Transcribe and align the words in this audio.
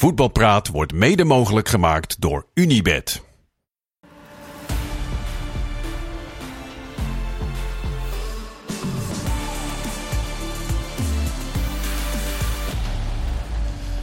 Voetbalpraat 0.00 0.68
wordt 0.68 0.92
mede 0.92 1.24
mogelijk 1.24 1.68
gemaakt 1.68 2.20
door 2.20 2.46
Unibed. 2.54 3.22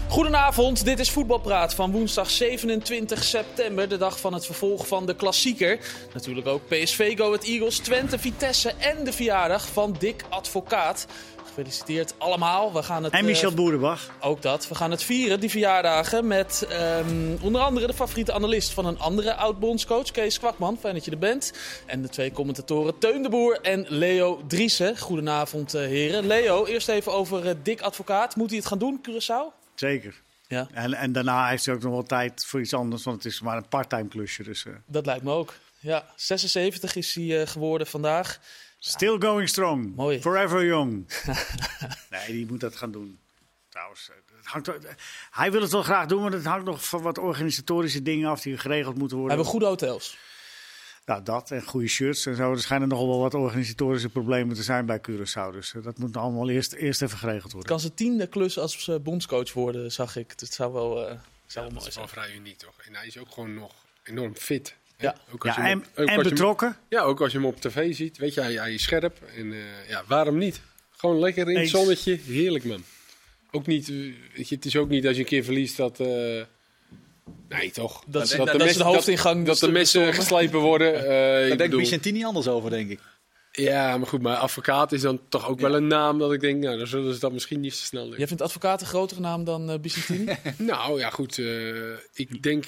Goedenavond, 0.08 0.86
dit 0.86 1.00
is 1.00 1.12
Voetbalpraat 1.12 1.74
van 1.74 1.92
woensdag 1.92 2.30
27 2.30 3.24
september, 3.24 3.90
de 3.90 3.98
dag 3.98 4.20
van 4.20 4.34
het 4.34 4.46
vervolg 4.46 4.88
van 4.88 5.06
de 5.06 5.16
klassieker. 5.16 5.80
Natuurlijk 6.14 6.48
ook 6.48 6.68
PSV, 6.68 7.18
Go 7.18 7.34
Eagles, 7.34 7.78
Twente, 7.78 8.20
Vitesse 8.20 8.74
en 8.80 9.04
de 9.04 9.14
verjaardag 9.14 9.68
van 9.68 9.96
Dick 10.00 10.24
Advocaat. 10.30 11.08
Gefeliciteerd 11.58 12.14
allemaal. 12.18 12.74
We 12.74 12.84
gaan 12.84 13.04
het, 13.04 13.14
En 13.14 13.26
Michel 13.26 13.50
eh, 13.50 13.56
Boerenbach. 13.56 14.10
ook 14.22 14.42
dat. 14.42 14.68
We 14.68 14.76
gaan 14.76 14.92
het 14.92 15.04
vieren, 15.04 15.40
die 15.40 15.50
verjaardagen, 15.50 16.28
met 16.28 16.66
ehm, 16.70 17.36
onder 17.42 17.62
andere 17.62 17.88
de 17.88 17.94
favoriete 17.94 18.34
analist 18.34 18.74
van 18.74 18.86
een 18.86 19.00
andere 19.00 19.36
oud-bondscoach, 19.36 20.12
Kees 20.12 20.40
Kwakman. 20.40 20.78
Fijn 20.80 20.94
dat 20.94 21.06
je 21.06 21.12
er 21.12 21.18
bent. 21.18 21.54
En 21.86 22.02
de 22.02 22.10
twee 22.10 22.32
commentatoren 22.32 22.98
Teun 22.98 23.22
de 23.22 23.30
Boer 23.30 23.62
en 23.62 23.86
Leo 23.90 24.42
Driessen. 24.48 24.98
Goedenavond, 24.98 25.74
eh, 25.74 25.82
heren. 25.82 26.28
Leo, 26.28 26.66
eerst 26.66 26.90
even 26.90 27.14
over 27.14 27.48
eh, 27.48 27.56
Dick 27.64 27.82
Advocaat. 27.82 28.36
Moet 28.36 28.50
hij 28.50 28.58
het 28.58 28.68
gaan 28.68 28.80
doen, 28.80 29.02
Curaçao? 29.10 29.72
Zeker. 29.76 30.22
Ja, 30.48 30.68
En, 30.74 30.94
en 30.94 31.12
daarna 31.12 31.48
heeft 31.50 31.66
hij 31.66 31.76
ook 31.76 31.82
nog 31.82 31.92
wel 31.92 32.04
tijd 32.04 32.46
voor 32.46 32.60
iets 32.60 32.74
anders, 32.74 33.04
want 33.04 33.24
het 33.24 33.34
is 33.34 33.42
maar 33.42 33.58
een 33.58 33.68
parttime 33.68 34.08
klusje. 34.08 34.44
Dus 34.44 34.66
dat 34.86 35.06
lijkt 35.06 35.24
me 35.24 35.32
ook. 35.32 35.54
Ja, 35.80 36.06
76 36.16 36.96
is 36.96 37.16
hij 37.16 37.48
geworden 37.48 37.88
vandaag. 37.88 38.40
Still 38.80 39.18
going 39.20 39.50
strong. 39.50 39.96
Mooi. 39.96 40.22
Forever 40.22 40.66
young. 40.66 41.08
nee, 42.10 42.28
die 42.28 42.46
moet 42.46 42.60
dat 42.60 42.76
gaan 42.76 42.92
doen. 42.92 43.20
Trouwens, 43.70 44.10
het 44.38 44.46
hangt, 44.46 44.70
hij 45.32 45.52
wil 45.52 45.62
het 45.62 45.72
wel 45.72 45.84
graag 45.84 46.06
doen, 46.06 46.22
maar 46.22 46.32
het 46.32 46.46
hangt 46.46 46.66
nog 46.66 46.86
van 46.86 47.02
wat 47.02 47.18
organisatorische 47.18 48.02
dingen 48.02 48.30
af 48.30 48.42
die 48.42 48.58
geregeld 48.58 48.98
moeten 48.98 49.18
We 49.18 49.22
worden. 49.24 49.36
hebben 49.36 49.52
goede 49.52 49.66
hotels. 49.66 50.18
Nou, 51.06 51.24
dat 51.24 51.52
en 51.52 51.64
goede 51.64 51.88
shirts 51.88 52.26
en 52.26 52.36
zo. 52.36 52.52
Er 52.52 52.60
schijnen 52.62 52.88
nogal 52.88 53.08
wel 53.08 53.20
wat 53.20 53.34
organisatorische 53.34 54.10
problemen 54.10 54.56
te 54.56 54.64
zijn 54.64 54.86
bij 54.86 55.00
Curaçao. 55.00 55.52
Dus 55.52 55.74
eh, 55.74 55.84
dat 55.84 55.98
moet 55.98 56.18
allemaal 56.18 56.50
eerst, 56.50 56.74
eerst 56.74 57.02
even 57.02 57.18
geregeld 57.18 57.44
Het 57.44 57.52
worden. 57.52 57.70
kan 57.72 57.80
zijn 57.80 57.94
tiende 57.94 58.28
klus 58.28 58.60
als 58.60 58.88
eh, 58.88 58.96
bondscoach 59.00 59.54
worden, 59.54 59.92
zag 59.92 60.16
ik. 60.16 60.34
Het 60.36 60.54
zou 60.54 60.74
wel, 60.74 60.98
eh, 60.98 61.04
zou 61.06 61.20
wel 61.54 61.64
dat 61.64 61.74
mooi 61.74 61.88
is 61.88 61.94
zijn. 61.94 62.06
wel 62.06 62.14
vrij 62.14 62.36
uniek 62.36 62.58
toch? 62.58 62.76
En 62.86 62.96
hij 62.96 63.08
is 63.08 63.18
ook 63.18 63.32
gewoon 63.32 63.54
nog 63.54 63.72
enorm 64.04 64.36
fit. 64.36 64.76
Ja. 64.98 65.16
Ook 65.34 65.46
als 65.46 65.56
Ja, 65.56 65.62
je 65.62 65.68
en, 65.70 65.78
hem 65.78 65.80
op- 65.80 65.86
ook 65.92 65.96
en 65.98 66.04
als 66.04 66.12
je 66.16 66.22
hem- 66.22 66.30
betrokken. 66.30 66.78
ja, 66.90 67.02
ook 67.02 67.22
als 67.22 67.32
je 67.32 67.38
hem 67.38 67.48
op 67.48 67.62
tv 67.62 67.96
ziet. 67.96 68.18
Weet 68.18 68.34
je, 68.34 68.42
hij, 68.42 68.54
hij 68.54 68.74
is 68.74 68.84
scherp. 68.84 69.18
En 69.36 69.52
eh, 69.54 69.90
ja, 69.90 70.04
waarom 70.08 70.38
niet? 70.38 70.62
Gewoon 70.98 71.20
lekker 71.20 71.42
in 71.48 71.54
het 71.54 71.58
Eens. 71.64 71.72
zonnetje. 71.72 72.20
Heerlijk, 72.26 72.64
man. 72.64 72.84
Ook 73.52 73.66
niet, 73.66 73.90
eh, 73.90 73.96
weet 74.36 74.50
je, 74.50 74.56
het 74.56 74.66
is 74.66 74.76
ook 74.76 74.90
niet 74.90 75.08
als 75.08 75.16
je 75.16 75.22
een 75.22 75.28
keer 75.28 75.44
verliest 75.44 75.78
dat... 75.78 76.00
eh, 76.00 76.08
nee, 77.50 77.72
toch? 77.72 78.04
Dat, 78.08 78.28
de 78.28 78.38
dat, 78.38 78.58
messen- 78.58 78.78
de 78.78 78.84
hoofdingang 78.84 79.46
Dat, 79.46 79.60
de 79.60 79.72
messen 79.72 80.00
bestormen. 80.02 80.14
geslepen 80.14 80.60
worden. 80.60 80.94
eh, 80.96 81.04
ik 81.04 81.08
Daar 81.10 81.48
denkt 81.48 81.58
bedoel- 81.58 81.80
Vicentini 81.80 82.24
anders 82.26 82.48
over, 82.48 82.70
denk 82.70 82.90
ik. 82.90 83.00
Ja, 83.52 83.98
maar 83.98 84.08
goed, 84.08 84.22
maar 84.22 84.36
advocaat 84.36 84.92
is 84.92 85.02
dan 85.02 85.20
toch 85.30 85.48
ook 85.48 85.60
wel 85.60 85.76
een 85.76 85.88
naam 85.88 86.20
dat 86.20 86.34
ik 86.34 86.40
denk, 86.40 86.64
nou, 86.64 86.78
dan 86.78 86.88
zullen 86.88 87.14
ze 87.14 87.20
dat 87.20 87.32
misschien 87.32 87.60
niet 87.60 87.76
zo 87.76 87.84
snel 87.84 88.08
doen. 88.10 88.18
Jij 88.18 88.28
vindt 88.28 88.42
advocaat 88.42 88.82
een 88.82 88.88
grotere 88.88 89.20
naam 89.20 89.44
dan 89.44 89.70
eh 89.70 89.80
Byzantini? 89.80 90.36
Nou 90.58 91.00
ja, 91.00 91.10
goed. 91.10 91.38
eh, 91.40 91.92
ik 92.14 92.44
denk 92.44 92.66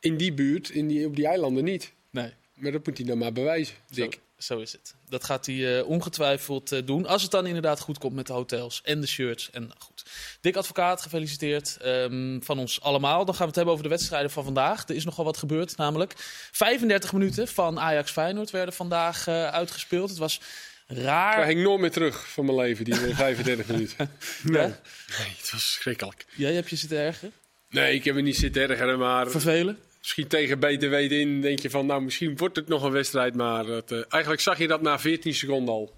in 0.00 0.16
die 0.16 0.32
buurt, 0.32 0.70
in 0.70 0.88
die, 0.88 1.06
op 1.06 1.16
die 1.16 1.26
eilanden 1.26 1.64
niet. 1.64 1.92
nee. 2.10 2.32
Maar 2.54 2.72
dat 2.72 2.86
moet 2.86 2.96
hij 2.98 3.06
dan 3.06 3.18
maar 3.18 3.32
bewijzen, 3.32 3.74
Dick. 3.90 4.12
Zo, 4.38 4.54
zo 4.54 4.60
is 4.60 4.72
het. 4.72 4.94
Dat 5.08 5.24
gaat 5.24 5.46
hij 5.46 5.78
eh, 5.78 5.88
ongetwijfeld 5.88 6.72
eh, 6.72 6.80
doen. 6.84 7.06
Als 7.06 7.22
het 7.22 7.30
dan 7.30 7.46
inderdaad 7.46 7.80
goed 7.80 7.98
komt 7.98 8.14
met 8.14 8.26
de 8.26 8.32
hotels 8.32 8.80
en 8.84 9.00
de 9.00 9.06
shirts. 9.06 9.50
En 9.50 9.62
nou, 9.62 9.74
goed. 9.78 10.04
Dick 10.40 10.56
Advocaat, 10.56 11.02
gefeliciteerd 11.02 11.76
ehm, 11.80 12.40
van 12.40 12.58
ons 12.58 12.80
allemaal. 12.80 13.24
Dan 13.24 13.34
gaan 13.34 13.38
we 13.42 13.46
het 13.46 13.54
hebben 13.54 13.72
over 13.72 13.84
de 13.84 13.90
wedstrijden 13.94 14.30
van 14.30 14.44
vandaag. 14.44 14.88
Er 14.88 14.94
is 14.94 15.04
nogal 15.04 15.24
wat 15.24 15.36
gebeurd, 15.36 15.76
namelijk 15.76 16.14
35 16.52 17.12
minuten 17.12 17.48
van 17.48 17.78
Ajax 17.80 18.10
Feyenoord 18.10 18.50
werden 18.50 18.74
vandaag 18.74 19.26
eh, 19.26 19.46
uitgespeeld. 19.48 20.08
Het 20.08 20.18
was 20.18 20.40
Ik 20.88 20.96
raar. 20.96 21.44
hang 21.44 21.62
nooit 21.62 21.80
meer 21.80 21.90
terug 21.90 22.28
van 22.30 22.44
mijn 22.44 22.56
leven, 22.58 22.84
die 22.84 22.94
35 22.94 23.66
minuten. 23.72 24.10
Ja? 24.44 24.50
Nee, 24.52 25.28
het 25.38 25.50
was 25.52 25.72
schrikkelijk. 25.72 26.26
Jij 26.36 26.54
hebt 26.54 26.70
je 26.70 26.76
zitten 26.76 26.98
ergeren? 26.98 27.32
Nee, 27.70 27.94
ik 27.94 28.04
heb 28.04 28.16
er 28.16 28.22
niet 28.22 28.36
zitten 28.36 28.68
ergeren, 28.70 28.98
maar 28.98 29.30
Vervelen? 29.30 29.78
Misschien 30.00 30.26
tegen 30.26 30.58
beter 30.58 30.90
weten 30.90 31.20
in 31.20 31.40
denk 31.40 31.58
je 31.58 31.70
van, 31.70 31.86
nou, 31.86 32.02
misschien 32.02 32.36
wordt 32.36 32.56
het 32.56 32.68
nog 32.68 32.82
een 32.82 32.92
wedstrijd. 32.92 33.34
Maar 33.34 33.66
het, 33.66 33.92
eh, 33.92 34.02
eigenlijk 34.08 34.42
zag 34.42 34.58
je 34.58 34.66
dat 34.66 34.82
na 34.82 34.98
14 34.98 35.34
seconden 35.34 35.74
al. 35.74 35.92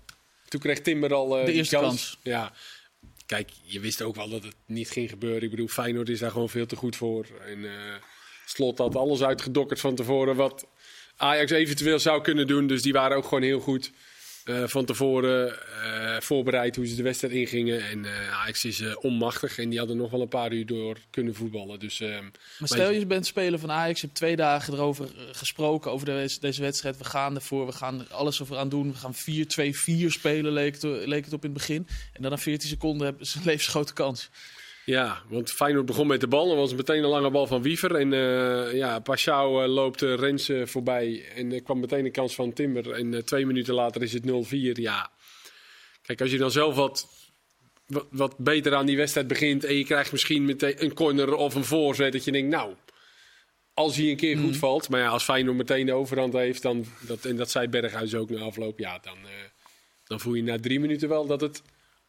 Toen 0.49 0.61
kreeg 0.61 0.81
Timber 0.81 1.15
al 1.15 1.39
eh, 1.39 1.45
De 1.45 1.53
eerste 1.53 1.77
kans. 1.77 2.19
Ja. 2.23 2.53
Kijk, 3.27 3.51
je 3.63 3.81
wist 3.81 4.03
ook 4.03 4.17
wel 4.17 4.29
dat 4.29 4.43
het 4.43 4.55
niet 4.67 4.91
ging 4.91 5.11
gebeuren. 5.11 5.43
Ik 5.43 5.51
bedoel, 5.51 5.69
Feyenoord 5.69 6.09
is 6.09 6.19
daar 6.19 6.31
gewoon 6.31 6.49
veel 6.49 6.67
te 6.67 6.77
goed 6.77 6.97
voor. 6.97 7.27
En 7.47 7.65
eh, 7.65 7.95
Slot 8.47 8.79
had 8.79 8.97
alles 8.97 9.23
uitgedokkerd 9.23 9.81
van 9.81 9.95
tevoren 9.95 10.37
wat 10.37 10.67
Ajax 11.17 11.51
eventueel 11.51 11.99
zou 11.99 12.23
kunnen 12.23 12.47
doen. 12.47 12.67
Dus 12.67 12.83
die 12.83 12.93
waren 12.93 13.17
ook 13.17 13.25
gewoon 13.25 13.43
heel 13.43 13.61
goed 13.61 13.93
eh, 14.45 14.63
van 14.67 14.85
tevoren 14.85 15.59
eh, 15.83 16.21
voorbereid 16.21 16.77
hoe 16.77 16.87
ze 16.87 16.95
de 16.95 17.03
wedstrijd 17.03 17.35
ingingen. 17.35 17.89
En 17.89 18.05
eh, 18.05 18.41
Ajax 18.41 18.65
is 18.65 18.97
onmachtig 18.97 19.59
en 19.59 19.69
die 19.69 19.79
hadden 19.79 19.97
nog 19.97 20.11
wel 20.11 20.21
een 20.21 20.29
paar 20.29 20.53
uur 20.53 20.67
door 20.67 20.97
kunnen 21.11 21.35
voetballen. 21.35 21.79
Dus 21.79 21.99
Maar 21.99 22.69
stel 22.69 22.91
je 22.91 23.07
bent 23.07 23.27
speler 23.27 23.59
van 23.59 23.71
Ajax, 23.71 24.01
je 24.01 24.07
hebt 24.07 24.19
twee 24.19 24.37
dagen 24.37 24.75
erover 24.75 25.09
gesproken, 25.33 25.91
over 25.91 26.07
de- 26.07 26.37
deze 26.41 26.61
wedstrijd. 26.63 26.99
We 26.99 27.05
gaan 27.05 27.35
ervoor, 27.35 27.67
we 27.67 27.73
gaan 27.73 28.11
alles 28.11 28.43
over 28.43 28.57
aan 28.57 28.69
doen. 28.69 28.93
We 28.93 28.99
gaan 28.99 29.15
4-2-4 29.15 30.13
spelen, 30.13 30.53
leek 30.53 30.75
het, 30.75 30.83
leek 30.83 31.25
het 31.25 31.33
op 31.35 31.45
in 31.45 31.51
het 31.51 31.59
begin. 31.59 31.87
En 32.13 32.23
dan 32.23 32.31
na 32.31 32.39
14 32.39 32.69
seconden 32.69 33.07
hebben 33.07 33.27
ze 33.27 33.39
een 33.39 33.45
levensgrote 33.45 33.93
kans. 33.93 34.31
Ja, 34.85 35.23
want 35.29 35.53
Feyenoord 35.53 35.87
begon 35.87 36.07
met 36.07 36.21
de 36.21 36.29
bal. 36.29 36.51
Er 36.51 36.57
was 36.57 36.75
meteen 36.75 37.03
een 37.03 37.09
lange 37.09 37.31
bal 37.31 37.47
van 37.47 37.63
Wiever. 37.63 37.95
En 37.95 38.13
eh 38.13 38.75
ja, 38.75 38.99
Pashao 38.99 39.63
eh, 39.63 39.69
loopt 39.69 40.03
eh, 40.03 40.15
Rens 40.15 40.49
eh, 40.49 40.67
voorbij. 40.67 41.25
En 41.35 41.53
er 41.53 41.63
kwam 41.63 41.81
meteen 41.81 42.05
een 42.05 42.13
kans 42.13 42.35
van 42.35 42.53
Timber. 42.53 42.91
En 42.91 43.25
twee 43.25 43.47
minuten 43.47 43.75
later 43.75 44.03
is 44.03 44.13
het 44.13 44.23
0-4. 44.27 44.73
Ja, 44.73 45.11
kijk, 46.03 46.21
als 46.21 46.31
je 46.31 46.39
dan 46.39 46.51
zelf 46.51 46.75
wat, 46.75 47.09
wat, 47.87 48.07
wat 48.11 48.39
beter 48.39 48.75
aan 48.75 48.87
die 48.87 48.97
wedstrijd 48.97 49.27
begint... 49.27 49.65
en 49.65 49.75
je 49.75 49.85
krijgt 49.85 50.13
misschien 50.13 50.45
meteen 50.45 50.83
een 50.83 50.95
corner 50.95 51.35
of 51.35 51.55
een 51.55 51.65
voorzet... 51.65 52.13
dat 52.13 52.25
je 52.25 52.33
denkt, 52.33 52.51
nou, 52.51 52.75
als 53.75 53.97
hij 53.97 54.11
een 54.11 54.17
keer 54.17 54.39
goed 54.39 54.57
valt... 54.57 54.89
maar 54.89 55.01
ja, 55.01 55.09
als 55.09 55.25
Feyenoord 55.25 55.57
meteen 55.57 55.87
de 55.87 55.93
overhand 55.93 56.33
heeft... 56.33 56.63
Dan, 56.63 56.85
dat, 57.01 57.25
en 57.25 57.37
dat 57.37 57.51
zei 57.51 57.69
Berghuis 57.69 58.15
ook 58.15 58.31
na 58.31 58.41
afloop... 58.41 58.79
ja, 58.79 58.99
dan, 58.99 59.19
dan 60.05 60.21
voel 60.21 60.35
je 60.35 60.43
na 60.43 60.59
drie 60.59 60.81
minuten 60.81 61.09
wel 61.09 61.27
dat 61.27 61.41
het... 61.41 61.63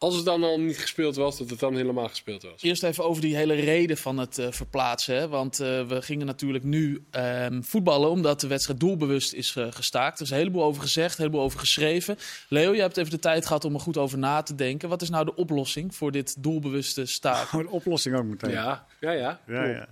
Als 0.04 0.16
het 0.16 0.24
dan 0.24 0.44
al 0.44 0.60
niet 0.60 0.78
gespeeld 0.78 1.16
was, 1.16 1.38
dat 1.38 1.50
het 1.50 1.58
dan 1.58 1.76
helemaal 1.76 2.08
gespeeld 2.08 2.42
was. 2.42 2.62
Eerst 2.62 2.82
even 2.82 3.04
over 3.04 3.22
die 3.22 3.36
hele 3.36 3.54
reden 3.54 3.96
van 3.96 4.18
het 4.18 4.38
eh, 4.38 4.46
verplaatsen. 4.50 5.16
Hè? 5.16 5.28
Want 5.28 5.60
eh, 5.60 5.86
we 5.86 6.02
gingen 6.02 6.26
natuurlijk 6.26 6.64
nu 6.64 7.04
ehm, 7.10 7.62
voetballen 7.62 8.10
omdat 8.10 8.40
de 8.40 8.46
wedstrijd 8.46 8.80
doelbewust 8.80 9.32
is 9.32 9.56
eh, 9.56 9.66
gestaakt. 9.70 10.18
Er 10.18 10.24
is 10.24 10.30
een 10.30 10.36
heleboel 10.36 10.64
over 10.64 10.82
gezegd, 10.82 11.10
een 11.18 11.24
heleboel 11.24 11.44
over 11.44 11.58
geschreven. 11.58 12.16
Leo, 12.48 12.72
je 12.74 12.80
hebt 12.80 12.96
even 12.96 13.10
de 13.10 13.18
tijd 13.18 13.46
gehad 13.46 13.64
om 13.64 13.74
er 13.74 13.80
goed 13.80 13.96
over 13.96 14.18
na 14.18 14.42
te 14.42 14.54
denken. 14.54 14.88
Wat 14.88 15.02
is 15.02 15.10
nou 15.10 15.24
de 15.24 15.34
oplossing 15.34 15.94
voor 15.94 16.12
dit 16.12 16.42
doelbewuste 16.42 17.06
staken? 17.06 17.46
Gewoon 17.46 17.64
een 17.66 17.70
oplossing 17.72 18.16
ook 18.16 18.24
meteen. 18.24 18.50
Ja, 18.50 18.86
ja, 19.00 19.10
ja. 19.12 19.40
Ja, 19.46 19.64
ja. 19.64 19.86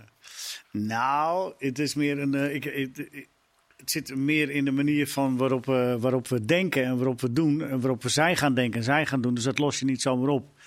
Nou, 0.73 1.53
het 1.59 1.79
is 1.79 1.95
meer 1.95 2.19
een. 2.19 2.35
ik, 2.55 2.65
ik- 2.65 2.97
ik- 2.97 3.29
het 3.83 3.91
zit 3.91 4.17
meer 4.17 4.51
in 4.51 4.65
de 4.65 4.71
manier 4.71 5.09
van 5.09 5.37
waarop 5.37 5.67
we, 5.67 5.97
waarop 6.01 6.29
we 6.29 6.45
denken 6.45 6.85
en 6.85 6.97
waarop 6.97 7.21
we 7.21 7.33
doen. 7.33 7.63
En 7.63 7.81
waarop 7.81 8.03
we 8.03 8.09
zij 8.09 8.37
gaan 8.37 8.55
denken 8.55 8.79
en 8.79 8.85
zij 8.85 9.07
gaan 9.07 9.21
doen. 9.21 9.35
Dus 9.35 9.45
dat 9.45 9.59
los 9.59 9.79
je 9.79 9.85
niet 9.85 10.03
zomaar 10.03 10.29
op. 10.29 10.59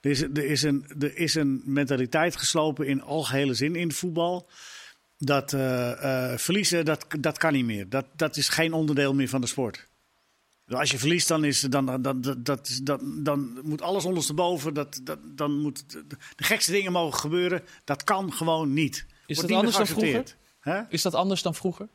Er 0.00 0.10
is, 0.10 0.22
er 0.22 0.44
is, 0.44 0.62
een, 0.62 0.86
er 0.98 1.16
is 1.16 1.34
een 1.34 1.62
mentaliteit 1.64 2.36
geslopen 2.36 2.86
in 2.86 3.02
algehele 3.02 3.54
zin 3.54 3.76
in 3.76 3.92
voetbal. 3.92 4.48
Dat 5.18 5.52
eh, 5.52 6.32
eh, 6.32 6.38
verliezen, 6.38 6.84
dat, 6.84 7.06
dat 7.20 7.38
kan 7.38 7.52
niet 7.52 7.64
meer. 7.64 7.88
Dat, 7.88 8.06
dat 8.16 8.36
is 8.36 8.48
geen 8.48 8.72
onderdeel 8.72 9.14
meer 9.14 9.28
van 9.28 9.40
de 9.40 9.46
sport. 9.46 9.88
Als 10.66 10.90
je 10.90 10.98
verliest, 10.98 11.28
dan, 11.28 11.44
is, 11.44 11.60
dan, 11.60 11.86
dan, 11.86 12.02
dan, 12.02 12.36
dat, 12.38 12.80
dan, 12.82 13.22
dan 13.22 13.60
moet 13.62 13.82
alles 13.82 14.04
ondersteboven. 14.04 14.74
Dat, 14.74 15.00
dat, 15.02 15.18
dan 15.24 15.58
moet, 15.60 15.84
de 16.36 16.44
gekste 16.44 16.72
dingen 16.72 16.92
mogen 16.92 17.18
gebeuren. 17.18 17.62
Dat 17.84 18.04
kan 18.04 18.32
gewoon 18.32 18.72
niet. 18.72 19.06
Is 19.26 19.36
Wordt 19.36 19.50
dat 19.50 19.58
anders 19.58 19.76
dan 19.76 19.86
vroeger? 19.86 20.36
Is 20.88 21.02
dat 21.02 21.14
anders 21.14 21.42
dan 21.42 21.54
vroeger? 21.54 21.88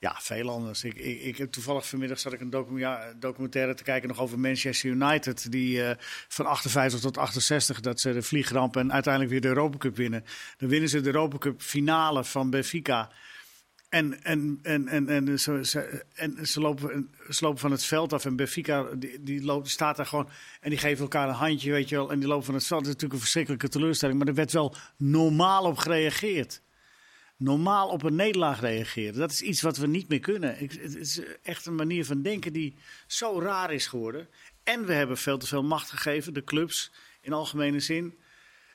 Ja, 0.00 0.16
veel 0.20 0.50
anders. 0.50 0.84
Ik, 0.84 0.94
ik, 0.94 1.20
ik 1.20 1.36
heb 1.36 1.50
toevallig 1.50 1.88
vanmiddag 1.88 2.18
zat 2.18 2.32
ik 2.32 2.40
een 2.40 2.50
documenta- 2.50 3.12
documentaire 3.16 3.74
te 3.74 3.82
kijken 3.82 4.08
nog 4.08 4.20
over 4.20 4.38
Manchester 4.38 4.90
United. 4.90 5.50
Die 5.50 5.82
eh, 5.82 5.96
van 6.28 6.46
58 6.46 7.00
tot 7.00 7.18
68, 7.18 7.80
dat 7.80 8.00
ze 8.00 8.12
de 8.12 8.22
vliegramp 8.22 8.76
en 8.76 8.92
uiteindelijk 8.92 9.32
weer 9.32 9.40
de 9.40 9.48
Europa 9.48 9.78
Cup 9.78 9.96
winnen. 9.96 10.24
Dan 10.56 10.68
winnen 10.68 10.88
ze 10.88 11.00
de 11.00 11.06
Europa 11.06 11.38
Cup 11.38 11.62
finale 11.62 12.24
van 12.24 12.50
Benfica. 12.50 13.10
En, 13.88 14.22
en, 14.22 14.58
en, 14.62 14.88
en, 14.88 15.08
en, 15.08 15.38
ze, 15.38 16.04
en 16.14 16.46
ze, 16.46 16.60
lopen, 16.60 17.10
van 17.58 17.70
het 17.70 17.84
veld 17.84 18.12
af 18.12 18.24
en 18.24 18.36
Benfica 18.36 18.82
die, 18.82 19.22
die, 19.22 19.44
loopt, 19.44 19.68
staat 19.68 19.96
daar 19.96 20.06
gewoon 20.06 20.28
en 20.60 20.70
die 20.70 20.78
geven 20.78 21.02
elkaar 21.02 21.28
een 21.28 21.34
handje, 21.34 21.72
weet 21.72 21.88
je 21.88 21.96
wel. 21.96 22.10
En 22.10 22.18
die 22.18 22.28
lopen 22.28 22.44
van 22.44 22.54
het 22.54 22.66
veld. 22.66 22.80
Dat 22.80 22.88
is 22.88 22.94
natuurlijk 22.94 23.20
een 23.20 23.26
verschrikkelijke 23.26 23.68
teleurstelling, 23.68 24.18
maar 24.18 24.28
er 24.28 24.34
werd 24.34 24.52
wel 24.52 24.74
normaal 24.96 25.64
op 25.64 25.78
gereageerd 25.78 26.60
normaal 27.38 27.88
op 27.88 28.02
een 28.02 28.14
nederlaag 28.14 28.60
reageren. 28.60 29.18
Dat 29.18 29.30
is 29.30 29.42
iets 29.42 29.62
wat 29.62 29.76
we 29.76 29.86
niet 29.86 30.08
meer 30.08 30.20
kunnen. 30.20 30.56
Het 30.56 30.96
is 30.96 31.20
echt 31.42 31.66
een 31.66 31.74
manier 31.74 32.04
van 32.04 32.22
denken 32.22 32.52
die 32.52 32.76
zo 33.06 33.40
raar 33.40 33.72
is 33.72 33.86
geworden. 33.86 34.28
En 34.64 34.86
we 34.86 34.92
hebben 34.92 35.16
veel 35.16 35.38
te 35.38 35.46
veel 35.46 35.62
macht 35.62 35.90
gegeven, 35.90 36.34
de 36.34 36.44
clubs 36.44 36.92
in 37.20 37.32
algemene 37.32 37.80
zin. 37.80 38.18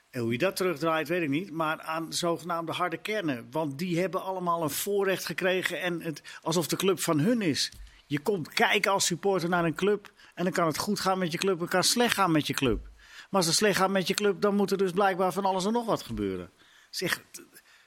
En 0.09 0.21
hoe 0.21 0.31
je 0.31 0.37
dat 0.37 0.55
terugdraait, 0.55 1.07
weet 1.07 1.21
ik 1.21 1.29
niet. 1.29 1.51
Maar 1.51 1.81
aan 1.81 2.09
de 2.09 2.15
zogenaamde 2.15 2.71
harde 2.71 2.97
kernen. 2.97 3.47
Want 3.51 3.77
die 3.77 3.99
hebben 3.99 4.23
allemaal 4.23 4.63
een 4.63 4.69
voorrecht 4.69 5.25
gekregen. 5.25 5.81
En 5.81 6.01
het, 6.01 6.21
alsof 6.41 6.67
de 6.67 6.75
club 6.75 6.99
van 6.99 7.19
hun 7.19 7.41
is. 7.41 7.71
Je 8.05 8.19
komt 8.19 8.49
kijken 8.49 8.91
als 8.91 9.05
supporter 9.05 9.49
naar 9.49 9.65
een 9.65 9.75
club. 9.75 10.11
En 10.33 10.43
dan 10.43 10.53
kan 10.53 10.67
het 10.67 10.77
goed 10.77 10.99
gaan 10.99 11.17
met 11.17 11.31
je 11.31 11.37
club. 11.37 11.61
En 11.61 11.67
kan 11.67 11.79
het 11.79 11.89
slecht 11.89 12.13
gaan 12.13 12.31
met 12.31 12.47
je 12.47 12.53
club. 12.53 12.89
Maar 13.05 13.41
als 13.41 13.45
het 13.45 13.55
slecht 13.55 13.77
gaat 13.77 13.89
met 13.89 14.07
je 14.07 14.13
club, 14.13 14.41
dan 14.41 14.55
moet 14.55 14.71
er 14.71 14.77
dus 14.77 14.91
blijkbaar 14.91 15.33
van 15.33 15.45
alles 15.45 15.65
en 15.65 15.73
nog 15.73 15.85
wat 15.85 16.03
gebeuren. 16.03 16.51
Echt 16.99 17.21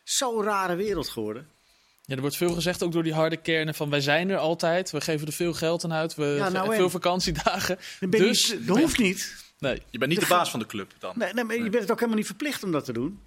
zo'n 0.08 0.42
rare 0.42 0.74
wereld 0.74 1.08
geworden. 1.08 1.48
Ja, 2.04 2.14
er 2.14 2.20
wordt 2.20 2.36
veel 2.36 2.54
gezegd 2.54 2.82
ook 2.82 2.92
door 2.92 3.02
die 3.02 3.12
harde 3.14 3.36
kernen 3.36 3.74
van 3.74 3.90
wij 3.90 4.00
zijn 4.00 4.30
er 4.30 4.36
altijd. 4.38 4.90
We 4.90 5.00
geven 5.00 5.26
er 5.26 5.32
veel 5.32 5.52
geld 5.54 5.84
aan 5.84 5.92
uit. 5.92 6.14
We 6.14 6.24
Ja, 6.24 6.48
nou 6.48 6.74
veel 6.74 6.90
vakantiedagen. 6.90 7.78
Dus 8.10 8.52
niet- 8.52 8.66
dat 8.66 8.78
hoeft 8.78 8.98
niet. 8.98 9.34
nee. 9.58 9.82
Je 9.90 9.98
bent 9.98 10.10
niet 10.10 10.20
de 10.20 10.26
baas 10.26 10.50
van 10.50 10.60
de 10.60 10.66
club 10.66 10.92
dan. 10.98 11.12
Nee, 11.16 11.32
nee, 11.32 11.44
maar 11.44 11.54
je 11.56 11.62
bent 11.62 11.74
het 11.74 11.90
ook 11.90 11.96
helemaal 11.96 12.18
niet 12.18 12.26
verplicht 12.26 12.62
om 12.64 12.72
dat 12.72 12.84
te 12.84 12.92
doen. 12.92 13.20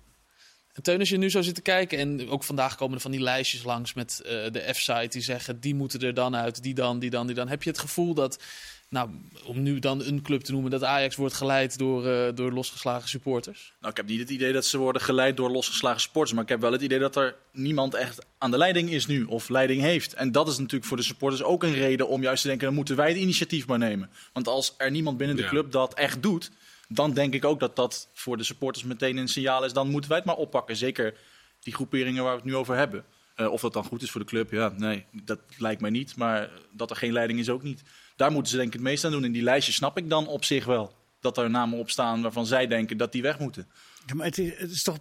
En 0.73 0.83
Teun, 0.83 0.99
als 0.99 1.09
je 1.09 1.17
nu 1.17 1.29
zo 1.29 1.41
zit 1.41 1.55
te 1.55 1.61
kijken, 1.61 1.97
en 1.97 2.29
ook 2.29 2.43
vandaag 2.43 2.75
komen 2.75 2.95
er 2.95 3.01
van 3.01 3.11
die 3.11 3.21
lijstjes 3.21 3.63
langs 3.63 3.93
met 3.93 4.21
eh, 4.21 4.31
de 4.51 4.73
F-site 4.73 5.07
die 5.09 5.21
zeggen 5.21 5.59
die 5.59 5.75
moeten 5.75 5.99
er 5.99 6.13
dan 6.13 6.35
uit, 6.35 6.63
die 6.63 6.73
dan, 6.73 6.99
die 6.99 7.09
dan, 7.09 7.27
die 7.27 7.35
dan. 7.35 7.47
Heb 7.49 7.63
je 7.63 7.69
het 7.69 7.79
gevoel 7.79 8.13
dat, 8.13 8.43
nou, 8.89 9.09
om 9.45 9.61
nu 9.61 9.79
dan 9.79 10.03
een 10.03 10.21
club 10.21 10.41
te 10.41 10.51
noemen, 10.51 10.71
dat 10.71 10.83
Ajax 10.83 11.15
wordt 11.15 11.33
geleid 11.33 11.77
door, 11.77 12.07
eh, 12.07 12.35
door 12.35 12.51
losgeslagen 12.51 13.09
supporters? 13.09 13.73
Nou, 13.79 13.91
ik 13.91 13.97
heb 13.97 14.07
niet 14.07 14.19
het 14.19 14.29
idee 14.29 14.53
dat 14.53 14.65
ze 14.65 14.77
worden 14.77 15.01
geleid 15.01 15.37
door 15.37 15.49
losgeslagen 15.49 16.01
sporters. 16.01 16.33
Maar 16.33 16.43
ik 16.43 16.49
heb 16.49 16.61
wel 16.61 16.71
het 16.71 16.81
idee 16.81 16.99
dat 16.99 17.15
er 17.15 17.35
niemand 17.51 17.93
echt 17.93 18.25
aan 18.37 18.51
de 18.51 18.57
leiding 18.57 18.89
is 18.89 19.05
nu. 19.05 19.23
Of 19.23 19.49
leiding 19.49 19.81
heeft. 19.81 20.13
En 20.13 20.31
dat 20.31 20.47
is 20.47 20.57
natuurlijk 20.57 20.85
voor 20.85 20.97
de 20.97 21.03
supporters 21.03 21.43
ook 21.43 21.63
een 21.63 21.73
reden 21.73 22.07
om 22.07 22.21
juist 22.21 22.41
te 22.41 22.47
denken... 22.47 22.65
dan 22.65 22.75
moeten 22.75 22.95
wij 22.95 23.07
het 23.07 23.17
initiatief 23.17 23.67
maar 23.67 23.77
nemen. 23.77 24.09
Want 24.33 24.47
als 24.47 24.73
er 24.77 24.91
niemand 24.91 25.17
binnen 25.17 25.35
de 25.35 25.41
Ja. 25.41 25.49
club 25.49 25.71
dat 25.71 25.93
echt 25.93 26.21
doet... 26.23 26.51
dan 26.87 27.13
denk 27.13 27.33
ik 27.33 27.45
ook 27.45 27.59
dat 27.59 27.75
dat 27.75 28.07
voor 28.13 28.37
de 28.37 28.43
supporters 28.43 28.85
meteen 28.85 29.17
een 29.17 29.27
signaal 29.27 29.65
is. 29.65 29.73
Dan 29.73 29.89
moeten 29.89 30.09
wij 30.09 30.19
het 30.19 30.27
maar 30.27 30.37
oppakken. 30.37 30.75
Zeker 30.75 31.13
die 31.59 31.73
groeperingen 31.73 32.23
waar 32.23 32.31
we 32.31 32.37
het 32.41 32.47
nu 32.49 32.55
over 32.55 32.75
hebben. 32.75 33.03
Eh, 33.35 33.51
of 33.51 33.61
dat 33.61 33.73
dan 33.73 33.83
goed 33.83 34.01
is 34.01 34.11
voor 34.11 34.21
de 34.21 34.27
club, 34.27 34.51
ja, 34.51 34.73
nee, 34.77 35.05
dat 35.11 35.39
lijkt 35.57 35.81
mij 35.81 35.89
niet. 35.89 36.15
Maar 36.15 36.49
dat 36.71 36.89
er 36.89 36.95
geen 36.95 37.13
leiding 37.13 37.39
is 37.39 37.49
ook 37.49 37.63
niet. 37.63 37.83
Daar 38.19 38.31
moeten 38.31 38.51
ze 38.51 38.57
denk 38.57 38.67
ik 38.67 38.73
het 38.73 38.81
meest 38.83 39.05
aan 39.05 39.11
doen. 39.11 39.25
In 39.25 39.31
die 39.31 39.43
lijstjes 39.43 39.75
snap 39.75 39.97
ik 39.97 40.09
dan 40.09 40.27
op 40.27 40.43
zich 40.43 40.65
wel. 40.65 40.93
Dat 41.19 41.37
er 41.37 41.49
namen 41.49 41.79
op 41.79 41.89
staan 41.89 42.21
waarvan 42.21 42.45
zij 42.45 42.67
denken 42.67 42.97
dat 42.97 43.11
die 43.11 43.21
weg 43.21 43.39
moeten. 43.39 43.67
Ja, 44.05 44.15
maar 44.15 44.25
het 44.25 44.37
is, 44.37 44.57
het 44.57 44.71
is 44.71 44.83
toch. 44.83 44.97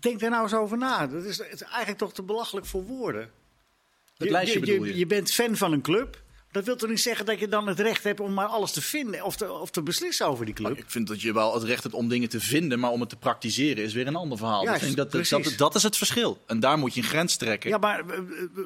Denk 0.00 0.20
daar 0.20 0.30
nou 0.30 0.42
eens 0.42 0.54
over 0.54 0.78
na. 0.78 1.06
Dat 1.06 1.24
is, 1.24 1.38
het 1.38 1.52
is 1.52 1.62
eigenlijk 1.62 1.98
toch 1.98 2.12
te 2.12 2.22
belachelijk 2.22 2.66
voor 2.66 2.84
woorden. 2.84 3.22
Het 3.22 4.26
Je- 4.26 4.30
lijstje 4.30 4.66
je? 4.66 4.96
Je 4.96 5.06
bent 5.06 5.30
fan 5.32 5.56
van 5.56 5.72
een 5.72 5.82
club. 5.82 6.22
Dat 6.54 6.64
wil 6.64 6.76
toch 6.76 6.88
niet 6.88 7.00
zeggen 7.00 7.26
dat 7.26 7.38
je 7.38 7.48
dan 7.48 7.66
het 7.66 7.80
recht 7.80 8.04
hebt 8.04 8.20
om 8.20 8.34
maar 8.34 8.46
alles 8.46 8.72
te 8.72 8.82
vinden 8.82 9.24
of 9.24 9.36
te, 9.36 9.52
of 9.52 9.70
te 9.70 9.82
beslissen 9.82 10.26
over 10.26 10.44
die 10.44 10.54
club? 10.54 10.78
Ik 10.78 10.90
vind 10.90 11.06
dat 11.06 11.20
je 11.20 11.32
wel 11.32 11.54
het 11.54 11.62
recht 11.62 11.82
hebt 11.82 11.94
om 11.94 12.08
dingen 12.08 12.28
te 12.28 12.40
vinden, 12.40 12.78
maar 12.78 12.90
om 12.90 13.00
het 13.00 13.08
te 13.08 13.16
praktiseren 13.16 13.84
is 13.84 13.92
weer 13.92 14.06
een 14.06 14.16
ander 14.16 14.38
verhaal. 14.38 14.64
Denk 14.64 14.80
dat, 14.80 14.96
dat, 14.96 15.08
precies. 15.08 15.48
dat, 15.48 15.58
dat 15.58 15.74
is 15.74 15.82
het 15.82 15.96
verschil. 15.96 16.42
En 16.46 16.60
daar 16.60 16.78
moet 16.78 16.94
je 16.94 17.00
een 17.00 17.06
grens 17.06 17.36
trekken. 17.36 17.70
Ja, 17.70 17.78
maar 17.78 18.06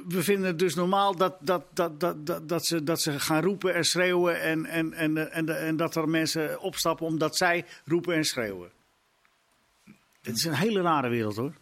we, 0.08 0.22
vinden 0.22 0.46
het 0.46 0.58
dus 0.58 0.74
normaal 0.74 1.16
dat, 1.16 1.36
dat, 1.40 1.64
dat, 1.72 2.00
dat, 2.00 2.26
dat, 2.26 2.48
dat, 2.48 2.66
ze, 2.66 2.84
dat 2.84 3.00
ze 3.00 3.20
gaan 3.20 3.42
roepen 3.42 3.74
en 3.74 3.84
schreeuwen. 3.84 4.40
En, 4.40 4.66
en, 4.66 4.92
en, 4.92 5.32
en, 5.32 5.60
en 5.60 5.76
dat 5.76 5.96
er 5.96 6.08
mensen 6.08 6.60
opstappen 6.60 7.06
omdat 7.06 7.36
zij 7.36 7.64
roepen 7.84 8.14
en 8.14 8.24
schreeuwen. 8.24 8.70
Dit 10.22 10.36
is 10.36 10.44
een 10.44 10.54
hele 10.54 10.80
rare 10.80 11.08
wereld 11.08 11.36
hoor. 11.36 11.52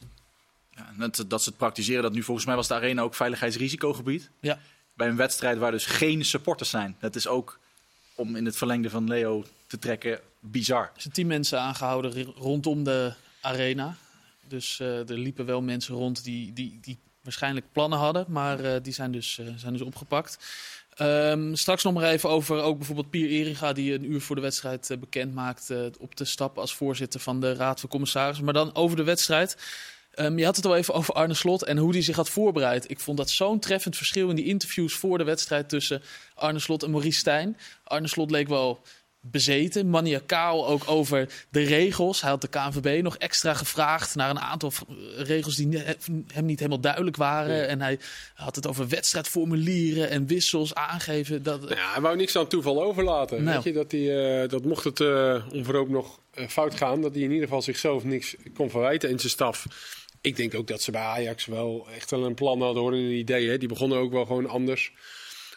Ja, 0.70 0.92
dat, 0.96 1.24
dat 1.28 1.42
ze 1.42 1.48
het 1.48 1.58
praktiseren, 1.58 2.02
dat 2.02 2.12
nu 2.12 2.22
volgens 2.22 2.46
mij 2.46 2.56
was 2.56 2.68
de 2.68 2.74
arena 2.74 3.02
ook 3.02 3.14
veiligheidsrisicogebied. 3.14 4.30
Ja, 4.40 4.58
Bij 4.96 5.08
een 5.08 5.16
wedstrijd 5.16 5.58
waar 5.58 5.70
dus 5.70 5.86
geen 5.86 6.24
supporters 6.24 6.70
zijn. 6.70 6.96
Dat 7.00 7.14
is 7.14 7.28
ook, 7.28 7.58
om 8.14 8.36
in 8.36 8.44
het 8.44 8.56
verlengde 8.56 8.90
van 8.90 9.08
Leo 9.08 9.44
te 9.66 9.78
trekken, 9.78 10.20
bizar. 10.40 10.90
er 10.94 11.00
zijn 11.00 11.14
tien 11.14 11.26
mensen 11.26 11.60
aangehouden 11.60 12.24
rondom 12.24 12.84
de 12.84 13.12
arena. 13.40 13.96
Dus 14.48 14.80
eh, 14.80 15.08
er 15.08 15.18
liepen 15.18 15.46
wel 15.46 15.62
mensen 15.62 15.94
rond 15.94 16.24
die, 16.24 16.52
die, 16.52 16.78
die 16.80 16.98
waarschijnlijk 17.22 17.66
plannen 17.72 17.98
hadden, 17.98 18.24
maar 18.28 18.60
eh, 18.60 18.82
die 18.82 18.92
zijn 18.92 19.12
dus, 19.12 19.38
eh, 19.38 19.46
zijn 19.56 19.72
dus 19.72 19.82
opgepakt. 19.82 20.38
Ehm, 20.94 21.54
straks 21.54 21.82
nog 21.82 21.94
maar 21.94 22.10
even 22.10 22.28
over 22.28 22.62
ook 22.62 22.76
bijvoorbeeld 22.76 23.10
Pier 23.10 23.28
Eringa, 23.28 23.72
die 23.72 23.94
een 23.94 24.10
uur 24.10 24.20
voor 24.20 24.36
de 24.36 24.42
wedstrijd 24.42 24.96
bekend 25.00 25.34
maakt 25.34 25.72
op 25.98 26.14
te 26.14 26.24
stappen 26.24 26.60
als 26.60 26.74
voorzitter 26.74 27.20
van 27.20 27.40
de 27.40 27.54
Raad 27.54 27.80
van 27.80 27.88
Commissarissen. 27.88 28.44
Maar 28.44 28.54
dan 28.54 28.74
over 28.74 28.96
de 28.96 29.04
wedstrijd. 29.04 29.56
Ehm, 30.16 30.38
je 30.38 30.44
had 30.44 30.56
het 30.56 30.66
al 30.66 30.76
even 30.76 30.94
over 30.94 31.14
Arne 31.14 31.34
Slot 31.34 31.64
en 31.64 31.76
hoe 31.76 31.92
hij 31.92 32.02
zich 32.02 32.16
had 32.16 32.30
voorbereid. 32.30 32.90
Ik 32.90 33.00
vond 33.00 33.16
dat 33.16 33.30
zo'n 33.30 33.58
treffend 33.58 33.96
verschil 33.96 34.28
in 34.30 34.36
die 34.36 34.44
interviews 34.44 34.94
voor 34.94 35.18
de 35.18 35.24
wedstrijd 35.24 35.68
tussen 35.68 36.02
Arne 36.34 36.58
Slot 36.58 36.82
en 36.82 36.90
Maurice 36.90 37.18
Stijn. 37.18 37.56
Arne 37.84 38.08
Slot 38.08 38.30
leek 38.30 38.48
wel 38.48 38.82
bezeten, 39.30 39.90
maniacaal 39.90 40.66
ook 40.68 40.82
over 40.86 41.28
de 41.50 41.62
regels. 41.62 42.20
Hij 42.20 42.30
had 42.30 42.40
de 42.40 42.48
KNVB 42.48 43.02
nog 43.02 43.16
extra 43.16 43.54
gevraagd 43.54 44.14
naar 44.14 44.30
een 44.30 44.40
aantal 44.40 44.72
regels 45.16 45.56
die 45.56 45.82
hem 46.32 46.44
niet 46.44 46.58
helemaal 46.58 46.80
duidelijk 46.80 47.16
waren. 47.16 47.56
Ja. 47.56 47.62
En 47.62 47.80
hij 47.80 47.98
had 48.34 48.56
het 48.56 48.66
over 48.66 48.88
wedstrijdformulieren 48.88 50.10
en 50.10 50.26
wissels 50.26 50.74
aangeven. 50.74 51.42
Dat, 51.42 51.60
Nou 51.60 51.74
ja, 51.74 51.92
hij 51.92 52.00
wou 52.00 52.16
niks 52.16 52.36
aan 52.36 52.46
toeval 52.46 52.82
overlaten. 52.82 53.42
Nou. 53.42 53.54
Weet 53.54 53.64
je, 53.64 53.72
dat, 53.72 53.92
hij, 53.92 54.42
eh, 54.42 54.48
dat 54.48 54.64
mocht 54.64 54.84
het 54.84 55.00
eh 55.00 55.42
onverhoopt 55.52 55.90
nog 55.90 56.20
eh, 56.30 56.48
fout 56.48 56.74
gaan, 56.74 57.00
dat 57.00 57.14
hij 57.14 57.22
in 57.22 57.30
ieder 57.30 57.44
geval 57.44 57.62
zichzelf 57.62 58.04
niks 58.04 58.36
kon 58.54 58.70
verwijten 58.70 59.10
en 59.10 59.18
zijn 59.18 59.32
staf. 59.32 59.66
Ik 60.20 60.36
denk 60.36 60.54
ook 60.54 60.66
dat 60.66 60.82
ze 60.82 60.90
bij 60.90 61.00
Ajax 61.00 61.46
wel 61.46 61.88
echt 61.94 62.10
wel 62.10 62.24
een 62.24 62.34
plan 62.34 62.60
hadden 62.62 62.82
hoor, 62.82 62.92
en 62.92 62.98
een 62.98 63.10
idee. 63.10 63.48
Hè. 63.48 63.58
Die 63.58 63.68
begonnen 63.68 63.98
ook 63.98 64.12
wel 64.12 64.26
gewoon 64.26 64.46
anders. 64.48 64.92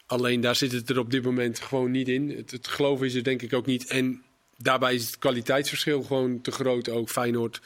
Alleen 0.06 0.42
daar 0.42 0.56
zit 0.56 0.72
het 0.72 0.90
er 0.90 1.00
op 1.00 1.12
dit 1.12 1.24
moment 1.24 1.60
gewoon 1.60 1.92
niet 1.92 2.08
in. 2.08 2.30
Het, 2.30 2.52
het 2.52 2.68
geloof 2.68 3.02
is 3.02 3.14
er 3.14 3.24
denk 3.24 3.42
ik 3.42 3.54
ook 3.54 3.66
niet. 3.66 3.88
En 3.88 4.24
daarbij 4.58 4.96
is 4.96 5.06
het 5.06 5.18
kwaliteitsverschil 5.18 6.04
gewoon 6.04 6.42
te 6.42 6.52
groot 6.52 6.90
ook. 6.90 7.10
Feyenoord, 7.10 7.62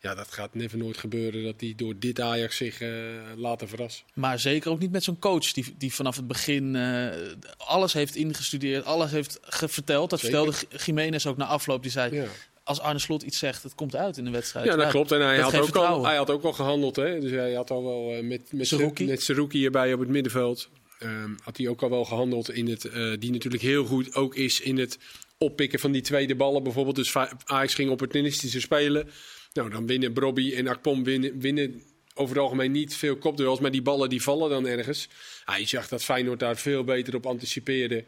ja, 0.00 0.14
dat 0.14 0.32
gaat 0.32 0.54
never 0.54 0.78
nooit 0.78 0.96
gebeuren 0.96 1.42
dat 1.44 1.58
die 1.58 1.74
door 1.74 1.94
dit 1.98 2.20
Ajax 2.20 2.56
zich 2.56 2.80
eh, 2.80 2.90
laten 3.36 3.68
verrassen. 3.68 4.04
Maar 4.14 4.38
zeker 4.38 4.70
ook 4.70 4.78
niet 4.78 4.90
met 4.92 5.04
zo'n 5.04 5.18
coach 5.18 5.52
die, 5.52 5.74
die 5.78 5.94
vanaf 5.94 6.16
het 6.16 6.26
begin 6.26 6.76
eh, 6.76 7.08
alles 7.56 7.92
heeft 7.92 8.16
ingestudeerd, 8.16 8.84
alles 8.84 9.10
heeft 9.10 9.38
verteld. 9.48 10.10
Dat 10.10 10.20
Zeker. 10.20 10.36
vertelde 10.38 10.84
Jiménez 10.84 11.26
ook 11.26 11.36
na 11.36 11.46
afloop. 11.46 11.82
Die 11.82 11.90
zei, 11.90 12.14
Ja. 12.14 12.26
Als 12.68 12.80
Arne 12.80 12.98
Slot 12.98 13.22
iets 13.22 13.38
zegt, 13.38 13.62
het 13.62 13.74
komt 13.74 13.96
uit 13.96 14.16
in 14.16 14.24
de 14.24 14.30
wedstrijd. 14.30 14.66
Ja, 14.66 14.76
dat 14.76 14.90
klopt. 14.90 15.12
En 15.12 15.20
hij 15.20 15.38
had, 15.38 15.54
ook 15.58 15.76
al, 15.76 16.04
hij 16.04 16.16
had 16.16 16.30
ook 16.30 16.44
al 16.44 16.52
gehandeld. 16.52 16.96
Hè? 16.96 17.20
Dus 17.20 17.30
hij 17.30 17.52
had 17.52 17.70
al 17.70 17.84
wel 17.84 18.12
eh, 18.14 18.22
met, 18.22 18.52
met 18.52 18.66
Seruki. 18.66 19.04
Met 19.06 19.52
hierbij 19.52 19.92
op 19.92 20.00
het 20.00 20.08
middenveld. 20.08 20.68
ehm, 20.98 21.30
had 21.42 21.56
hij 21.56 21.68
ook 21.68 21.82
al 21.82 21.90
wel 21.90 22.04
gehandeld 22.04 22.50
in 22.50 22.68
het... 22.68 22.84
eh, 22.84 23.12
die 23.18 23.30
natuurlijk 23.30 23.62
heel 23.62 23.84
goed 23.84 24.14
ook 24.14 24.34
is 24.34 24.60
in 24.60 24.78
het 24.78 24.98
oppikken 25.38 25.78
van 25.78 25.92
die 25.92 26.02
tweede 26.02 26.34
ballen 26.34 26.62
bijvoorbeeld. 26.62 26.96
Dus 26.96 27.16
Ajax 27.44 27.74
ging 27.74 27.90
opportunistischer 27.90 28.60
spelen. 28.60 29.08
Nou, 29.52 29.70
dan 29.70 29.86
winnen 29.86 30.12
Brobby 30.12 30.54
en 30.54 30.66
Akpom 30.66 31.04
winnen, 31.04 31.40
winnen 31.40 31.82
over 32.14 32.34
het 32.34 32.44
algemeen 32.44 32.72
niet 32.72 32.96
veel 32.96 33.16
kopduels. 33.16 33.60
Maar 33.60 33.70
die 33.70 33.82
ballen 33.82 34.08
die 34.08 34.22
vallen 34.22 34.50
dan 34.50 34.66
ergens. 34.66 35.08
Ja, 35.46 35.56
je 35.56 35.66
zag 35.66 35.88
dat 35.88 36.04
Feyenoord 36.04 36.40
daar 36.40 36.56
veel 36.56 36.84
beter 36.84 37.14
op 37.14 37.26
anticipeerde. 37.26 38.04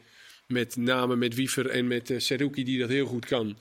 Met 0.46 0.76
name 0.76 1.16
met 1.16 1.34
Wiever 1.34 1.66
en 1.70 1.86
met 1.86 2.10
eh, 2.10 2.18
Seruki 2.18 2.64
die 2.64 2.78
dat 2.78 2.88
heel 2.88 3.06
goed 3.06 3.26
kan. 3.26 3.56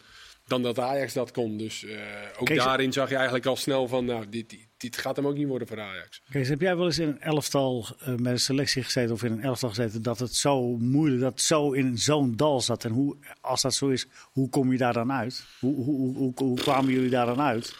Dan 0.49 0.61
dat 0.61 0.79
Ajax 0.79 1.13
dat 1.13 1.31
kon. 1.31 1.57
Dus 1.57 1.85
eh, 1.85 1.97
ook 2.39 2.45
Kees- 2.45 2.57
daarin 2.57 2.93
zag 2.93 3.09
je 3.09 3.15
eigenlijk 3.15 3.45
al 3.45 3.55
snel 3.55 3.87
van... 3.87 4.05
Nou, 4.05 4.29
dit, 4.29 4.49
dit, 4.49 4.67
dit 4.77 4.97
gaat 4.97 5.15
hem 5.15 5.27
ook 5.27 5.35
niet 5.35 5.47
worden 5.47 5.67
voor 5.67 5.79
Ajax. 5.79 6.21
Kees, 6.31 6.49
heb 6.49 6.61
jij 6.61 6.75
wel 6.75 6.85
eens 6.85 6.99
in 6.99 7.07
een 7.07 7.21
elftal 7.21 7.85
eh, 7.99 8.07
met 8.07 8.31
een 8.31 8.39
selectie 8.39 8.83
gezeten 8.83 9.13
of 9.13 9.23
in 9.23 9.31
een 9.31 9.41
elftal 9.41 9.69
gezeten 9.69 10.01
dat 10.01 10.19
het 10.19 10.35
zo 10.35 10.77
moeilijk, 10.77 11.21
dat 11.21 11.41
zo 11.41 11.71
in 11.71 11.97
zo'n 11.97 12.35
dal 12.35 12.61
zat? 12.61 12.83
En 12.83 12.91
hoe, 12.91 13.17
als 13.41 13.61
dat 13.61 13.73
zo 13.73 13.87
is, 13.87 14.07
hoe 14.31 14.49
kom 14.49 14.71
je 14.71 14.77
daar 14.77 14.93
dan 14.93 15.11
uit? 15.11 15.45
Hoe, 15.59 15.75
hoe, 15.75 16.15
hoe, 16.17 16.33
hoe, 16.35 16.59
kwamen 16.59 16.93
jullie 16.93 17.09
daar 17.09 17.25
dan 17.25 17.41
uit? 17.41 17.75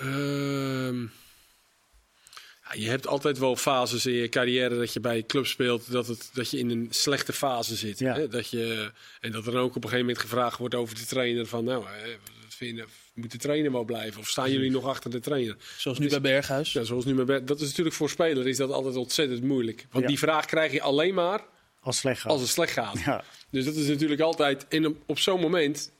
Ehm, 0.00 1.06
je 2.76 2.88
hebt 2.88 3.06
altijd 3.06 3.38
wel 3.38 3.56
fases 3.56 4.06
in 4.06 4.12
je 4.12 4.28
carrière 4.28 4.78
dat 4.78 4.92
je 4.92 5.00
bij 5.00 5.16
een 5.16 5.26
club 5.26 5.46
speelt, 5.46 5.90
dat, 5.92 6.06
het, 6.06 6.30
dat 6.32 6.50
je 6.50 6.58
in 6.58 6.70
een 6.70 6.86
slechte 6.90 7.32
fase 7.32 7.76
zit. 7.76 7.98
Ja. 7.98 8.14
Hè? 8.14 8.28
Dat 8.28 8.48
je, 8.50 8.90
en 9.20 9.32
dat 9.32 9.46
er 9.46 9.56
ook 9.56 9.68
op 9.68 9.74
een 9.76 9.82
gegeven 9.90 9.98
moment 10.06 10.18
gevraagd 10.18 10.58
wordt 10.58 10.74
over 10.74 10.94
de 10.94 11.06
trainer 11.06 11.46
van 11.46 11.64
nou, 11.64 11.84
hè, 11.88 12.10
wat 12.44 12.54
vind 12.54 12.76
je, 12.76 12.84
moet 13.14 13.30
de 13.32 13.38
trainer 13.38 13.72
wel 13.72 13.84
blijven? 13.84 14.20
Of 14.20 14.28
staan 14.28 14.50
jullie 14.50 14.70
nog 14.70 14.84
achter 14.86 15.10
de 15.10 15.20
trainer? 15.20 15.56
Zoals 15.76 15.98
nu 15.98 16.08
bij 16.08 16.20
Berghuis. 16.20 16.72
Ja, 16.72 16.82
zoals 16.82 17.04
nu 17.04 17.14
met 17.14 17.26
Bert- 17.26 17.46
dat 17.48 17.60
is 17.60 17.68
natuurlijk 17.68 17.96
voor 17.96 18.10
speler 18.10 18.48
is 18.48 18.56
dat 18.56 18.70
altijd 18.70 18.96
ontzettend 18.96 19.42
moeilijk. 19.42 19.86
Want 19.90 20.02
Ja. 20.04 20.08
die 20.10 20.18
vraag 20.18 20.44
krijg 20.44 20.72
je 20.72 20.80
alleen 20.82 21.14
maar 21.14 21.40
Als 21.80 21.96
slecht 21.96 22.20
gaat. 22.20 22.32
als 22.32 22.40
het 22.40 22.50
slecht 22.50 22.72
gaat. 22.72 23.00
Ja. 23.04 23.24
Dus 23.50 23.64
dat 23.64 23.74
is 23.74 23.86
natuurlijk 23.86 24.20
altijd. 24.20 24.68
En 24.68 24.86
op, 24.86 24.96
op 25.06 25.18
zo'n 25.18 25.40
moment, 25.40 25.92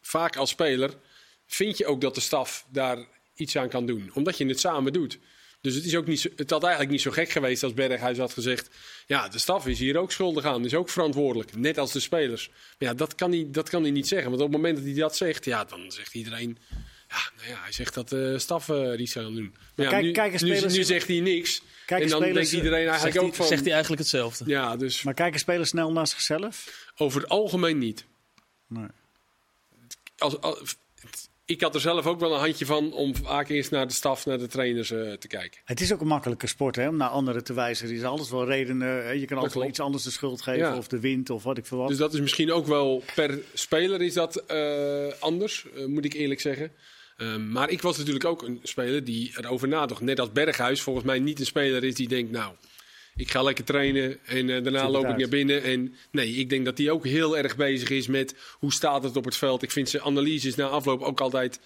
vaak 0.00 0.36
als 0.36 0.50
speler, 0.50 0.90
vind 1.46 1.78
je 1.78 1.86
ook 1.86 2.00
dat 2.00 2.14
de 2.14 2.20
staf 2.20 2.66
daar 2.72 2.98
iets 3.34 3.56
aan 3.56 3.68
kan 3.68 3.86
doen. 3.86 4.10
Omdat 4.14 4.38
je 4.38 4.46
het 4.46 4.60
samen 4.60 4.92
doet. 4.92 5.18
Dus 5.60 5.74
het, 5.74 5.84
is 5.84 5.96
ook 5.96 6.06
niet 6.06 6.20
zo, 6.20 6.28
het 6.36 6.50
had 6.50 6.62
eigenlijk 6.62 6.92
niet 6.92 7.00
zo 7.00 7.10
gek 7.10 7.30
geweest 7.30 7.62
als 7.62 7.74
Berghuis 7.74 8.18
had 8.18 8.32
gezegd... 8.32 8.68
ja, 9.06 9.28
de 9.28 9.38
staf 9.38 9.66
is 9.66 9.78
hier 9.78 9.96
ook 9.96 10.12
schuldig 10.12 10.44
aan, 10.44 10.64
is 10.64 10.74
ook 10.74 10.88
verantwoordelijk. 10.88 11.56
Net 11.56 11.78
als 11.78 11.92
de 11.92 12.00
spelers. 12.00 12.48
Maar 12.48 12.88
ja, 12.88 12.94
dat 12.94 13.14
kan, 13.14 13.30
hij, 13.32 13.46
dat 13.50 13.68
kan 13.68 13.82
hij 13.82 13.90
niet 13.90 14.08
zeggen. 14.08 14.30
Want 14.30 14.42
op 14.42 14.48
het 14.48 14.56
moment 14.56 14.76
dat 14.76 14.84
hij 14.86 14.94
dat 14.94 15.16
zegt, 15.16 15.44
ja, 15.44 15.64
dan 15.64 15.90
zegt 15.92 16.14
iedereen... 16.14 16.58
Ja, 17.08 17.30
nou 17.36 17.48
ja, 17.48 17.62
hij 17.62 17.72
zegt 17.72 17.94
dat 17.94 18.08
de 18.08 18.38
staf 18.38 18.68
eh, 18.68 18.76
er 18.92 19.00
iets 19.00 19.16
aan 19.16 19.34
doen. 19.34 19.54
Maar 19.74 19.84
ja, 19.86 19.90
kijk- 19.92 20.04
nu, 20.04 20.10
kijken 20.12 20.46
nu, 20.46 20.54
spelers- 20.54 20.74
nu 20.76 20.84
zegt 20.84 21.08
hij 21.08 21.20
niks. 21.20 21.62
Kijken 21.86 22.06
en 22.06 22.12
dan 22.12 22.22
spelers- 22.22 22.50
denkt 22.50 22.64
iedereen 22.64 22.88
eigenlijk 22.88 23.12
Zegt 23.12 23.24
ook 23.24 23.30
hij, 23.30 23.36
van... 23.38 23.46
zegt 23.46 23.62
hij 23.62 23.72
eigenlijk 23.72 24.02
hetzelfde. 24.02 24.44
Ja, 24.46 24.76
dus 24.76 25.02
Maar 25.02 25.14
kijken 25.14 25.40
spelers 25.40 25.68
snel 25.68 25.92
naar 25.92 26.06
zichzelf? 26.06 26.86
over 26.96 27.20
het 27.20 27.30
algemeen 27.30 27.78
niet. 27.78 28.04
Nee. 28.66 28.86
als, 30.18 30.40
als- 30.40 30.76
ik 31.48 31.60
had 31.60 31.74
er 31.74 31.80
zelf 31.80 32.06
ook 32.06 32.20
wel 32.20 32.32
een 32.34 32.40
handje 32.40 32.66
van 32.66 32.92
om 32.92 33.16
vaak 33.16 33.48
eerst 33.48 33.70
naar 33.70 33.86
de 33.86 33.92
staf, 33.92 34.26
naar 34.26 34.38
de 34.38 34.46
trainers 34.46 34.90
eh, 34.90 35.12
te 35.12 35.28
kijken. 35.28 35.60
Het 35.64 35.80
is 35.80 35.92
ook 35.92 36.00
een 36.00 36.06
makkelijke 36.06 36.46
sport 36.46 36.76
hè, 36.76 36.88
om 36.88 36.96
naar 36.96 37.08
anderen 37.08 37.44
te 37.44 37.52
wijzen. 37.52 37.88
Er 37.88 37.94
is 37.94 38.02
alles 38.02 38.30
wel 38.30 38.46
redenen. 38.46 38.88
hè. 38.88 39.10
Je 39.10 39.26
kan 39.26 39.36
altijd 39.36 39.54
wel 39.54 39.66
iets 39.66 39.80
anders 39.80 40.02
de 40.02 40.10
schuld 40.10 40.42
geven. 40.42 40.60
Ja. 40.60 40.76
Of 40.76 40.88
de 40.88 41.00
wind 41.00 41.30
of 41.30 41.42
wat 41.42 41.58
ik 41.58 41.66
veel 41.66 41.78
wat. 41.78 41.88
Dus 41.88 41.98
dat 41.98 42.14
is 42.14 42.20
misschien 42.20 42.52
ook 42.52 42.66
wel 42.66 43.02
per 43.14 43.38
speler 43.54 44.02
is 44.02 44.14
dat 44.14 44.36
eh, 44.36 45.12
anders, 45.18 45.66
eh, 45.76 45.84
moet 45.84 46.04
ik 46.04 46.12
eerlijk 46.12 46.40
zeggen. 46.40 46.72
Ehm, 47.16 47.52
maar 47.52 47.70
ik 47.70 47.82
was 47.82 47.98
natuurlijk 47.98 48.24
ook 48.24 48.42
een 48.42 48.60
speler 48.62 49.04
die 49.04 49.32
erover 49.36 49.68
nadacht. 49.68 50.00
Net 50.00 50.20
als 50.20 50.32
Berghuis 50.32 50.80
volgens 50.80 51.04
mij 51.04 51.18
niet 51.18 51.40
een 51.40 51.46
speler 51.46 51.84
is 51.84 51.94
die 51.94 52.08
denkt, 52.08 52.30
nou, 52.30 52.54
ik 53.18 53.30
ga 53.30 53.42
lekker 53.42 53.64
trainen 53.64 54.18
en 54.24 54.50
eh, 54.50 54.62
daarna 54.62 54.90
loop 54.90 55.06
ik 55.06 55.16
naar 55.16 55.28
binnen. 55.28 55.62
En 55.62 55.94
nee, 56.10 56.34
ik 56.34 56.50
denk 56.50 56.64
dat 56.64 56.78
hij 56.78 56.90
ook 56.90 57.06
heel 57.06 57.38
erg 57.38 57.56
bezig 57.56 57.90
is 57.90 58.06
met 58.06 58.34
hoe 58.52 58.72
staat 58.72 59.02
het 59.02 59.16
op 59.16 59.24
het 59.24 59.36
veld. 59.36 59.62
Ik 59.62 59.70
vind 59.70 59.88
zijn 59.88 60.02
analyses 60.02 60.54
na 60.54 60.66
afloop 60.66 61.02
ook 61.02 61.20
altijd, 61.20 61.60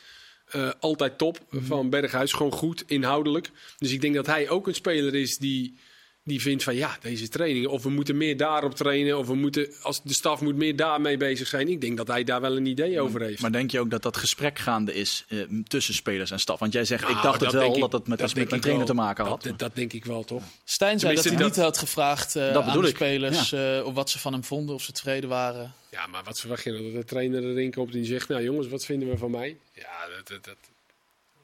eh, 0.47 0.71
altijd 0.80 1.18
top 1.18 1.38
van 1.50 1.90
Berghuis. 1.90 2.32
Gewoon 2.32 2.52
goed, 2.52 2.85
inhoudelijk. 2.87 3.50
Dus 3.78 3.92
ik 3.92 4.00
denk 4.00 4.14
dat 4.14 4.26
hij 4.26 4.49
ook 4.49 4.66
een 4.66 4.75
speler 4.75 5.14
is 5.14 5.38
die 5.38 5.76
die 6.25 6.41
vindt 6.41 6.62
van 6.62 6.75
ja, 6.75 6.97
deze 7.00 7.29
trainingen, 7.29 7.71
of 7.71 7.83
we 7.83 7.91
moeten 7.91 8.17
meer 8.17 8.37
daarop 8.37 8.75
trainen, 8.75 9.19
of 9.19 9.26
we 9.26 9.35
moeten, 9.35 9.69
als 9.83 10.02
de 10.02 10.12
staf 10.14 10.41
moet 10.41 10.57
meer 10.57 10.76
daarmee 10.76 11.17
bezig 11.17 11.47
zijn. 11.49 11.69
Ik 11.69 11.81
denk 11.81 11.97
dat 11.97 12.07
hij 12.07 12.25
daar 12.25 12.41
wel 12.41 12.57
een 12.57 12.67
idee 12.67 13.00
over 13.00 13.21
heeft. 13.23 13.41
Maar 13.41 13.52
denk 13.52 13.71
je 13.71 13.81
ook 13.81 13.91
dat 13.91 14.02
dat 14.02 14.17
gesprek 14.17 14.59
gaande 14.59 14.95
is 14.95 15.25
eh, 15.29 15.38
tussen 15.67 15.95
spelers 15.95 16.31
en 16.31 16.41
staf? 16.41 16.59
Want 16.59 16.73
jij 16.73 16.85
zegt, 16.85 17.02
Nou, 17.02 17.17
ik 17.17 17.23
dacht 17.23 17.41
het 17.41 17.52
wel 17.52 17.75
ik- 17.75 17.81
dat 17.81 17.93
het 17.93 18.07
met, 18.09 18.19
dat 18.19 18.35
met 18.35 18.52
een 18.52 18.61
trainer 18.61 18.87
te 18.87 18.95
maken 18.95 19.25
had. 19.25 19.43
Dat, 19.43 19.59
dat 19.59 19.75
denk 19.75 19.93
ik 19.93 20.05
wel, 20.05 20.25
toch? 20.25 20.43
Stijn 20.64 20.99
zei 20.99 21.14
dat 21.14 21.25
hij 21.25 21.37
niet 21.37 21.57
had 21.57 21.79
gevraagd 21.79 22.37
eh, 22.37 22.57
aan 22.57 22.81
de 22.81 22.87
spelers 22.88 23.52
eh, 23.52 23.81
of 23.85 23.95
wat 23.95 24.11
ze 24.11 24.19
van 24.19 24.33
hem 24.33 24.45
vonden, 24.45 24.75
of 24.75 24.83
ze 24.83 24.93
tevreden 24.93 25.29
waren. 25.29 25.75
Ja, 25.91 26.07
maar 26.07 26.23
wat 26.25 26.41
verwacht 26.41 26.64
je 26.64 26.71
nou? 26.71 26.83
Dat 26.85 26.93
de 26.93 27.05
trainer 27.05 27.43
erin 27.45 27.73
komt 27.73 27.93
en 27.93 27.99
die 27.99 28.05
zegt, 28.07 28.29
nou 28.29 28.43
jongens, 28.43 28.69
wat 28.69 28.85
vinden 28.85 29.09
we 29.09 29.17
van 29.19 29.31
mij? 29.31 29.57
Ja, 29.75 29.83
dat... 30.17 30.29
dat, 30.29 30.45
dat- 30.45 30.57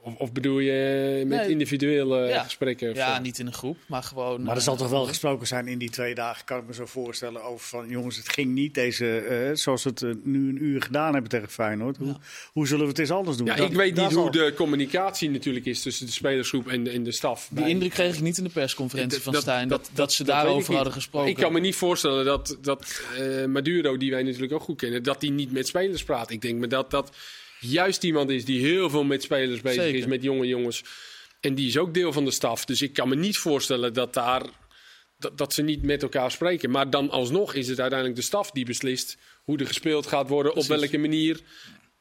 of, 0.00 0.14
of 0.16 0.32
bedoel 0.32 0.58
je 0.58 1.22
met 1.26 1.38
Nee. 1.40 1.50
individuele 1.50 2.26
Ja. 2.28 2.42
gesprekken? 2.42 2.94
Ja, 2.94 3.18
niet 3.18 3.38
in 3.38 3.46
een 3.46 3.52
groep, 3.52 3.76
maar 3.86 4.02
gewoon... 4.02 4.42
Maar 4.42 4.50
er 4.52 4.58
eh, 4.58 4.62
zal 4.64 4.76
toch 4.76 4.90
wel 4.90 5.04
gesproken 5.04 5.46
zijn 5.46 5.66
in 5.68 5.78
die 5.78 5.90
twee 5.90 6.14
dagen, 6.14 6.44
kan 6.44 6.58
ik 6.58 6.66
me 6.66 6.74
zo 6.74 6.86
voorstellen, 6.86 7.42
over 7.44 7.66
van 7.66 7.88
jongens, 7.88 8.16
het 8.16 8.28
ging 8.28 8.54
niet 8.54 8.74
deze, 8.74 9.18
eh, 9.18 9.50
zoals 9.54 9.84
we 9.84 9.90
het 9.90 10.02
eh, 10.02 10.10
nu 10.22 10.48
een 10.48 10.62
uur 10.64 10.82
gedaan 10.82 11.12
hebben 11.12 11.30
tegen 11.30 11.48
Feyenoord. 11.48 11.96
Hoe, 11.96 12.16
hoe 12.52 12.66
zullen 12.66 12.82
we 12.84 12.90
het 12.90 12.98
eens 12.98 13.10
anders 13.10 13.36
doen? 13.36 13.46
Ja, 13.46 13.54
Dat- 13.56 13.70
ik 13.70 13.76
weet 13.76 13.94
niet 13.96 14.12
hoe 14.12 14.30
de 14.30 14.52
communicatie 14.56 15.30
natuurlijk 15.30 15.66
is 15.66 15.82
tussen 15.82 16.06
de 16.06 16.12
spelersgroep 16.12 16.68
en 16.68 16.84
de, 16.84 16.90
en 16.90 17.02
de 17.02 17.12
staf. 17.12 17.46
Die 17.50 17.60
Bij- 17.60 17.70
indruk 17.70 17.90
kreeg 17.90 18.14
ik 18.14 18.20
niet 18.20 18.38
in 18.38 18.44
de 18.44 18.50
persconferentie 18.50 19.20
van 19.20 19.32
dat- 19.32 19.42
Stijn, 19.42 19.68
dat, 19.68 19.90
dat- 19.92 20.12
ze 20.12 20.24
daarover 20.24 20.74
hadden 20.74 20.92
gesproken. 20.92 21.28
Ik 21.30 21.36
kan 21.36 21.52
me 21.52 21.60
niet 21.60 21.76
voorstellen 21.76 22.24
dat, 22.24 22.56
dat 22.60 23.02
eh, 23.18 23.44
Maduro, 23.44 23.96
die 23.96 24.10
wij 24.10 24.22
natuurlijk 24.22 24.52
ook 24.52 24.62
goed 24.62 24.76
kennen, 24.78 25.02
dat 25.02 25.20
die 25.20 25.30
niet 25.30 25.52
met 25.52 25.66
spelers 25.66 26.04
praat. 26.04 26.30
Ik 26.30 26.40
denk 26.42 26.58
me 26.58 26.66
dat 26.66 26.90
dat 26.90 27.10
juist 27.60 28.04
iemand 28.04 28.30
is 28.30 28.44
die 28.44 28.60
heel 28.60 28.90
veel 28.90 29.04
met 29.04 29.22
spelers 29.22 29.60
bezig 29.60 29.82
Zeker. 29.82 29.98
is, 29.98 30.06
met 30.06 30.22
jonge 30.22 30.46
jongens. 30.46 30.84
En 31.40 31.54
die 31.54 31.66
is 31.66 31.78
ook 31.78 31.94
deel 31.94 32.12
van 32.12 32.24
de 32.24 32.30
staf. 32.30 32.64
Dus 32.64 32.82
ik 32.82 32.92
kan 32.92 33.08
me 33.08 33.16
niet 33.16 33.36
voorstellen 33.36 33.94
dat 33.94 34.14
daar. 34.14 34.42
Dat, 35.18 35.38
dat 35.38 35.54
ze 35.54 35.62
niet 35.62 35.82
met 35.82 36.02
elkaar 36.02 36.30
spreken. 36.30 36.70
Maar 36.70 36.90
dan 36.90 37.10
alsnog 37.10 37.54
is 37.54 37.68
het 37.68 37.80
uiteindelijk 37.80 38.20
de 38.20 38.26
staf 38.26 38.50
die 38.50 38.64
beslist 38.64 39.16
hoe 39.44 39.58
er 39.58 39.66
gespeeld 39.66 40.06
gaat 40.06 40.28
worden, 40.28 40.54
op 40.54 40.64
welke 40.64 40.98
manier. 40.98 41.40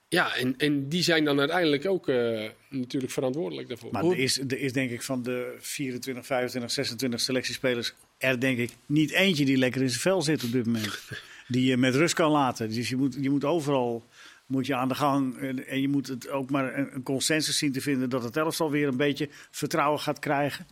Ja, 0.08 0.36
en, 0.36 0.58
en 0.58 0.90
die 0.90 1.04
zijn 1.04 1.26
dan 1.26 1.40
uiteindelijk 1.40 1.86
ook 1.86 2.10
eh, 2.10 2.50
natuurlijk 2.70 3.14
verantwoordelijk 3.14 3.68
daarvoor. 3.68 3.92
Maar 3.92 4.06
er 4.06 4.18
is, 4.18 4.40
er 4.40 4.60
is 4.60 4.74
denk 4.74 4.92
ik 4.92 5.02
van 5.02 5.24
de 5.24 5.56
24, 5.60 6.26
25, 6.26 6.72
26 6.72 7.20
selectiespelers 7.20 7.94
er 8.18 8.40
denk 8.40 8.58
ik 8.58 8.72
niet 8.86 9.12
eentje 9.12 9.46
die 9.46 9.58
lekker 9.58 9.82
in 9.82 9.90
zijn 9.90 10.02
vel 10.02 10.22
zit 10.22 10.44
op 10.44 10.52
dit 10.52 10.66
moment. 10.66 11.00
Die 11.48 11.66
je 11.66 11.78
met 11.78 11.96
rust 11.96 12.14
kan 12.14 12.32
laten. 12.32 12.70
Dus 12.70 12.90
je 12.90 12.96
moet, 12.96 13.18
je 13.20 13.30
moet 13.30 13.46
overal 13.46 14.06
moet 14.48 14.66
je 14.66 14.76
aan 14.76 14.88
de 14.88 14.96
gang. 14.96 15.38
En, 15.38 15.82
je 15.82 15.88
moet 15.88 16.08
het 16.08 16.30
ook 16.30 16.50
maar 16.50 16.78
een, 16.78 17.04
consensus 17.04 17.58
zien 17.58 17.72
te 17.72 17.82
vinden 17.82 18.10
dat 18.10 18.24
het 18.24 18.38
elftal 18.38 18.72
weer 18.72 18.88
een 18.88 18.98
beetje 18.98 19.30
vertrouwen 19.52 20.00
gaat 20.00 20.20
krijgen. 20.20 20.68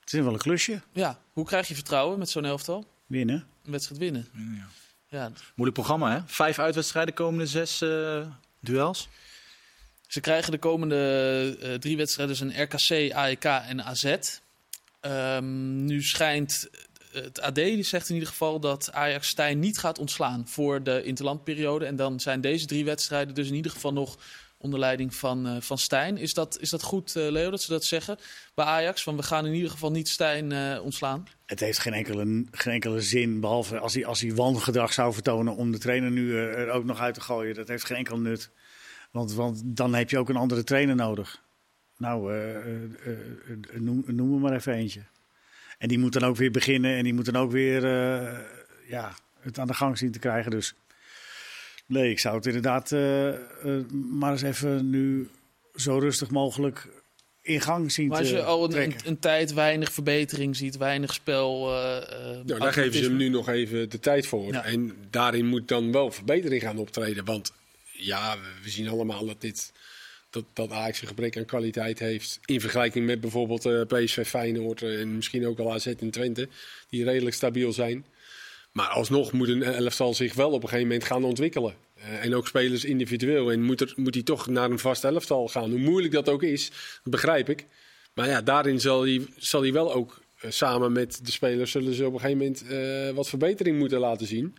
Het 0.00 0.12
is 0.12 0.20
wel 0.20 0.32
een 0.32 0.38
klusje. 0.38 0.80
Ja, 0.92 1.20
hoe 1.32 1.44
krijg 1.44 1.68
je 1.68 1.74
vertrouwen 1.74 2.18
met 2.18 2.30
zo'n 2.30 2.44
elftal? 2.44 2.86
Winnen. 3.06 3.46
Een 3.64 3.70
wedstrijd 3.70 4.00
winnen. 4.00 4.28
Ja, 5.08 5.30
Moeilijk 5.54 5.78
programma, 5.78 6.12
hè? 6.12 6.20
Vijf 6.26 6.58
uitwedstrijden, 6.58 7.14
komende 7.14 7.46
zes 7.46 7.82
eh, 7.82 8.26
duels. 8.60 9.08
Ze 10.06 10.20
krijgen 10.20 10.52
de 10.52 10.58
komende 10.58 11.56
eh, 11.60 11.74
drie 11.74 11.96
wedstrijden 11.96 12.36
dus 12.36 12.54
een 12.54 12.62
RKC, 12.62 13.12
AEK 13.14 13.44
en 13.44 13.84
AZ. 13.84 14.16
Ehm, 15.00 15.84
nu 15.84 16.02
schijnt 16.02 16.70
het 17.22 17.40
AD, 17.40 17.60
zegt 17.80 18.08
in 18.08 18.14
ieder 18.14 18.28
geval 18.28 18.60
dat 18.60 18.92
Ajax 18.92 19.28
Stijn 19.28 19.58
niet 19.58 19.78
gaat 19.78 19.98
ontslaan 19.98 20.48
voor 20.48 20.82
de 20.82 21.02
interlandperiode. 21.02 21.84
En 21.84 21.96
dan 21.96 22.20
zijn 22.20 22.40
deze 22.40 22.66
drie 22.66 22.84
wedstrijden 22.84 23.34
dus 23.34 23.48
in 23.48 23.54
ieder 23.54 23.72
geval 23.72 23.92
nog 23.92 24.18
onder 24.58 24.78
leiding 24.78 25.14
van, 25.14 25.46
eh, 25.46 25.56
van 25.60 25.78
Stijn. 25.78 26.16
Is 26.16 26.34
dat, 26.34 26.58
is 26.60 26.70
dat 26.70 26.82
goed, 26.82 27.16
eh, 27.16 27.30
Leo, 27.30 27.50
dat 27.50 27.62
ze 27.62 27.70
dat 27.70 27.84
zeggen 27.84 28.18
bij 28.54 28.64
Ajax? 28.64 29.02
Van 29.02 29.16
we 29.16 29.22
gaan 29.22 29.46
in 29.46 29.54
ieder 29.54 29.70
geval 29.70 29.90
niet 29.90 30.08
Stijn 30.08 30.52
eh, 30.52 30.80
ontslaan. 30.82 31.26
Het 31.46 31.60
heeft 31.60 31.78
geen 31.78 31.92
enkele, 31.92 32.44
geen 32.50 32.72
enkele 32.72 33.00
zin, 33.00 33.40
behalve 33.40 33.78
als 33.78 33.94
hij, 33.94 34.06
als 34.06 34.20
hij 34.20 34.34
wangedrag 34.34 34.92
zou 34.92 35.12
vertonen 35.12 35.56
om 35.56 35.72
de 35.72 35.78
trainer 35.78 36.10
nu 36.10 36.36
er 36.38 36.70
ook 36.70 36.84
nog 36.84 37.00
uit 37.00 37.14
te 37.14 37.20
gooien. 37.20 37.54
Dat 37.54 37.68
heeft 37.68 37.84
geen 37.84 37.96
enkel 37.96 38.18
nut. 38.18 38.50
Want, 39.10 39.32
want 39.32 39.62
dan 39.64 39.94
heb 39.94 40.10
je 40.10 40.18
ook 40.18 40.28
een 40.28 40.36
andere 40.36 40.64
trainer 40.64 40.94
nodig. 40.94 41.44
Nou, 41.96 42.32
noem, 43.72 44.04
noem 44.06 44.34
er 44.34 44.40
maar 44.40 44.52
even 44.52 44.72
eentje. 44.72 45.02
En 45.78 45.88
die 45.88 45.98
moet 45.98 46.12
dan 46.12 46.24
ook 46.24 46.36
weer 46.36 46.50
beginnen 46.50 46.96
en 46.96 47.04
die 47.04 47.14
moet 47.14 47.24
dan 47.24 47.36
ook 47.36 47.50
weer 47.50 47.84
eh, 47.84 48.38
ja, 48.88 49.14
het 49.40 49.58
aan 49.58 49.66
de 49.66 49.74
gang 49.74 49.98
zien 49.98 50.12
te 50.12 50.18
krijgen. 50.18 50.50
Dus 50.50 50.74
nee, 51.86 52.10
ik 52.10 52.18
zou 52.18 52.36
het 52.36 52.46
inderdaad 52.46 52.92
eh, 52.92 53.28
eh, 53.28 53.36
maar 53.90 54.32
eens 54.32 54.42
even 54.42 54.90
nu 54.90 55.28
zo 55.74 55.98
rustig 55.98 56.30
mogelijk 56.30 56.88
in 57.42 57.60
gang 57.60 57.92
zien 57.92 58.08
Maar 58.08 58.18
als 58.18 58.30
je 58.30 58.42
al 58.42 58.74
een, 58.74 58.94
een, 59.04 59.18
tijd 59.18 59.52
weinig 59.52 59.92
verbetering 59.92 60.56
ziet, 60.56 60.76
weinig 60.76 61.14
spel. 61.14 61.66
Nou, 61.66 62.44
daar 62.44 62.72
geven 62.72 62.98
ze 62.98 63.04
hem 63.04 63.16
nu 63.16 63.28
nog 63.28 63.48
even 63.48 63.90
de 63.90 63.98
tijd 63.98 64.26
voor. 64.26 64.52
Ja. 64.52 64.64
En 64.64 64.92
daarin 65.10 65.46
moet 65.46 65.68
dan 65.68 65.92
wel 65.92 66.10
verbetering 66.10 66.62
gaan 66.62 66.78
optreden. 66.78 67.24
Want 67.24 67.52
ja, 67.92 68.36
we 68.62 68.70
zien 68.70 68.88
allemaal 68.88 69.26
dat 69.26 69.40
dit. 69.40 69.72
Dat, 70.36 70.44
dat 70.52 70.70
Ajax 70.70 71.00
een 71.00 71.08
gebrek 71.08 71.36
aan 71.36 71.44
kwaliteit 71.44 71.98
heeft. 71.98 72.38
In 72.44 72.60
vergelijking 72.60 73.06
met 73.06 73.20
bijvoorbeeld 73.20 73.64
eh, 73.66 73.80
PSV 73.86 74.26
Feyenoord 74.26 74.82
eh, 74.82 75.00
en 75.00 75.16
misschien 75.16 75.46
ook 75.46 75.56
wel 75.56 75.72
AZ 75.72 75.86
en 75.86 76.10
Twente. 76.10 76.48
Die 76.88 77.04
redelijk 77.04 77.34
stabiel 77.34 77.72
zijn. 77.72 78.04
Maar 78.72 78.88
alsnog 78.88 79.32
moet 79.32 79.48
een 79.48 79.62
elftal 79.62 80.14
zich 80.14 80.34
wel 80.34 80.50
op 80.50 80.62
een 80.62 80.68
gegeven 80.68 80.88
moment 80.88 81.04
gaan 81.06 81.24
ontwikkelen. 81.24 81.74
Eh, 81.94 82.24
en 82.24 82.34
ook 82.34 82.46
spelers 82.46 82.84
individueel. 82.84 83.52
En 83.52 83.62
moet, 83.62 83.80
er, 83.80 83.92
moet 83.96 84.14
hij 84.14 84.22
toch 84.22 84.46
naar 84.46 84.70
een 84.70 84.78
vast 84.78 85.04
elftal 85.04 85.48
gaan. 85.48 85.70
Hoe 85.70 85.78
moeilijk 85.78 86.12
dat 86.12 86.28
ook 86.28 86.42
is, 86.42 86.68
dat 87.02 87.12
begrijp 87.12 87.48
ik. 87.48 87.64
Maar 88.14 88.28
ja, 88.28 88.42
daarin 88.42 88.80
zal 88.80 89.02
hij, 89.02 89.26
zal 89.36 89.62
hij 89.62 89.72
wel 89.72 89.94
ook 89.94 90.20
samen 90.48 90.92
met 90.92 91.20
de 91.26 91.32
spelers... 91.32 91.70
zullen 91.70 91.94
ze 91.94 92.06
op 92.06 92.12
een 92.12 92.20
gegeven 92.20 92.38
moment 92.68 93.14
wat 93.14 93.28
verbetering 93.28 93.78
moeten 93.78 93.98
laten 93.98 94.26
zien. 94.26 94.56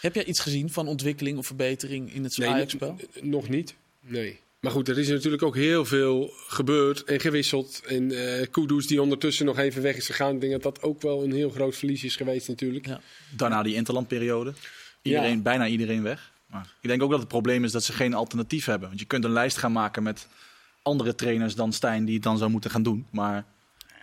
Heb 0.00 0.14
jij 0.14 0.24
iets 0.24 0.40
gezien 0.40 0.70
van 0.70 0.88
ontwikkeling 0.88 1.38
of 1.38 1.46
verbetering 1.46 2.12
in 2.14 2.24
het 2.24 2.38
Nee, 2.38 2.48
Ajax-spel? 2.48 2.96
n- 3.22 3.28
nog 3.28 3.48
niet. 3.48 3.74
Nee. 4.00 4.38
Maar 4.60 4.72
goed, 4.72 4.88
er 4.88 4.98
is 4.98 5.08
natuurlijk 5.08 5.42
ook 5.42 5.54
heel 5.54 5.84
veel 5.84 6.30
gebeurd 6.48 7.04
en 7.04 7.20
gewisseld. 7.20 7.82
En 7.86 8.12
Kudus 8.50 8.86
die 8.86 9.02
ondertussen 9.02 9.46
nog 9.46 9.58
even 9.58 9.82
weg 9.82 9.96
is 9.96 10.06
gegaan. 10.06 10.34
Ik 10.34 10.40
denk 10.40 10.52
dat 10.52 10.62
dat 10.62 10.82
ook 10.82 11.02
wel 11.02 11.24
een 11.24 11.32
heel 11.32 11.50
groot 11.50 11.76
verlies 11.76 12.04
is 12.04 12.16
geweest 12.16 12.48
natuurlijk. 12.48 12.86
Ja. 12.86 13.00
Daarna 13.36 13.62
die 13.62 13.74
interlandperiode. 13.74 14.52
Iedereen, 15.02 15.36
Ja. 15.36 15.42
Bijna 15.42 15.66
iedereen 15.66 16.02
weg. 16.02 16.32
Maar 16.46 16.66
ik 16.80 16.88
denk 16.88 17.02
ook 17.02 17.10
dat 17.10 17.18
het 17.18 17.28
probleem 17.28 17.64
is 17.64 17.72
dat 17.72 17.84
ze 17.84 17.92
geen 17.92 18.14
alternatief 18.14 18.64
hebben. 18.64 18.88
Want 18.88 19.00
je 19.00 19.06
kunt 19.06 19.24
een 19.24 19.32
lijst 19.32 19.56
gaan 19.56 19.72
maken 19.72 20.02
met 20.02 20.28
andere 20.82 21.14
trainers 21.14 21.54
dan 21.54 21.72
Stijn 21.72 22.04
die 22.04 22.14
het 22.14 22.22
dan 22.22 22.38
zou 22.38 22.50
moeten 22.50 22.70
gaan 22.70 22.82
doen. 22.82 23.06
Maar 23.10 23.44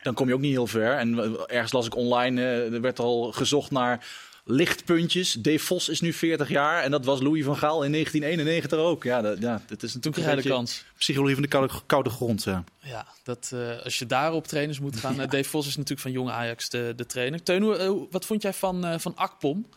dan 0.04 0.14
kom 0.14 0.28
je 0.28 0.34
ook 0.34 0.40
niet 0.40 0.52
heel 0.52 0.68
ver. 0.68 0.98
En 0.98 1.38
ergens 1.48 1.72
las 1.72 1.86
ik 1.86 1.96
online, 1.96 2.42
eh, 2.42 2.74
er 2.74 2.82
werd 2.82 3.00
al 3.00 3.32
gezocht 3.32 3.72
naar 3.72 4.06
lichtpuntjes. 4.46 5.34
Dave 5.34 5.60
Vos 5.60 5.90
is 5.90 6.02
nu 6.02 6.14
40 6.14 6.50
jaar 6.50 6.84
en 6.84 6.92
dat 6.92 7.06
was 7.06 7.22
Louis 7.22 7.44
van 7.46 7.58
Gaal 7.58 7.84
in 7.84 7.92
1991 7.92 8.80
ook. 8.80 9.04
Ja, 9.04 9.22
dat, 9.22 9.40
ja 9.40 9.62
het 9.68 9.84
is 9.84 9.92
Toen 9.92 10.02
natuurlijk 10.04 10.24
de 10.24 10.30
een 10.30 10.36
beetje 10.36 10.50
kans. 10.50 10.86
psychologie 10.98 11.34
van 11.34 11.44
de 11.44 11.50
koude, 11.50 11.74
koude 11.86 12.10
grond. 12.10 12.44
Ja. 12.44 12.64
Ja, 12.80 13.06
dat, 13.24 13.52
eh, 13.54 13.84
als 13.84 14.00
je 14.00 14.06
daarop 14.06 14.48
trainers 14.48 14.80
moet 14.80 14.96
gaan. 14.96 15.20
eh, 15.20 15.30
Dave 15.30 15.50
Vos 15.50 15.68
is 15.68 15.74
natuurlijk 15.76 16.02
van 16.02 16.12
Jong 16.12 16.30
Ajax 16.30 16.70
de, 16.70 16.94
de 16.96 17.06
trainer. 17.06 17.44
Teun, 17.44 17.62
hoe- 17.62 17.76
eh, 17.78 17.92
wat 18.12 18.26
vond 18.26 18.42
jij 18.42 18.54
van, 18.54 18.86
eh, 18.86 19.00
van 19.00 19.16
Akpom? 19.16 19.68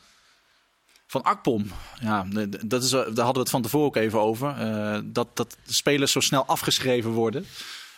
Van 1.08 1.22
Akpom, 1.22 1.66
ja, 2.00 2.26
dat 2.66 2.82
is, 2.82 2.90
daar 2.90 3.04
hadden 3.04 3.32
we 3.32 3.38
het 3.38 3.50
van 3.50 3.62
tevoren 3.62 3.86
ook 3.86 3.96
even 3.96 4.20
over. 4.20 4.48
eh, 4.58 4.98
dat, 5.04 5.28
dat 5.36 5.56
de 5.66 5.72
spelers 5.72 6.12
zo 6.12 6.20
snel 6.20 6.46
afgeschreven 6.46 7.10
worden. 7.10 7.46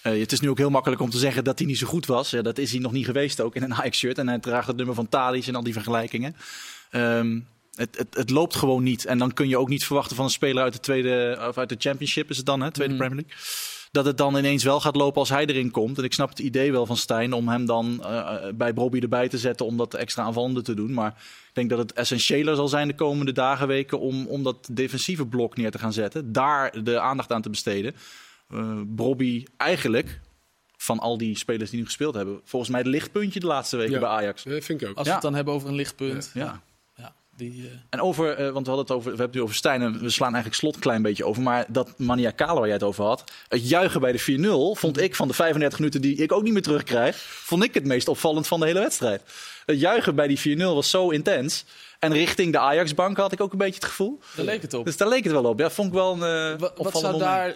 Eh, 0.03 0.21
het 0.21 0.33
is 0.33 0.41
nu 0.41 0.49
ook 0.51 0.59
heel 0.59 0.71
makkelijk 0.71 1.01
om 1.01 1.11
te 1.11 1.19
zeggen 1.19 1.45
dat 1.45 1.59
hij 1.59 1.67
niet 1.67 1.79
zo 1.79 1.87
goed 1.87 2.07
was. 2.07 2.31
Ja, 2.31 2.43
dat 2.43 2.59
is 2.59 2.71
hij 2.71 2.81
nog 2.81 2.93
niet 2.93 3.05
geweest 3.05 3.41
ook 3.41 3.55
in 3.55 3.63
een 3.63 3.75
Ajax-shirt. 3.75 4.19
En 4.19 4.29
hij 4.29 4.39
draagt 4.39 4.67
het 4.67 4.77
nummer 4.77 4.95
van 4.95 5.09
Thalys 5.09 5.49
en 5.49 5.55
al 5.55 5.63
die 5.63 5.73
vergelijkingen. 5.73 6.37
Ehm, 6.91 7.41
het, 7.75 7.99
het, 7.99 8.15
het 8.15 8.31
loopt 8.31 8.57
gewoon 8.57 8.83
niet. 8.83 9.05
En 9.05 9.19
dan 9.19 9.33
kun 9.33 9.49
je 9.49 9.59
ook 9.59 9.69
niet 9.69 9.85
verwachten 9.85 10.17
van 10.17 10.25
een 10.25 10.31
speler 10.31 10.63
uit 10.63 10.73
de 10.73 10.81
tweede, 10.81 11.39
of 11.49 11.59
uit 11.59 11.69
de 11.69 11.77
Championship 11.79 12.31
is 12.31 12.37
het 12.37 12.47
dan, 12.47 12.61
hè, 12.61 12.71
tweede 12.71 12.95
Mhm. 12.95 13.03
Premier 13.03 13.25
League. 13.29 13.47
dat 13.93 14.05
het 14.05 14.17
dan 14.17 14.37
ineens 14.37 14.65
wel 14.65 14.81
gaat 14.81 14.97
lopen 14.97 15.19
als 15.21 15.29
hij 15.29 15.47
erin 15.47 15.71
komt. 15.71 15.99
En 15.99 16.05
ik 16.05 16.13
snap 16.13 16.29
het 16.29 16.39
idee 16.39 16.73
wel 16.73 16.87
van 16.87 16.97
Stijn 16.97 17.33
om 17.33 17.49
hem 17.49 17.67
dan 17.67 18.05
eh, 18.05 18.35
bij 18.55 18.75
Bobby 18.75 18.99
erbij 18.99 19.29
te 19.29 19.39
zetten 19.39 19.67
om 19.67 19.77
dat 19.77 19.95
extra 19.95 20.23
aanvallende 20.23 20.63
te 20.63 20.75
doen. 20.75 20.93
Maar 20.93 21.09
ik 21.49 21.55
denk 21.55 21.71
dat 21.71 21.79
het 21.79 21.93
essentiëler 21.93 22.57
zal 22.57 22.69
zijn 22.69 22.89
de 22.89 22.95
komende 22.95 23.33
dagen, 23.33 23.67
weken 23.67 24.01
om, 24.01 24.27
om 24.27 24.43
dat 24.43 24.69
defensieve 24.73 25.27
blok 25.27 25.57
neer 25.57 25.71
te 25.71 25.79
gaan 25.79 25.93
zetten. 25.93 26.33
Daar 26.33 26.85
de 26.85 27.01
aandacht 27.01 27.33
aan 27.33 27.43
te 27.43 27.51
besteden. 27.51 27.95
Uh, 28.55 28.81
Bobby 28.87 29.45
eigenlijk, 29.57 30.21
van 30.77 30.99
al 30.99 31.19
die 31.19 31.37
spelers 31.37 31.71
die 31.71 31.79
nu 31.79 31.85
gespeeld 31.85 32.15
hebben, 32.15 32.41
volgens 32.45 32.71
mij 32.71 32.81
het 32.81 32.89
lichtpuntje 32.89 33.41
de 33.41 33.47
laatste 33.47 33.77
weken 33.77 33.93
Ja. 33.93 33.99
bij 34.01 34.09
Ajax. 34.09 34.43
Dat 34.43 34.65
vind 34.65 34.83
ik 34.83 34.89
ook. 34.89 34.97
Als 34.97 35.07
Ja. 35.07 35.13
we 35.13 35.19
het 35.19 35.23
dan 35.23 35.35
hebben 35.35 35.55
over 35.55 35.69
een 35.69 35.75
lichtpunt. 35.75 36.31
Ja. 36.35 36.63
Ja, 36.97 37.15
die, 37.37 37.63
eh, 37.67 37.73
En 37.91 38.01
over, 38.01 38.31
eh, 38.35 38.51
want 38.51 38.67
we 38.67 38.73
hadden 38.73 38.79
het 38.79 38.91
over, 38.91 39.03
we 39.03 39.09
hebben 39.09 39.27
het 39.27 39.35
nu 39.35 39.41
over 39.43 39.55
Stijn 39.55 39.83
en 39.83 40.01
we 40.01 40.11
slaan 40.11 40.29
eigenlijk 40.33 40.61
slot 40.61 40.75
een 40.75 40.81
klein 40.81 41.03
beetje 41.03 41.25
over. 41.25 41.43
Maar 41.43 41.65
dat 41.69 41.99
maniacale 41.99 42.55
waar 42.59 42.65
jij 42.65 42.75
het 42.75 42.83
over 42.83 43.05
had, 43.05 43.25
het 43.49 43.69
juichen 43.69 44.01
bij 44.01 44.13
de 44.13 44.19
4-0, 44.19 44.75
vond 44.77 45.01
ik 45.01 45.15
van 45.15 45.29
de 45.29 45.35
35 45.35 45.79
minuten 45.79 46.01
die 46.01 46.17
ik 46.17 46.33
ook 46.33 46.43
niet 46.43 46.53
meer 46.53 46.63
terugkrijg, 46.63 47.17
vond 47.19 47.65
ik 47.65 47.75
het 47.75 47.85
meest 47.85 48.09
opvallend 48.09 48.47
van 48.47 48.61
de 48.61 48.67
hele 48.67 48.81
wedstrijd. 48.81 49.23
Het 49.67 49.81
juichen 49.81 50.15
bij 50.15 50.27
die 50.27 50.39
4-0 50.39 50.75
was 50.75 50.91
zo 50.91 51.11
intens. 51.11 51.65
En 51.99 52.13
richting 52.13 52.53
de 52.53 52.59
Ajax-bank 52.59 53.17
had 53.17 53.33
ik 53.33 53.41
ook 53.41 53.53
een 53.53 53.59
beetje 53.59 53.75
het 53.75 53.85
gevoel. 53.85 54.21
daar 54.37 54.45
leek 54.45 54.63
het 54.63 54.75
op. 54.75 54.85
Dus 54.85 54.97
daar 54.97 55.09
leek 55.09 55.25
het 55.25 55.33
wel 55.33 55.45
op. 55.45 55.59
Ja, 55.59 55.71
vond 55.71 55.89
ik 55.89 55.95
wel 55.95 56.13
een 56.13 56.23
eh, 56.23 56.51
Wa- 56.51 56.57
wat 56.59 56.79
opvallend 56.79 56.99
zou 56.99 57.13
moment. 57.13 57.31
daar 57.31 57.55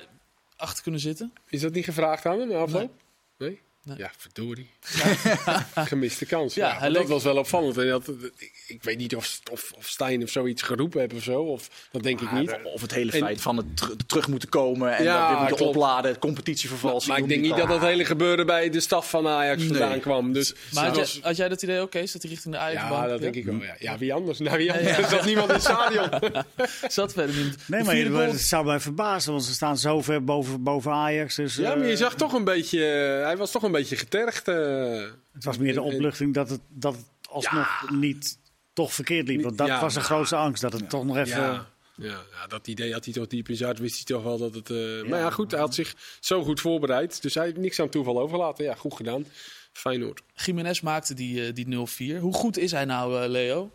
achter 0.57 0.83
kunnen 0.83 1.01
zitten? 1.01 1.33
Is 1.49 1.61
dat 1.61 1.73
niet 1.73 1.85
gevraagd 1.85 2.27
aan 2.27 2.39
hem 2.39 2.49
na 2.49 2.59
afloop? 2.59 2.91
Nee. 3.37 3.49
Nee. 3.49 3.61
Ja, 3.97 4.11
verdorie. 4.17 4.71
Gemiste 5.75 6.27
kans. 6.27 6.55
Ja, 6.55 6.67
Ja, 6.67 6.71
hij 6.73 6.81
maar 6.81 6.91
leek- 6.91 7.01
Dat 7.01 7.11
was 7.11 7.23
wel 7.23 7.37
opvallend. 7.37 7.79
En 7.79 7.89
dat, 7.89 8.09
ik, 8.39 8.53
ik 8.67 8.83
weet 8.83 8.99
niet 8.99 9.17
of, 9.17 9.41
of, 9.53 9.73
of 9.77 9.87
Stijn 9.87 10.23
of 10.23 10.31
zoiets 10.31 10.63
geroepen 10.63 11.01
heeft 11.01 11.15
of 11.15 11.23
zo. 11.23 11.41
Of, 11.43 11.69
dat 11.91 12.03
denk 12.03 12.21
ik 12.21 12.31
Maar, 12.31 12.41
niet. 12.41 12.57
Of 12.65 12.81
het 12.81 12.95
hele 12.95 13.13
En- 13.13 13.19
feit 13.19 13.41
van 13.41 13.57
het 13.57 13.77
ter- 13.77 13.97
terug 14.07 14.29
moeten 14.29 14.49
komen 14.49 14.97
en 14.97 15.05
Ja, 15.05 15.19
dat 15.21 15.29
weer 15.29 15.39
moeten 15.39 15.57
klopt. 15.57 15.75
opladen, 15.77 16.19
competitievervalsing. 16.19 17.07
maar 17.07 17.17
ik 17.17 17.23
hoe 17.23 17.33
denk 17.33 17.43
niet 17.47 17.57
dat 17.57 17.69
dat 17.69 17.81
hele 17.89 18.05
gebeuren 18.05 18.47
bij 18.47 18.71
de 18.71 18.81
staf 18.81 19.11
van 19.11 19.29
Ajax 19.29 19.59
Nee. 19.61 19.69
vandaan 19.69 20.01
kwam. 20.01 20.33
Dus 20.33 20.55
Maar 20.73 20.85
had, 20.85 20.95
dat 20.95 21.05
jij, 21.13 21.15
was- 21.21 21.27
had 21.29 21.37
jij 21.37 21.49
dat 21.49 21.63
idee 21.63 21.81
ook, 21.81 21.91
Kees, 21.91 22.13
dat 22.13 22.23
hij 22.23 22.31
richting 22.31 22.55
de 22.55 22.61
Ajax 22.61 22.81
ja, 22.89 23.07
dat 23.07 23.21
denk 23.21 23.35
ik 23.35 23.45
wel. 23.45 23.55
Ja. 23.63 23.75
ja, 23.79 23.99
wie 23.99 24.15
anders? 24.15 24.39
Nou, 24.39 24.57
wie 24.57 24.73
anders? 24.73 24.89
Ja, 24.91 24.97
ja. 24.97 25.03
Er 25.03 25.09
zat 25.11 25.25
niemand 25.25 25.49
in 25.49 25.55
het 25.55 25.63
stadion. 25.65 26.09
Zat 26.89 27.13
verder 27.13 27.37
niet. 27.37 27.57
Nee, 27.67 27.83
maar 27.85 28.27
het 28.27 28.41
zou 28.41 28.65
mij 28.65 28.81
verbazen, 28.81 29.33
want 29.33 29.45
ze 29.45 29.53
staan 29.53 29.79
zo 29.79 30.03
ver 30.03 30.25
boven, 30.25 30.63
boven 30.63 30.93
Ajax. 30.93 31.35
Dus, 31.35 31.57
Ja, 31.57 31.75
maar 31.75 31.87
je 31.87 31.93
eh, 31.93 31.99
zag 31.99 32.15
toch 32.15 32.33
een 32.33 32.45
beetje... 32.45 32.85
eh, 32.85 33.25
hij 33.25 33.37
was 33.37 33.51
toch 33.51 33.63
een 33.63 33.72
beetje 33.73 33.97
getergd. 33.97 34.49
eh. 34.49 35.11
Het 35.33 35.45
was 35.45 35.59
meer 35.59 35.73
de 35.75 35.81
en- 35.81 35.87
en- 35.87 35.95
opluchting 35.95 36.35
dat 36.35 36.51
het, 36.51 36.61
dat 36.69 36.95
het 36.95 37.05
alsnog 37.29 37.91
niet 37.91 38.39
toch 38.73 38.93
verkeerd 38.95 39.29
liep. 39.29 39.43
Want 39.43 39.59
dat 39.59 39.67
Ja. 39.67 39.81
was 39.81 39.95
de 39.95 40.01
grootste 40.01 40.37
angst, 40.37 40.63
dat 40.63 40.73
het 40.73 40.91
toch 40.91 41.05
nog 41.05 41.17
even... 41.17 41.43
Ja, 41.43 41.71
ja, 41.97 42.23
ja, 42.33 42.47
dat 42.47 42.67
idee 42.67 42.93
had 42.93 43.05
hij 43.05 43.15
toch 43.15 43.27
diep 43.27 43.49
in 43.49 43.57
zijn 43.57 43.69
hart. 43.69 43.81
Wist 43.81 43.95
hij 43.95 44.05
toch 44.05 44.23
wel 44.23 44.39
dat 44.39 44.55
het... 44.55 44.71
eh, 44.71 45.03
Maar 45.11 45.19
ja, 45.19 45.31
goed, 45.31 45.51
hij 45.51 45.61
had 45.61 45.75
zich 45.75 45.95
zo 46.21 46.43
goed 46.45 46.61
voorbereid. 46.61 47.23
Dus 47.23 47.35
hij 47.35 47.45
heeft 47.45 47.57
niks 47.57 47.81
aan 47.81 47.89
toeval 47.89 48.21
overlaten. 48.21 48.65
Ja, 48.65 48.75
goed 48.75 48.95
gedaan. 48.95 49.27
Feyenoord. 49.73 50.23
Jiménez 50.35 50.81
maakte 50.81 51.15
die, 51.15 51.47
eh, 51.47 51.55
die 51.55 51.67
0-4. 51.67 52.19
Hoe 52.21 52.35
goed 52.35 52.57
is 52.59 52.71
hij 52.73 52.85
nou, 52.85 53.23
eh, 53.23 53.29
Leo? 53.29 53.71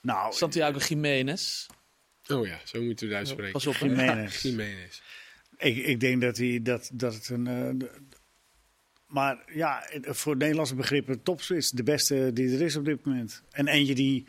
Nou, 0.00 0.32
Santiago 0.34 0.78
Jiménez. 0.78 1.66
Oh 2.28 2.46
ja, 2.46 2.60
zo 2.64 2.82
moeten 2.82 3.08
we 3.08 3.14
het 3.14 3.22
uitspreken. 3.26 3.52
Pas 3.52 3.66
op. 3.66 3.74
Jiménez. 3.74 4.42
Jiménez. 4.42 5.00
Ik, 5.56 5.76
ik 5.76 6.00
denk 6.00 6.20
dat, 6.20 6.36
hij, 6.36 6.60
dat, 6.62 6.90
dat 6.92 7.14
het 7.14 7.28
een. 7.28 7.46
eh, 7.46 7.88
maar 9.06 9.44
ja, 9.52 9.86
voor 10.00 10.36
Nederlandse 10.36 10.74
begrippen, 10.74 11.22
topspits, 11.22 11.70
de 11.70 11.82
beste 11.82 12.30
die 12.32 12.54
er 12.54 12.62
is 12.62 12.76
op 12.76 12.84
dit 12.84 13.04
moment. 13.04 13.42
En 13.50 13.68
eentje 13.68 13.94
die 13.94 14.26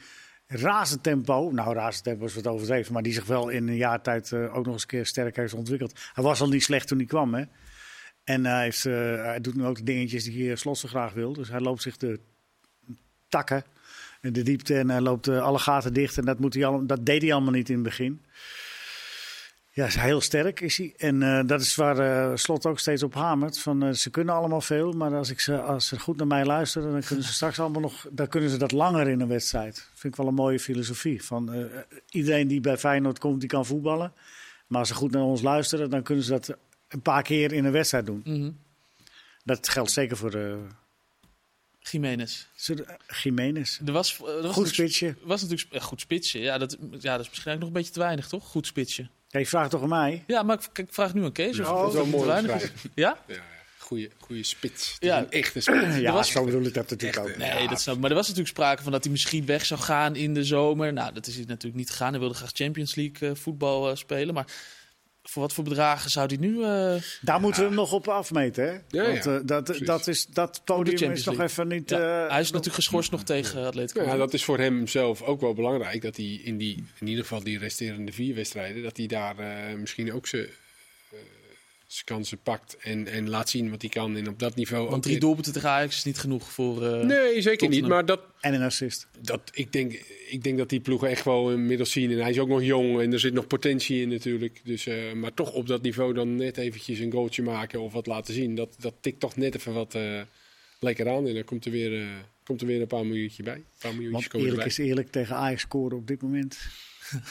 razend 0.48 1.04
tempo, 1.04 1.52
nou 1.52 1.74
razend 1.74 2.04
tempo 2.04 2.26
is 2.26 2.36
wat 2.36 2.48
overdreven, 2.48 2.94
maar 2.94 3.04
die 3.04 3.14
zich 3.14 3.26
wel 3.26 3.50
in 3.50 3.68
een 3.68 3.76
jaar 3.76 4.02
tijd 4.02 4.32
eh, 4.32 4.56
ook 4.56 4.66
nog 4.66 4.74
eens 4.74 4.82
een 4.82 4.88
keer 4.88 5.06
sterk 5.06 5.36
heeft 5.36 5.54
ontwikkeld. 5.54 6.00
Hij 6.14 6.24
was 6.24 6.42
al 6.42 6.50
niet 6.50 6.64
slecht 6.64 6.88
toen 6.88 6.98
hij 6.98 7.08
kwam, 7.08 7.34
hè. 7.34 7.44
En 8.24 8.46
hij, 8.46 8.64
heeft, 8.64 8.86
eh, 8.86 8.94
hij 9.24 9.42
doet 9.42 9.56
nu 9.56 9.66
ook 9.66 9.78
de 9.78 9.84
dingetjes 9.84 10.24
die 10.24 10.44
uh, 10.44 10.56
Slot 10.56 10.78
zo 10.78 10.88
graag 10.88 11.14
wil. 11.14 11.34
Dus 11.34 11.50
hij 11.50 11.60
loopt 11.60 11.82
zich 11.82 11.98
de 11.98 12.20
takken 13.28 13.64
in 14.22 14.34
de 14.34 14.44
diepte 14.44 14.78
en 14.78 14.90
hij 14.90 15.02
loopt 15.02 15.28
alle 15.28 15.60
gaten 15.60 15.94
dicht. 15.94 16.18
En 16.18 16.26
dat, 16.26 16.40
moet 16.40 16.54
hij 16.54 16.66
al, 16.66 16.86
dat 16.86 17.06
deed 17.06 17.22
hij 17.22 17.34
allemaal 17.34 17.52
niet 17.52 17.70
in 17.70 17.76
het 17.76 17.84
begin. 17.84 18.26
Ja, 19.76 19.86
is 19.86 19.96
heel 19.96 20.22
sterk 20.22 20.60
is 20.62 20.78
hij. 20.78 20.94
En 20.98 21.24
eh, 21.24 21.48
dat 21.48 21.62
is 21.62 21.76
waar 21.76 21.98
eh, 22.00 22.36
Slot 22.38 22.66
ook 22.66 22.80
steeds 22.80 23.04
op 23.04 23.14
hamert. 23.14 23.60
Van, 23.60 23.84
eh, 23.84 23.92
ze 23.94 24.10
kunnen 24.10 24.36
allemaal 24.36 24.62
veel, 24.62 24.92
maar 24.92 25.16
als, 25.16 25.30
ik 25.30 25.40
ze, 25.40 25.62
als 25.62 25.88
ze 25.88 26.00
goed 26.00 26.18
naar 26.18 26.28
mij 26.28 26.46
luisteren, 26.46 26.92
dan 26.92 27.02
kunnen 27.02 27.26
ze 27.26 27.34
straks 27.40 27.60
allemaal 27.60 27.82
nog, 27.82 28.08
dan 28.12 28.28
kunnen 28.28 28.50
ze 28.50 28.58
dat 28.58 28.72
langer 28.72 29.08
in 29.08 29.20
een 29.22 29.28
wedstrijd. 29.28 29.90
Vind 29.94 30.14
ik 30.14 30.20
wel 30.20 30.28
een 30.28 30.34
mooie 30.34 30.60
filosofie. 30.60 31.24
Van, 31.24 31.70
iedereen 32.10 32.48
die 32.48 32.62
bij 32.62 32.78
Feyenoord 32.78 33.20
komt, 33.20 33.40
die 33.40 33.50
kan 33.50 33.66
voetballen. 33.66 34.14
Maar 34.68 34.80
als 34.80 34.88
ze 34.88 34.94
goed 34.96 35.12
naar 35.12 35.22
ons 35.22 35.42
luisteren, 35.42 35.90
dan 35.90 36.04
kunnen 36.04 36.24
ze 36.24 36.32
dat 36.32 36.58
een 36.88 37.02
paar 37.02 37.24
keer 37.24 37.52
in 37.54 37.66
een 37.66 37.72
wedstrijd 37.72 38.06
doen. 38.06 38.22
Mhm. 38.26 38.52
Dat 39.44 39.70
geldt 39.70 39.92
zeker 39.92 40.18
voor 40.18 40.34
eh 40.34 40.56
Jiménez. 41.80 42.48
Jiménez. 43.24 43.80
Er 43.86 43.92
was, 43.92 44.20
er 44.20 44.24
was 44.26 44.34
Goed 44.36 44.44
natuurlijk- 44.44 44.76
spitsje. 44.76 45.16
was 45.24 45.42
natuurlijk 45.42 45.74
eh, 45.74 45.82
goed 45.82 46.02
spitsje. 46.02 46.40
Ja 46.40 46.58
dat, 46.58 46.78
ja, 47.00 47.12
dat 47.18 47.26
is 47.26 47.30
misschien 47.30 47.60
nog 47.60 47.68
een 47.68 47.74
beetje 47.74 47.92
te 47.92 48.00
weinig, 48.00 48.28
toch? 48.28 48.46
Goed 48.48 48.68
spitsje. 48.68 49.08
Ja, 49.36 49.42
je 49.42 49.48
vraagt 49.48 49.70
toch 49.72 49.82
aan 49.82 49.90
mij? 49.90 50.24
Ja, 50.28 50.44
maar 50.44 50.58
ik, 50.72 50.78
ik 50.78 50.88
vraag 50.94 51.14
nu 51.14 51.24
aan 51.24 51.32
Kees. 51.32 51.60
Of, 51.60 51.70
Oh, 51.70 51.90
te 51.90 52.04
mooi 52.10 52.26
weinig 52.28 52.56
is. 52.56 52.62
omschreven. 52.62 52.92
Ja? 52.96 53.18
Ja, 53.28 53.34
ja. 53.34 53.42
Goeie, 53.78 54.10
goeie 54.20 54.44
spits. 54.44 54.96
Ja. 55.00 55.18
Een 55.20 55.32
echte 55.32 55.60
spits. 55.60 55.96
Ja, 56.02 56.12
was- 56.14 56.32
zo 56.32 56.44
bedoel 56.46 56.62
ik 56.66 56.74
dat 56.74 56.90
natuurlijk 56.90 57.20
ook. 57.28 57.38
Nee, 57.38 57.68
dat 57.68 57.82
snap 57.82 57.96
ik. 57.96 58.02
Maar 58.02 58.10
er 58.10 58.16
was 58.16 58.28
natuurlijk 58.28 58.56
sprake 58.56 58.84
van 58.84 58.92
dat 58.92 59.04
hij 59.04 59.12
misschien 59.12 59.46
weg 59.46 59.66
zou 59.66 59.80
gaan 59.80 60.16
in 60.16 60.34
de 60.34 60.44
zomer. 60.44 60.94
Nou, 60.94 61.14
dat 61.14 61.28
is 61.28 61.36
hij 61.36 61.46
natuurlijk 61.48 61.76
niet 61.76 61.90
gegaan. 61.90 62.10
Hij 62.12 62.20
wilde 62.20 62.36
graag 62.36 62.50
Champions 62.54 62.96
League 62.96 63.30
eh, 63.30 63.36
voetbal 63.36 63.90
eh, 63.90 63.96
spelen. 63.96 64.34
Maar 64.34 64.46
voor 65.30 65.42
wat 65.42 65.54
voor 65.54 65.64
bedragen 65.64 66.10
zou 66.10 66.28
hij 66.28 66.38
nu... 66.38 66.64
eh, 66.64 66.96
Daar 67.22 67.40
moeten 67.42 67.62
we 67.62 67.68
hem 67.68 67.76
nog 67.76 67.92
op 67.92 68.08
afmeten. 68.08 68.64
Hè? 68.66 68.72
Ja, 69.00 69.12
Want 69.12 69.24
ja. 69.24 69.36
eh, 69.36 69.42
dat, 69.46 69.64
Precies. 69.64 69.88
dat, 69.88 70.08
is, 70.08 70.26
dat 70.26 70.62
podium 70.66 71.12
is 71.12 71.26
nog 71.26 71.40
even 71.40 71.68
niet... 71.68 71.90
ja, 71.90 71.98
eh, 72.26 72.30
hij 72.32 72.40
is 72.42 72.48
natuurlijk 72.52 72.76
geschorst 72.76 73.12
nog 73.12 73.24
tegen 73.24 73.66
Atletico. 73.66 74.04
Ja, 74.04 74.18
dat 74.18 74.34
is 74.34 74.44
voor 74.44 74.58
hem 74.60 74.88
zelf 74.88 75.22
ook 75.22 75.42
wel 75.42 75.54
belangrijk. 75.54 76.02
Dat 76.02 76.16
hij 76.16 76.26
in, 76.44 76.58
die, 76.58 76.84
in 77.00 77.08
ieder 77.08 77.24
geval 77.24 77.44
die 77.44 77.60
resterende 77.60 78.12
vier 78.12 78.36
wedstrijden, 78.36 78.84
dat 78.84 78.98
hij 78.98 79.08
daar 79.08 79.38
eh, 79.40 79.76
misschien 79.76 80.14
ook 80.14 80.28
zijn 80.28 80.48
zijn 81.96 82.06
kansen 82.06 82.38
pakt 82.38 82.78
en, 82.78 83.08
en 83.08 83.30
laat 83.30 83.50
zien 83.50 83.70
wat 83.70 83.82
hij 83.82 83.90
kan. 83.90 84.18
En 84.18 84.28
op 84.28 84.40
dat 84.40 84.56
niveau 84.56 84.90
Want 84.90 85.04
drie 85.04 85.20
doelpunten 85.20 85.54
tegen 85.54 85.70
Ajax 85.70 85.96
is 85.96 86.04
niet 86.04 86.18
genoeg 86.18 86.52
voor... 86.52 86.86
eh, 86.86 87.06
Nee, 87.06 87.42
zeker 87.42 87.70
niet. 87.70 87.88
Maar 87.88 88.06
dat, 88.06 88.22
En 88.40 88.54
een 88.54 88.62
assist. 88.62 89.08
dat, 89.22 89.42
ik, 89.54 89.72
denk, 89.72 89.94
ik 90.30 90.44
denk 90.44 90.58
dat 90.58 90.70
die 90.70 90.80
ploegen 90.80 91.10
echt 91.10 91.26
wel 91.26 91.52
inmiddels 91.52 91.92
zien. 91.92 92.12
En 92.12 92.18
hij 92.18 92.30
is 92.30 92.40
ook 92.40 92.48
nog 92.48 92.64
jong 92.64 93.02
en 93.02 93.14
er 93.14 93.20
zit 93.20 93.34
nog 93.34 93.48
potentie 93.48 94.02
in 94.02 94.10
natuurlijk. 94.10 94.62
Dus, 94.64 94.88
eh, 94.88 95.14
maar 95.14 95.34
toch 95.34 95.52
op 95.52 95.68
dat 95.68 95.82
niveau 95.82 96.14
dan 96.14 96.36
net 96.36 96.58
eventjes 96.58 97.00
een 97.00 97.12
goaltje 97.12 97.44
maken 97.44 97.82
of 97.82 97.94
wat 97.94 98.06
laten 98.08 98.34
zien. 98.34 98.56
Dat, 98.56 98.76
dat 98.80 98.94
tikt 99.02 99.20
toch 99.20 99.36
net 99.36 99.56
even 99.56 99.74
wat 99.74 99.96
eh, 99.96 100.22
lekker 100.80 101.10
aan. 101.10 101.28
En 101.28 101.34
dan 101.34 101.44
komt 101.44 101.66
er 101.66 101.72
weer, 101.72 102.08
komt 102.44 102.62
er 102.62 102.68
weer 102.68 102.82
een 102.82 102.88
paar 102.88 103.06
miljoentje 103.06 103.44
bij. 103.44 103.56
Een 103.56 103.66
paar 103.80 103.94
miljoentjes 103.96 104.12
Want 104.12 104.28
komen 104.28 104.48
eerlijk 104.48 104.68
erbij. 104.68 104.86
is 104.86 104.90
eerlijk, 104.90 105.12
tegen 105.12 105.36
Ajax 105.36 105.62
scoren 105.62 105.98
op 105.98 106.08
dit 106.08 106.22
moment 106.22 106.58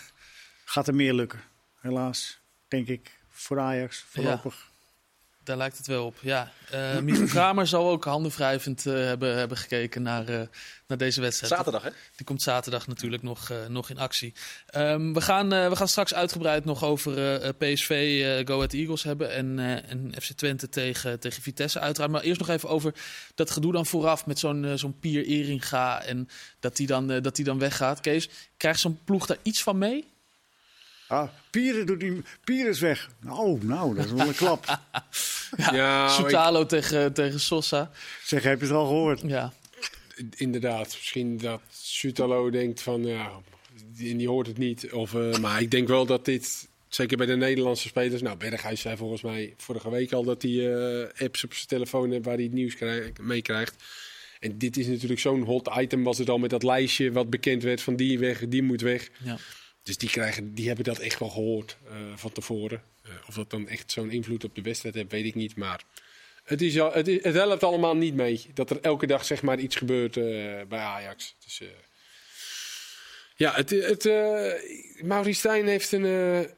gaat 0.64 0.88
er 0.88 0.94
meer 0.94 1.14
lukken. 1.14 1.40
Helaas, 1.80 2.40
denk 2.68 2.88
ik, 2.88 3.22
voor 3.34 3.60
Ajax 3.60 4.04
voorlopig. 4.08 4.72
Daar 5.44 5.56
lijkt 5.56 5.76
het 5.76 5.86
wel 5.86 6.06
op, 6.06 6.16
ja. 6.20 6.52
Eh 6.70 6.98
Michiel 6.98 7.26
Kramer 7.26 7.66
zal 7.66 7.90
ook 7.90 8.04
handenwrijvend 8.04 8.86
eh, 8.86 8.94
hebben, 8.94 9.36
hebben 9.36 9.56
gekeken 9.56 10.02
naar, 10.02 10.28
eh, 10.28 10.46
naar 10.86 10.98
deze 10.98 11.20
wedstrijd. 11.20 11.52
Zaterdag, 11.52 11.82
hè? 11.82 11.90
Die 12.16 12.26
komt 12.26 12.42
zaterdag 12.42 12.86
natuurlijk 12.86 13.22
nog, 13.22 13.50
eh, 13.50 13.66
nog 13.66 13.90
in 13.90 13.98
actie. 13.98 14.34
Ehm, 14.66 15.12
we, 15.12 15.20
gaan, 15.20 15.52
eh, 15.52 15.68
we 15.68 15.76
gaan 15.76 15.88
straks 15.88 16.14
uitgebreid 16.14 16.64
nog 16.64 16.84
over 16.84 17.12
PSV, 17.54 17.90
eh 17.90 18.46
Go 18.46 18.54
Ahead 18.54 18.72
Eagles 18.72 19.02
hebben. 19.02 19.32
En, 19.32 19.58
eh, 19.58 19.90
en 19.90 20.12
FC 20.20 20.32
Twente 20.32 20.68
tegen, 20.68 21.20
tegen 21.20 21.42
Vitesse 21.42 21.80
uiteraard. 21.80 22.12
Maar 22.12 22.22
eerst 22.22 22.40
nog 22.40 22.48
even 22.48 22.68
over 22.68 22.94
dat 23.34 23.50
gedoe 23.50 23.72
dan 23.72 23.86
vooraf 23.86 24.26
met 24.26 24.38
zo'n 24.38 24.72
zo'n 24.74 24.98
Pier 24.98 25.24
Eringa. 25.24 26.02
En 26.02 26.28
dat 26.60 26.76
die, 26.76 26.86
dan, 26.86 27.10
eh, 27.10 27.22
dat 27.22 27.36
die 27.36 27.44
dan 27.44 27.58
weggaat. 27.58 28.00
Kees, 28.00 28.28
krijgt 28.56 28.80
zo'n 28.80 29.00
ploeg 29.04 29.26
daar 29.26 29.38
iets 29.42 29.62
van 29.62 29.78
mee? 29.78 30.12
Ah, 31.06 31.28
Pieren, 31.50 31.86
doet 31.86 32.00
die, 32.00 32.22
Pieren 32.44 32.70
is 32.70 32.80
weg. 32.80 33.10
Nou, 33.20 33.58
nou, 33.64 33.94
dat 33.94 34.04
is 34.04 34.12
wel 34.12 34.26
een 34.28 34.34
klap. 34.34 34.64
Ja, 35.56 36.04
ik- 36.04 36.10
Soutalo 36.12 36.66
tegen, 36.66 37.12
tegen 37.12 37.40
Sosa. 37.40 37.90
Zeg, 38.24 38.42
heb 38.42 38.58
je 38.60 38.66
het 38.66 38.74
al 38.74 38.86
gehoord? 38.86 39.22
Ja, 39.26 39.52
inderdaad, 40.36 40.86
misschien 40.86 41.38
dat 41.38 41.60
Sutalo 41.70 42.50
denkt 42.50 42.82
van 42.82 43.04
ja, 43.04 43.30
die, 43.96 44.16
die 44.16 44.28
hoort 44.28 44.46
het 44.46 44.58
niet. 44.58 44.92
Of, 44.92 45.14
eh, 45.14 45.38
maar 45.38 45.60
ik 45.60 45.70
denk 45.70 45.88
wel 45.88 46.06
dat 46.06 46.24
dit, 46.24 46.68
zeker 46.88 47.16
bij 47.16 47.26
de 47.26 47.36
Nederlandse 47.36 47.88
spelers. 47.88 48.22
Nou, 48.22 48.36
Berghuis 48.36 48.80
zei 48.80 48.96
volgens 48.96 49.22
mij 49.22 49.54
vorige 49.56 49.90
week 49.90 50.12
al 50.12 50.24
dat 50.24 50.42
hij 50.42 50.74
eh, 50.74 51.08
apps 51.24 51.44
op 51.44 51.54
zijn 51.54 51.66
telefoon 51.68 52.10
heeft 52.10 52.24
waar 52.24 52.34
hij 52.34 52.44
het 52.44 52.52
nieuws 52.52 52.74
krijg- 52.74 53.10
meekrijgt. 53.20 53.82
En 54.40 54.58
dit 54.58 54.76
is 54.76 54.86
natuurlijk 54.86 55.20
zo'n 55.20 55.42
hot 55.42 55.70
item, 55.78 56.02
was 56.02 56.18
het 56.18 56.28
al 56.30 56.38
met 56.38 56.50
dat 56.50 56.62
lijstje 56.62 57.12
wat 57.12 57.30
bekend 57.30 57.62
werd 57.62 57.80
van 57.82 57.96
die 57.96 58.18
weg, 58.18 58.48
die 58.48 58.62
moet 58.62 58.80
weg. 58.80 59.10
ja. 59.22 59.38
Dus 59.84 59.96
die, 59.98 60.08
krijgen, 60.10 60.54
die 60.54 60.66
hebben 60.66 60.84
dat 60.84 60.98
echt 60.98 61.18
wel 61.18 61.28
gehoord 61.28 61.76
eh, 61.88 61.96
van 62.14 62.32
tevoren. 62.32 62.82
Eh, 63.02 63.10
of 63.28 63.34
dat 63.34 63.50
dan 63.50 63.68
echt 63.68 63.92
zo'n 63.92 64.10
invloed 64.10 64.44
op 64.44 64.54
de 64.54 64.62
wedstrijd 64.62 64.94
heeft, 64.94 65.10
weet 65.10 65.24
ik 65.24 65.34
niet. 65.34 65.56
Maar 65.56 65.84
het, 66.44 66.62
is, 66.62 66.80
al- 66.80 66.92
het, 66.92 67.06
helpt 67.24 67.62
allemaal 67.62 67.96
niet 67.96 68.14
mee 68.14 68.46
dat 68.54 68.70
er 68.70 68.80
elke 68.80 69.06
dag 69.06 69.24
zeg 69.24 69.42
maar 69.42 69.58
iets 69.58 69.76
gebeurt 69.76 70.16
eh, 70.16 70.24
bij 70.68 70.78
Ajax. 70.78 71.36
Dus, 71.44 71.62
Ja, 73.36 73.54
het, 73.54 73.70
het, 73.70 74.04
Maurice 75.02 75.38
Stijn 75.38 75.66
heeft 75.66 75.92
een, 75.92 76.04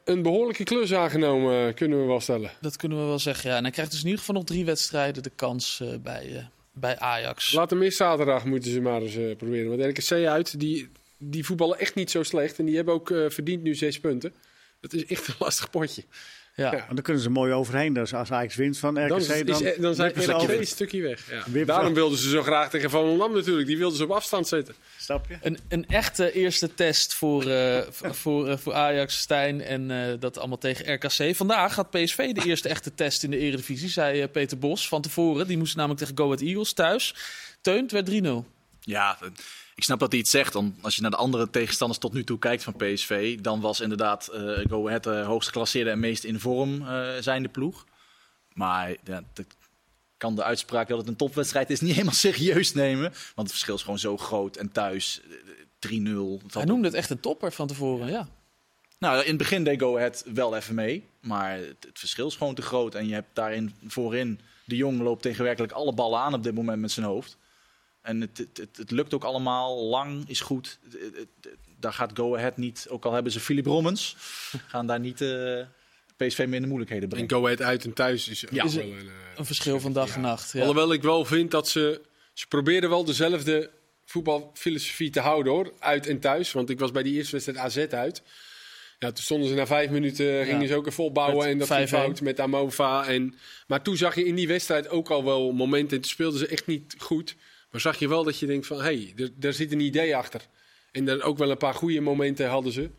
een 0.05 0.21
behoorlijke 0.21 0.63
klus 0.63 0.93
aangenomen, 0.93 1.73
kunnen 1.73 1.99
we 2.01 2.05
wel 2.05 2.19
stellen. 2.19 2.51
Dat 2.61 2.75
kunnen 2.75 2.97
we 2.97 3.03
wel 3.05 3.19
zeggen, 3.19 3.49
ja. 3.49 3.55
En 3.55 3.63
hij 3.63 3.71
krijgt 3.71 3.91
dus 3.91 3.99
in 3.99 4.05
ieder 4.05 4.19
geval 4.19 4.35
nog 4.35 4.45
drie 4.45 4.65
wedstrijden 4.65 5.23
de 5.23 5.31
kans 5.35 5.81
bij, 6.01 6.49
bij 6.71 6.99
Ajax. 6.99 7.51
Laat 7.51 7.69
hem 7.69 7.81
eerst 7.81 7.97
zaterdag 7.97 8.45
moeten 8.45 8.71
ze 8.71 8.81
maar 8.81 9.01
eens 9.01 9.35
proberen. 9.37 9.77
Want 9.77 9.97
RKC 9.97 10.11
uit, 10.25 10.59
die, 10.59 10.89
die 11.17 11.45
voetballen 11.45 11.79
echt 11.79 11.95
niet 11.95 12.11
zo 12.11 12.23
slecht. 12.23 12.59
En 12.59 12.65
die 12.65 12.75
hebben 12.75 12.93
ook 12.93 13.11
eh, 13.11 13.25
verdiend 13.29 13.63
nu 13.63 13.75
zes 13.75 13.99
punten. 13.99 14.33
Dat 14.79 14.93
is 14.93 15.05
echt 15.05 15.27
een 15.27 15.35
lastig 15.45 15.69
potje. 15.69 16.03
Ja. 16.55 16.85
Dan 16.87 17.01
kunnen 17.01 17.23
ze 17.23 17.29
mooi 17.29 17.53
overheen. 17.53 17.93
Dus 17.93 18.13
als 18.13 18.31
Ajax 18.31 18.55
wint 18.55 18.77
van 18.77 18.99
RKC, 19.03 19.09
Dan, 19.09 19.19
is, 19.19 19.27
dan, 19.27 19.63
is- 19.63 19.75
dan 19.77 19.95
zijn 19.95 20.13
ze 20.15 20.63
stukje 20.65 21.01
weg. 21.01 21.29
Ja. 21.53 21.65
Daarom 21.65 21.93
wilden 21.93 22.17
ze 22.17 22.29
zo 22.29 22.41
graag 22.43 22.69
tegen 22.69 22.89
Van 22.89 23.05
Holland 23.05 23.33
natuurlijk. 23.33 23.67
Die 23.67 23.77
wilden 23.77 23.97
ze 23.97 24.03
op 24.03 24.11
afstand 24.11 24.47
zetten. 24.47 24.75
Snap 24.97 25.25
je? 25.29 25.37
Een, 25.41 25.57
een 25.67 25.87
echte 25.87 26.31
eerste 26.31 26.73
test 26.73 27.13
voor, 27.13 27.49
eh, 27.49 27.81
voor, 27.91 28.47
eh, 28.47 28.57
voor 28.57 28.73
Ajax, 28.73 29.17
Stijn 29.17 29.61
en 29.61 29.91
eh, 29.91 30.13
dat 30.19 30.37
allemaal 30.37 30.57
tegen 30.57 30.93
RKC. 30.93 31.35
Vandaag 31.35 31.73
gaat 31.73 31.89
PSV 31.91 32.31
de 32.33 32.45
eerste 32.45 32.69
echte 32.69 32.93
test 32.95 33.23
in 33.23 33.31
de 33.31 33.37
Eredivisie, 33.37 33.89
zei 33.89 34.21
eh, 34.21 34.31
Peter 34.31 34.57
Bos 34.57 34.87
van 34.87 35.01
tevoren. 35.01 35.47
Die 35.47 35.57
moest 35.57 35.75
namelijk 35.75 35.99
tegen 35.99 36.17
Go 36.17 36.25
Ahead 36.25 36.41
Eagles 36.41 36.73
thuis. 36.73 37.15
Teun, 37.61 37.81
het 37.81 37.91
werd 37.91 38.05
3-0. 38.09 38.45
Ja, 38.79 39.17
ik 39.77 39.83
snap 39.83 39.99
dat 39.99 40.11
hij 40.11 40.19
iets 40.19 40.31
zegt. 40.31 40.53
Want 40.53 40.75
als 40.81 40.95
je 40.95 41.01
naar 41.01 41.11
de 41.11 41.17
andere 41.17 41.49
tegenstanders 41.49 41.99
tot 41.99 42.13
nu 42.13 42.23
toe 42.23 42.39
kijkt 42.39 42.63
van 42.63 42.75
PSV, 42.75 43.39
dan 43.39 43.61
was 43.61 43.79
inderdaad 43.79 44.27
eh 44.27 44.41
Go 44.69 44.87
Ahead 44.87 45.03
de 45.03 45.09
hoogst 45.09 45.47
geclasseerde 45.47 45.89
en 45.89 45.99
meest 45.99 46.23
in 46.23 46.39
vorm 46.39 46.87
eh 46.87 47.09
zijnde 47.19 47.49
ploeg. 47.49 47.85
Maar 48.53 48.95
ja, 49.03 49.23
dat 49.33 49.45
kan 50.17 50.35
de 50.35 50.43
uitspraak 50.43 50.87
dat 50.87 50.97
het 50.97 51.07
een 51.07 51.15
topwedstrijd 51.15 51.69
is 51.69 51.81
niet 51.81 51.91
helemaal 51.91 52.13
serieus 52.13 52.73
nemen. 52.73 53.11
Want 53.11 53.35
het 53.35 53.51
verschil 53.51 53.75
is 53.75 53.81
gewoon 53.81 53.99
zo 53.99 54.17
groot 54.17 54.55
en 54.55 54.71
thuis 54.71 55.21
eh, 55.79 55.91
3-0. 55.91 55.93
Het 55.93 56.41
had 56.41 56.53
Hij 56.53 56.65
noemde 56.65 56.87
het 56.87 56.97
echt 56.97 57.09
een 57.09 57.19
topper 57.19 57.51
van 57.51 57.67
tevoren, 57.67 58.11
ja. 58.11 58.27
Nou, 58.99 59.21
in 59.21 59.27
het 59.27 59.37
begin 59.37 59.63
deed 59.63 59.79
Go 59.79 59.95
Ahead 59.95 60.25
wel 60.33 60.55
even 60.55 60.75
mee. 60.75 61.03
Maar 61.21 61.57
het, 61.57 61.85
het 61.87 61.99
verschil 61.99 62.27
is 62.27 62.35
gewoon 62.35 62.55
te 62.55 62.61
groot. 62.61 62.95
En 62.95 63.07
je 63.07 63.13
hebt 63.13 63.29
daarin 63.35 63.75
voorin... 63.87 64.39
De 64.65 64.75
Jong 64.75 65.01
loopt 65.01 65.21
tegen 65.21 65.43
werkelijk 65.43 65.73
alle 65.73 65.93
ballen 65.93 66.19
aan 66.19 66.33
op 66.33 66.43
dit 66.43 66.53
moment 66.53 66.81
met 66.81 66.91
zijn 66.91 67.05
hoofd. 67.05 67.37
En 68.07 68.21
het, 68.21 68.37
het, 68.37 68.57
het, 68.57 68.77
het 68.77 68.91
lukt 68.91 69.13
ook 69.13 69.23
allemaal. 69.23 69.83
Lang 69.85 70.29
is 70.29 70.39
goed. 70.39 70.79
Het- 70.83 70.93
het- 71.01 71.15
het- 71.41 71.55
daar 71.79 71.93
gaat 71.93 72.11
Go 72.13 72.35
Ahead 72.35 72.57
niet... 72.57 72.85
Ook 72.89 73.05
al 73.05 73.13
hebben 73.13 73.31
ze 73.31 73.39
Philip 73.39 73.65
Rommens... 73.65 74.15
gaan 74.67 74.87
daar 74.87 74.99
niet 74.99 75.21
eh, 75.21 75.59
PSV 76.17 76.37
meer 76.37 76.53
in 76.55 76.61
de 76.61 76.67
moeilijkheden 76.67 77.03
En 77.03 77.09
brengen. 77.09 77.29
Go 77.29 77.43
Ahead 77.45 77.61
uit 77.61 77.83
en 77.85 77.93
thuis 77.93 78.27
is 78.27 78.41
wel 78.51 78.65
een... 78.65 78.91
eh, 78.97 79.03
Een 79.35 79.45
verschil 79.45 79.79
van 79.79 79.93
dag 79.93 80.15
en 80.15 80.21
nacht. 80.21 80.51
Ja. 80.51 80.59
Alhoewel 80.59 80.93
ik 80.93 81.01
wel 81.01 81.25
vind 81.25 81.51
dat 81.51 81.67
ze... 81.69 82.01
Ze 82.33 82.47
proberen 82.47 82.89
wel 82.89 83.03
dezelfde 83.05 83.69
voetbalfilosofie 84.05 85.09
te 85.09 85.19
houden 85.19 85.53
hoor. 85.53 85.73
Uit 85.79 86.07
en 86.07 86.19
thuis. 86.19 86.51
Want 86.51 86.69
ik 86.69 86.79
was 86.79 86.91
bij 86.91 87.03
die 87.03 87.13
eerste 87.13 87.31
wedstrijd 87.31 87.59
AZ 87.59 87.77
uit. 87.77 88.21
Ja, 88.99 89.07
toen 89.11 89.23
stonden 89.23 89.49
ze 89.49 89.55
na 89.55 89.65
vijf 89.65 89.89
minuten, 89.89 90.45
gingen 90.45 90.67
ze 90.67 90.75
ook 90.75 90.87
even 90.87 91.03
opbouwen. 91.03 91.37
Met 91.43 91.47
En 91.51 91.57
dat 91.57 91.67
ging 91.67 91.87
5-1. 91.87 91.91
fout 91.91 92.21
met 92.21 92.39
Amova. 92.39 93.05
En, 93.07 93.35
maar 93.67 93.81
toen 93.81 93.97
zag 93.97 94.15
je 94.15 94.25
in 94.25 94.35
die 94.35 94.47
wedstrijd 94.47 94.89
ook 94.89 95.09
al 95.09 95.23
wel 95.23 95.51
momenten. 95.51 95.95
En 95.95 96.01
toen 96.01 96.11
speelden 96.11 96.39
ze 96.39 96.47
echt 96.47 96.67
niet 96.67 96.95
goed. 96.97 97.35
Maar 97.71 97.81
zag 97.81 97.99
je 97.99 98.07
wel 98.07 98.23
dat 98.23 98.39
je 98.39 98.45
denkt 98.45 98.67
van... 98.67 98.77
Hé, 98.77 98.83
hey, 99.15 99.29
daar 99.35 99.53
zit 99.53 99.71
een 99.71 99.79
idee 99.79 100.15
achter. 100.15 100.41
En 100.91 101.05
dan 101.05 101.21
ook 101.21 101.37
wel 101.37 101.51
een 101.51 101.57
paar 101.57 101.73
goede 101.73 102.01
momenten 102.01 102.47
hadden 102.49 102.71
ze. 102.71 102.89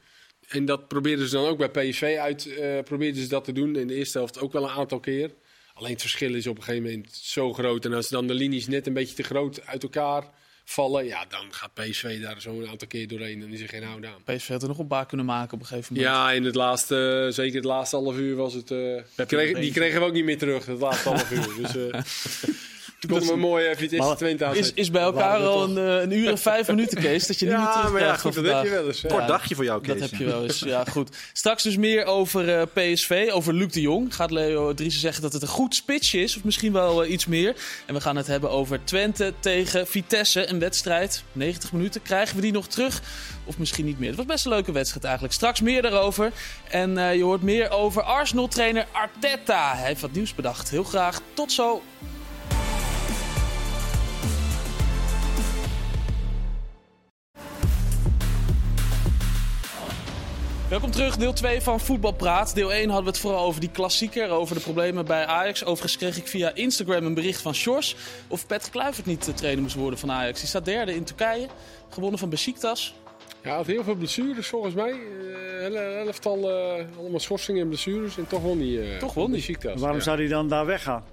En 0.49 0.65
dat 0.65 0.89
probeerden 0.89 1.29
ze 1.29 1.35
dan 1.35 1.47
ook 1.47 1.59
bij 1.73 1.89
PSV 1.91 2.17
uit. 2.21 2.47
eh 2.47 2.83
probeerden 2.85 3.23
ze 3.23 3.29
dat 3.29 3.45
te 3.45 3.53
doen. 3.53 3.77
In 3.77 3.87
de 3.87 3.95
eerste 3.95 4.19
helft 4.19 4.41
ook 4.41 4.53
wel 4.53 4.63
een 4.65 4.71
aantal 4.71 5.01
keer. 5.01 5.31
Alleen 5.75 5.93
het 5.93 6.01
verschil 6.01 6.35
is 6.35 6.47
op 6.47 6.57
een 6.57 6.63
gegeven 6.63 6.91
moment 6.91 7.15
zo 7.15 7.53
groot. 7.53 7.85
En 7.85 7.93
als 7.93 8.09
dan 8.09 8.27
de 8.27 8.35
linies 8.35 8.67
net 8.67 8.87
een 8.87 8.93
beetje 8.93 9.15
te 9.15 9.23
groot 9.23 9.67
uit 9.67 9.83
elkaar 9.83 10.25
vallen. 10.65 11.05
Ja, 11.05 11.25
dan 11.29 11.47
gaat 11.55 11.75
PSV 11.75 12.21
daar 12.23 12.41
zo 12.41 12.61
een 12.61 12.69
aantal 12.69 12.89
keer 12.89 13.09
doorheen. 13.09 13.41
Dan 13.41 13.49
is 13.49 13.61
er 13.61 13.69
geen 13.69 13.83
houden 13.83 14.11
aan. 14.11 14.37
PSV 14.37 14.49
had 14.49 14.63
er 14.63 14.69
nog 14.69 14.79
een 14.79 14.87
paar 14.87 15.07
kunnen 15.07 15.27
maken 15.27 15.55
op 15.55 15.61
een 15.61 15.67
gegeven 15.67 15.95
moment. 15.95 16.13
Ja, 16.15 16.33
in 16.33 16.45
het 16.45 16.55
laatste, 16.55 17.25
eh, 17.27 17.33
zeker 17.35 17.57
het 17.57 17.65
laatste 17.65 17.97
half 17.97 18.17
uur 18.17 18.37
was 18.37 18.55
het. 18.55 18.71
eh, 18.71 18.79
die, 19.17 19.27
kregen, 19.27 19.55
die 19.55 19.65
eentje. 19.65 19.81
kregen 19.81 20.01
we 20.01 20.07
ook 20.07 20.13
niet 20.13 20.25
meer 20.25 20.39
terug, 20.39 20.67
het 20.67 20.81
laatste 20.81 21.09
half 21.09 21.31
uur. 21.31 21.55
Dus 21.57 21.73
toen 22.99 23.33
een 23.33 23.39
mooi 23.39 23.65
even 23.65 23.79
Vitesse 23.79 24.07
Maar 24.09 24.17
Twente 24.17 24.45
aan. 24.45 24.57
Is, 24.57 24.73
is 24.73 24.91
bij 24.91 25.03
elkaar 25.03 25.39
al 25.39 25.63
een, 25.63 25.79
eh, 25.79 26.01
een 26.03 26.13
uur 26.13 26.29
en 26.29 26.39
vijf 26.39 26.69
minuten, 26.69 27.01
Kees, 27.01 27.27
dat 27.27 27.39
je 27.39 27.47
niet 27.47 27.55
meer 27.93 28.01
ja, 28.01 28.17
goed, 28.17 28.35
dat 28.35 28.45
heb 28.45 28.65
je 28.65 28.71
wel 28.71 28.87
eens. 28.87 29.03
hè. 29.03 29.09
Kort 29.09 29.21
Ja, 29.21 29.27
dagje 29.27 29.55
voor 29.55 29.65
jou, 29.65 29.81
Kees. 29.81 29.99
Dat 30.01 30.11
heb 30.11 30.19
je 30.19 30.25
wel 30.25 30.43
eens. 30.43 30.59
Ja, 30.59 30.85
goed. 30.85 31.17
Straks 31.33 31.63
dus 31.63 31.77
meer 31.77 32.05
over 32.05 32.59
eh, 32.59 32.63
PSV, 32.93 33.29
over 33.33 33.55
Luc 33.55 33.73
de 33.73 33.81
Jong. 33.81 34.15
Gaat 34.15 34.31
Leo 34.31 34.75
Driessen 34.75 35.01
zeggen 35.01 35.23
dat 35.23 35.33
het 35.33 35.43
een 35.43 35.49
goed 35.49 35.75
spitsje 35.75 36.19
is, 36.23 36.37
of 36.37 36.45
misschien 36.45 36.73
wel 36.73 37.05
eh, 37.05 37.11
iets 37.11 37.27
meer. 37.27 37.57
En 37.87 37.95
we 37.95 38.01
gaan 38.01 38.17
het 38.17 38.27
hebben 38.27 38.51
over 38.51 38.85
Twente 38.85 39.33
tegen 39.41 39.87
Vitesse. 39.87 40.47
Een 40.49 40.59
wedstrijd, 40.59 41.23
90 41.33 41.73
minuten. 41.73 42.03
Krijgen 42.03 42.37
we 42.37 42.43
die 42.43 42.53
nog 42.53 42.67
terug? 42.67 43.03
Of 43.45 43.59
misschien 43.59 43.85
niet 43.85 43.99
meer. 43.99 44.09
Het 44.09 44.17
was 44.17 44.27
best 44.27 44.45
een 44.45 44.51
leuke 44.51 44.73
wedstrijd 44.73 45.05
eigenlijk. 45.05 45.35
Straks 45.35 45.61
meer 45.61 45.83
daarover. 45.83 46.33
En 46.71 46.99
eh, 46.99 47.15
je 47.15 47.23
hoort 47.23 47.43
meer 47.43 47.71
over 47.71 48.03
Arsenal-trainer 48.03 48.87
Arteta. 48.93 49.75
Hij 49.77 49.87
heeft 49.87 50.01
wat 50.01 50.13
nieuws 50.13 50.35
bedacht. 50.35 50.71
Heel 50.71 50.85
graag. 50.85 51.21
Tot 51.35 51.53
zo. 51.53 51.83
Welkom 60.79 60.97
terug, 60.97 61.17
deel 61.17 61.33
2 61.33 61.61
van 61.61 61.81
Voetbalpraat. 61.81 62.55
Deel 62.55 62.73
1 62.73 62.85
hadden 62.87 63.05
we 63.05 63.11
het 63.11 63.19
vooral 63.19 63.45
over 63.45 63.61
die 63.61 63.71
klassieker, 63.71 64.29
over 64.31 64.55
de 64.55 64.61
problemen 64.61 65.05
bij 65.05 65.27
Ajax. 65.27 65.65
Overigens 65.65 65.97
kreeg 65.97 66.17
ik 66.17 66.27
via 66.29 66.55
Instagram 66.55 67.05
een 67.05 67.15
bericht 67.15 67.43
van 67.43 67.55
Sjors 67.55 67.97
of 68.29 68.47
Patrick 68.47 68.73
Kluivert 68.73 69.07
niet 69.07 69.25
de 69.25 69.35
trainer 69.35 69.63
moest 69.63 69.75
worden 69.75 69.99
van 69.99 70.11
Ajax. 70.11 70.39
Die 70.41 70.49
staat 70.49 70.65
derde 70.65 70.95
in 70.95 71.05
Turkije, 71.05 71.47
gewonnen 71.91 72.19
van 72.19 72.29
Besiktas. 72.29 72.95
Ja, 73.43 73.55
had 73.57 73.67
heel 73.67 73.85
veel 73.85 73.95
blessures 73.95 74.47
volgens 74.49 74.75
mij. 74.75 74.91
Eh 74.91 75.61
hele 75.61 75.79
elftal, 75.79 76.51
eh, 76.51 76.85
allemaal 76.99 77.21
schorsingen 77.21 77.63
en 77.63 77.69
blessures. 77.69 78.17
En 78.19 78.27
toch 78.27 78.43
won 78.43 78.59
hij. 78.59 78.93
eh, 78.93 78.99
Toch 78.99 79.15
won 79.15 79.31
hij. 79.31 79.39
Besiktas, 79.39 79.81
Waarom 79.81 79.99
ja. 79.99 80.05
zou 80.05 80.19
hij 80.19 80.29
dan 80.29 80.49
daar 80.49 80.67
weggaan? 80.67 81.05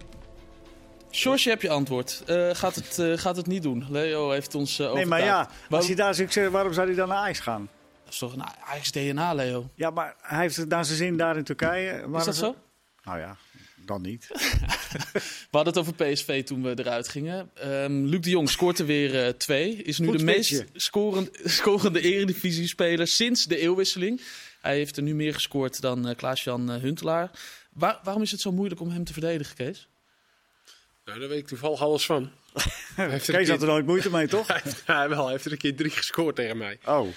Sjors, 1.12 1.44
je 1.44 1.50
hebt 1.50 1.62
je 1.62 1.70
antwoord. 1.70 2.24
Eh, 2.26 2.50
gaat, 2.54 2.76
het, 2.76 3.00
eh, 3.00 3.12
gaat 3.18 3.36
het 3.36 3.48
niet 3.48 3.64
doen? 3.64 3.86
Leo 3.90 4.30
heeft 4.32 4.56
ons 4.56 4.80
uh, 4.80 4.94
Nee, 4.94 5.06
maar 5.06 5.24
ja, 5.24 5.40
als 5.40 5.48
Waarom- 5.70 5.88
hij 5.88 5.96
daar 5.98 6.16
succes 6.16 6.50
waarom 6.50 6.74
zou 6.74 6.88
hij 6.88 6.96
dan 6.96 7.08
naar 7.08 7.18
Ajax 7.18 7.40
gaan? 7.40 7.70
Is 8.16 8.22
toch 8.22 8.34
een 8.34 8.44
Ajax 8.44 8.92
DNA, 8.92 9.34
Leo? 9.34 9.70
Ja, 9.76 9.90
maar 9.90 10.16
hij 10.22 10.40
heeft 10.42 10.56
het 10.56 10.70
naar 10.70 10.86
zijn 10.86 10.98
zin 10.98 11.18
daar 11.18 11.38
in 11.38 11.44
Turkije. 11.44 12.08
Is 12.18 12.26
dat 12.26 12.36
zo? 12.36 12.56
Nou 13.04 13.20
ja, 13.20 13.38
dan 13.86 14.02
niet. 14.02 14.28
We 15.52 15.58
hadden 15.62 15.74
het 15.74 15.78
over 15.78 15.94
PSV 15.94 16.44
toen 16.44 16.64
we 16.64 16.74
eruit 16.80 17.08
gingen. 17.08 17.50
Ehm, 17.54 18.04
Luc 18.06 18.20
de 18.22 18.30
Jong 18.30 18.50
scoort 18.50 18.80
er 18.80 18.86
weer 18.86 19.26
eh, 19.26 19.30
twee. 19.34 19.76
Is 19.76 20.00
nu 20.00 20.08
Goed 20.08 20.18
de 20.18 20.24
meest 20.24 20.50
spitsje. 20.56 20.68
scorend, 20.80 21.30
scorende 21.44 22.02
eredivisie-speler 22.02 23.08
sinds 23.08 23.46
de 23.46 23.58
eeuwwisseling. 23.58 24.22
Hij 24.62 24.76
heeft 24.76 24.98
er 24.98 25.04
nu 25.04 25.16
meer 25.16 25.34
gescoord 25.34 25.82
dan 25.82 26.08
eh, 26.08 26.16
Klaas-Jan 26.16 26.72
eh, 26.72 26.82
Huntelaar. 26.82 27.32
Waar- 27.74 28.00
waarom 28.04 28.22
is 28.24 28.32
het 28.32 28.42
zo 28.42 28.52
moeilijk 28.52 28.82
om 28.82 28.90
hem 28.90 29.04
te 29.04 29.14
verdedigen, 29.14 29.56
Kees? 29.56 29.88
Nou, 31.06 31.20
daar 31.20 31.30
weet 31.30 31.40
ik 31.40 31.48
toevallig 31.48 31.82
alles 31.82 32.06
van. 32.06 32.32
Hij 32.96 33.20
Kees 33.20 33.50
had 33.50 33.62
er 33.62 33.68
nooit 33.68 33.86
moeite 33.86 34.10
mee, 34.10 34.28
toch? 34.28 34.48
ja, 34.88 35.10
wel, 35.10 35.24
hij 35.24 35.32
heeft 35.32 35.46
er 35.46 35.52
een 35.52 35.58
keer 35.58 35.76
drie 35.76 35.92
gescoord 35.92 36.36
tegen 36.36 36.58
mij. 36.58 36.80
Oh, 36.86 37.08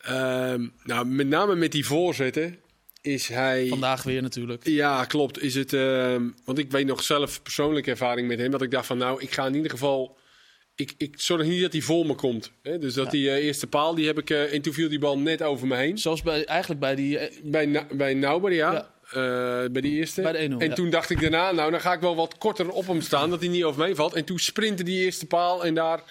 Ehm, 0.00 0.66
nou, 0.84 1.06
met 1.06 1.26
name 1.28 1.54
met 1.54 1.72
die 1.72 1.86
voorzetten 1.86 2.58
is 3.00 3.28
hij... 3.28 3.66
Vandaag 3.68 4.02
weer 4.02 4.22
natuurlijk. 4.22 4.66
Ja, 4.66 5.04
klopt. 5.04 5.42
Is 5.42 5.54
het, 5.54 5.72
ehm, 5.72 6.28
want 6.44 6.58
ik 6.58 6.70
weet 6.70 6.86
nog 6.86 7.02
zelf 7.02 7.42
persoonlijke 7.42 7.90
ervaring 7.90 8.28
met 8.28 8.38
hem. 8.38 8.50
Dat 8.50 8.62
ik 8.62 8.70
dacht 8.70 8.86
van 8.86 8.98
nou, 8.98 9.20
ik 9.22 9.32
ga 9.32 9.46
in 9.46 9.54
ieder 9.54 9.70
geval. 9.70 10.18
Ik, 10.74 10.94
ik 10.96 11.14
zorg 11.20 11.46
niet 11.46 11.62
dat 11.62 11.72
hij 11.72 11.80
voor 11.80 12.06
me 12.06 12.14
komt. 12.14 12.52
Hè? 12.62 12.78
Dus 12.78 12.94
dat 12.94 13.10
die 13.10 13.30
eh, 13.30 13.44
eerste 13.44 13.66
paal, 13.66 13.94
die 13.94 14.06
heb 14.06 14.18
ik. 14.18 14.30
eh, 14.30 14.52
en 14.54 14.62
toen 14.62 14.72
viel 14.72 14.88
die 14.88 14.98
bal 14.98 15.18
net 15.18 15.42
over 15.42 15.66
me 15.66 15.76
heen. 15.76 15.98
Zoals 15.98 16.22
bij, 16.22 16.44
eigenlijk 16.44 16.80
bij 16.80 16.94
die... 16.94 17.18
eh, 17.18 17.36
Bij, 17.42 17.66
Na- 17.66 17.86
bij 17.92 18.14
Nauber, 18.14 18.52
ja. 18.52 18.72
Ja. 18.72 18.94
Eh, 19.10 19.70
bij 19.70 19.80
die 19.82 19.92
eerste. 19.92 20.22
Bij 20.22 20.32
de 20.32 20.38
1-0, 20.38 20.56
en 20.58 20.68
ja. 20.68 20.74
toen 20.74 20.90
dacht 20.90 21.10
ik 21.10 21.20
daarna, 21.20 21.52
nou 21.52 21.70
dan 21.70 21.80
ga 21.80 21.92
ik 21.92 22.00
wel 22.00 22.16
wat 22.16 22.38
korter 22.38 22.70
op 22.70 22.86
hem 22.86 23.00
staan. 23.00 23.30
Dat 23.30 23.40
hij 23.40 23.48
niet 23.48 23.64
over 23.64 23.80
me 23.80 23.86
heen 23.86 23.96
valt. 23.96 24.14
En 24.14 24.24
toen 24.24 24.38
sprintte 24.38 24.82
die 24.82 25.04
eerste 25.04 25.26
paal 25.26 25.64
en 25.64 25.74
daar 25.74 26.02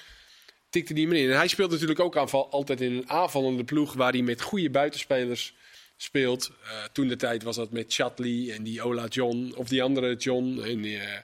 tikte 0.70 0.94
hij 0.94 1.06
me 1.06 1.20
in. 1.20 1.30
En 1.30 1.36
hij 1.38 1.48
speelt 1.48 1.72
natuurlijk 1.72 2.00
ook 2.00 2.18
aanval, 2.18 2.52
altijd 2.52 2.82
in 2.82 2.92
een 2.94 3.10
aanvallende 3.10 3.64
ploeg. 3.64 3.94
Waar 3.94 4.12
hij 4.12 4.22
met 4.22 4.42
goede 4.42 4.70
buitenspelers 4.70 5.54
speelt. 5.98 6.52
Eh, 6.64 6.70
toen 6.92 7.08
de 7.08 7.16
tijd 7.16 7.44
was 7.44 7.56
dat 7.56 7.72
met 7.72 7.94
Chatley 7.94 8.52
en 8.56 8.64
die 8.64 8.82
Ola 8.82 9.06
John. 9.06 9.54
Of 9.56 9.68
die 9.68 9.84
andere 9.84 10.16
John. 10.16 10.62
En, 10.64 10.82
die, 10.82 10.98
eh, 10.98 11.20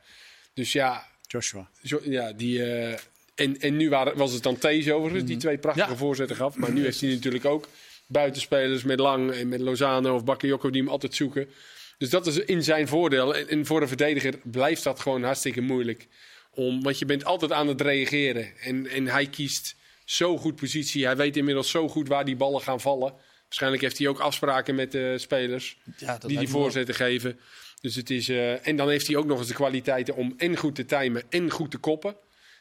dus 0.54 0.72
ja, 0.72 1.08
Joshua. 1.28 1.70
ja 2.04 2.32
die... 2.34 2.64
eh, 2.64 2.98
en, 3.36 3.60
en 3.60 3.78
nu 3.78 3.90
waren, 3.90 4.18
was 4.18 4.32
het 4.34 4.44
dan 4.44 4.58
Thees 4.58 4.90
overigens, 4.90 5.26
die 5.26 5.38
twee 5.38 5.58
prachtige 5.58 5.90
Ja. 5.90 5.96
voorzetten 5.96 6.36
gaf. 6.36 6.56
Maar 6.56 6.72
nu 6.72 6.84
heeft 6.84 7.02
hij 7.02 7.10
natuurlijk 7.10 7.46
ook 7.46 7.68
buitenspelers 8.08 8.84
met 8.84 9.00
Lang 9.00 9.32
en 9.32 9.48
met 9.50 9.60
Lozano 9.60 10.16
of 10.16 10.24
Bakayoko 10.24 10.70
die 10.70 10.82
hem 10.82 10.90
altijd 10.92 11.16
zoeken. 11.16 11.48
Dus 11.98 12.10
dat 12.10 12.28
is 12.28 12.38
in 12.38 12.64
zijn 12.64 12.88
voordeel. 12.88 13.36
En, 13.36 13.48
en 13.48 13.66
voor 13.66 13.82
een 13.82 13.88
verdediger 13.88 14.34
blijft 14.44 14.84
dat 14.84 15.00
gewoon 15.00 15.24
hartstikke 15.24 15.62
moeilijk. 15.62 16.08
Om, 16.56 16.84
want 16.84 17.00
je 17.00 17.06
bent 17.06 17.26
altijd 17.26 17.52
aan 17.52 17.68
het 17.68 17.82
reageren. 17.82 18.58
En, 18.58 18.88
en 18.88 19.08
hij 19.08 19.28
kiest 19.28 19.76
zo 20.06 20.38
goed 20.38 20.56
positie. 20.56 21.06
Hij 21.06 21.16
weet 21.16 21.38
inmiddels 21.38 21.70
zo 21.70 21.88
goed 21.88 22.08
waar 22.08 22.26
die 22.26 22.36
ballen 22.36 22.62
gaan 22.62 22.82
vallen. 22.82 23.14
Waarschijnlijk 23.44 23.82
heeft 23.82 23.98
hij 23.98 24.08
ook 24.08 24.20
afspraken 24.20 24.76
met 24.76 24.92
de 24.92 25.18
spelers 25.18 25.78
Ja, 25.98 26.18
die 26.18 26.28
die 26.28 26.38
wel. 26.38 26.48
voorzetten 26.48 26.96
geven. 26.96 27.40
Dus 27.82 27.96
het 27.96 28.10
is, 28.10 28.30
eh, 28.30 28.68
en 28.68 28.76
dan 28.76 28.90
heeft 28.90 29.08
hij 29.08 29.16
ook 29.16 29.26
nog 29.26 29.40
eens 29.40 29.48
de 29.48 29.54
kwaliteiten 29.54 30.16
om 30.16 30.34
en 30.38 30.58
goed 30.58 30.76
te 30.76 30.86
timen 30.86 31.24
en 31.30 31.52
goed 31.52 31.72
te 31.72 31.78
koppen. 31.78 32.16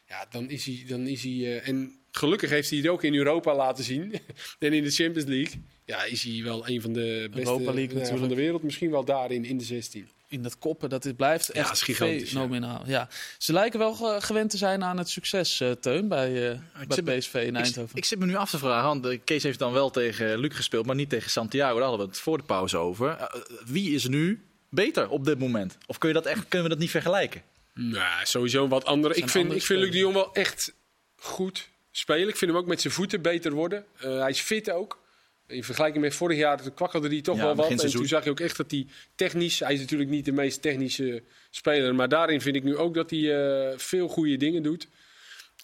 Ja, 0.07 0.25
dan 0.29 0.49
is 0.49 0.65
hij. 0.65 0.83
Dan 0.87 1.07
is 1.07 1.23
hij 1.23 1.31
eh, 1.31 1.67
en 1.67 1.99
gelukkig 2.11 2.49
heeft 2.49 2.69
hij 2.69 2.79
het 2.79 2.87
ook 2.87 3.03
in 3.03 3.15
Europa 3.15 3.55
laten 3.55 3.83
zien. 3.83 4.13
en 4.59 4.73
in 4.73 4.83
de 4.83 4.91
Champions 4.91 5.29
League. 5.29 5.61
Ja, 5.85 6.03
is 6.03 6.23
hij 6.23 6.43
wel 6.43 6.67
een 6.67 6.81
van 6.81 6.93
de 6.93 7.27
beste 7.31 7.51
Europa 7.51 7.73
League 7.73 7.99
ja, 7.99 8.17
van 8.17 8.27
de 8.27 8.35
wereld. 8.35 8.63
Misschien 8.63 8.91
wel 8.91 9.05
daarin, 9.05 9.45
in 9.45 9.57
de 9.57 9.63
16. 9.63 10.07
In 10.35 10.43
dat 10.43 10.57
koppen, 10.57 10.89
dat 10.89 11.03
dit 11.03 11.15
blijft 11.15 11.47
Ja, 11.47 11.53
echt 11.53 11.71
is 11.71 11.81
gigantisch, 11.81 12.29
fenomenaal. 12.29 12.81
Ja. 12.85 13.07
Ze 13.37 13.53
lijken 13.53 13.79
wel 13.79 13.93
ge- 13.93 14.17
gewend 14.21 14.49
te 14.49 14.57
zijn 14.57 14.83
aan 14.83 14.97
het 14.97 15.09
succes, 15.09 15.59
eh, 15.59 15.71
Teun, 15.71 16.07
bij, 16.07 16.51
eh, 16.51 16.59
bij 17.03 17.17
PSV 17.17 17.33
in 17.33 17.55
Eindhoven. 17.55 17.97
ik 17.97 18.05
zit 18.05 18.19
me 18.19 18.25
nu 18.25 18.35
af 18.35 18.49
te 18.49 18.57
vragen, 18.57 18.87
want 18.87 19.05
eh, 19.05 19.19
Kees 19.23 19.43
heeft 19.43 19.59
dan 19.59 19.73
wel 19.73 19.89
tegen 19.89 20.37
Luc 20.37 20.55
gespeeld, 20.55 20.85
maar 20.85 20.95
niet 20.95 21.09
tegen 21.09 21.29
Santiago. 21.29 21.73
Daar 21.73 21.87
hadden 21.87 22.05
we 22.05 22.11
het 22.11 22.21
voor 22.21 22.37
de 22.37 22.43
pauze 22.43 22.77
over. 22.77 23.29
Wie 23.65 23.93
is 23.93 24.07
nu 24.07 24.43
beter 24.69 25.09
op 25.09 25.25
dit 25.25 25.39
moment? 25.39 25.77
Of 25.85 25.97
kun 25.97 26.07
je 26.07 26.15
dat 26.15 26.25
echt, 26.25 26.47
kunnen 26.47 26.67
we 26.67 26.73
dat 26.73 26.81
niet 26.83 26.91
vergelijken? 26.91 27.41
Nou, 27.73 28.25
sowieso 28.25 28.67
wat 28.67 28.85
andere. 28.85 29.13
Ik 29.15 29.29
vind, 29.29 29.35
andere 29.35 29.59
ik 29.59 29.65
vind 29.65 29.79
Luc 29.79 29.91
de. 29.91 29.97
Jong 29.97 30.13
wel 30.13 30.33
echt 30.33 30.73
goed 31.15 31.69
spelen. 31.91 32.27
Ik 32.27 32.35
vind 32.37 32.51
hem 32.51 32.59
ook 32.59 32.67
met 32.67 32.81
zijn 32.81 32.93
voeten 32.93 33.21
beter 33.21 33.51
worden. 33.51 33.85
Eh, 33.99 34.19
hij 34.19 34.29
is 34.29 34.39
fit 34.41 34.71
ook. 34.71 35.03
In 35.47 35.63
vergelijking 35.63 36.03
met 36.03 36.13
vorig 36.15 36.37
jaar 36.37 36.61
toen 36.61 36.73
kwakkelde 36.73 37.07
hij 37.07 37.21
toch 37.21 37.37
Ja, 37.37 37.43
wel 37.43 37.55
wat. 37.55 37.69
En 37.69 37.91
toen 37.91 38.07
zag 38.07 38.23
je 38.23 38.29
ook 38.29 38.39
echt 38.39 38.57
dat 38.57 38.71
hij 38.71 38.87
technisch... 39.15 39.59
Hij 39.59 39.73
is 39.73 39.79
natuurlijk 39.79 40.09
niet 40.09 40.25
de 40.25 40.31
meest 40.31 40.61
technische 40.61 41.23
speler. 41.49 41.95
Maar 41.95 42.09
daarin 42.09 42.41
vind 42.41 42.55
ik 42.55 42.63
nu 42.63 42.77
ook 42.77 42.93
dat 42.93 43.09
hij 43.09 43.35
eh, 43.71 43.77
veel 43.77 44.07
goede 44.07 44.37
dingen 44.37 44.63
doet. 44.63 44.87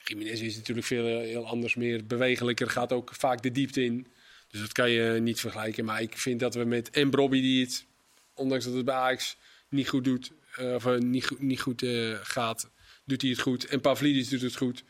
Jiménez 0.04 0.41
is 0.41 0.56
natuurlijk 0.56 0.88
veel 0.88 1.06
eh, 1.06 1.17
heel 1.28 1.46
anders. 1.46 1.76
Meer 1.76 2.06
bewegelijker. 2.06 2.70
Gaat 2.70 2.91
ook 2.91 3.12
vaak 3.15 3.41
de 3.41 3.52
diepte 3.52 3.84
in. 3.84 4.08
Dus 4.48 4.60
dat 4.60 4.72
kan 4.72 4.89
je 4.89 5.20
niet 5.20 5.39
vergelijken. 5.39 5.86
Maar 5.86 6.02
ik 6.02 6.17
vind 6.17 6.39
dat 6.39 6.56
we 6.56 6.63
met... 6.63 6.89
En 6.89 7.10
Brobby 7.10 7.41
die 7.41 7.63
het, 7.65 7.86
ondanks 8.34 8.65
dat 8.65 8.74
het 8.74 8.86
bij 8.86 8.96
Ajax 8.96 9.38
niet 9.70 9.89
goed 9.89 10.04
doet... 10.04 10.32
eh, 10.56 10.74
of 10.74 11.00
niet, 11.00 11.26
goed- 11.26 11.41
niet 11.41 11.62
goed 11.62 11.86
gaat, 12.22 12.70
doet 13.06 13.22
hij 13.22 13.32
het 13.32 13.39
goed. 13.39 13.65
En 13.65 13.82
Pavlidis 13.82 14.30
doet 14.30 14.41
het 14.41 14.56
goed. 14.56 14.84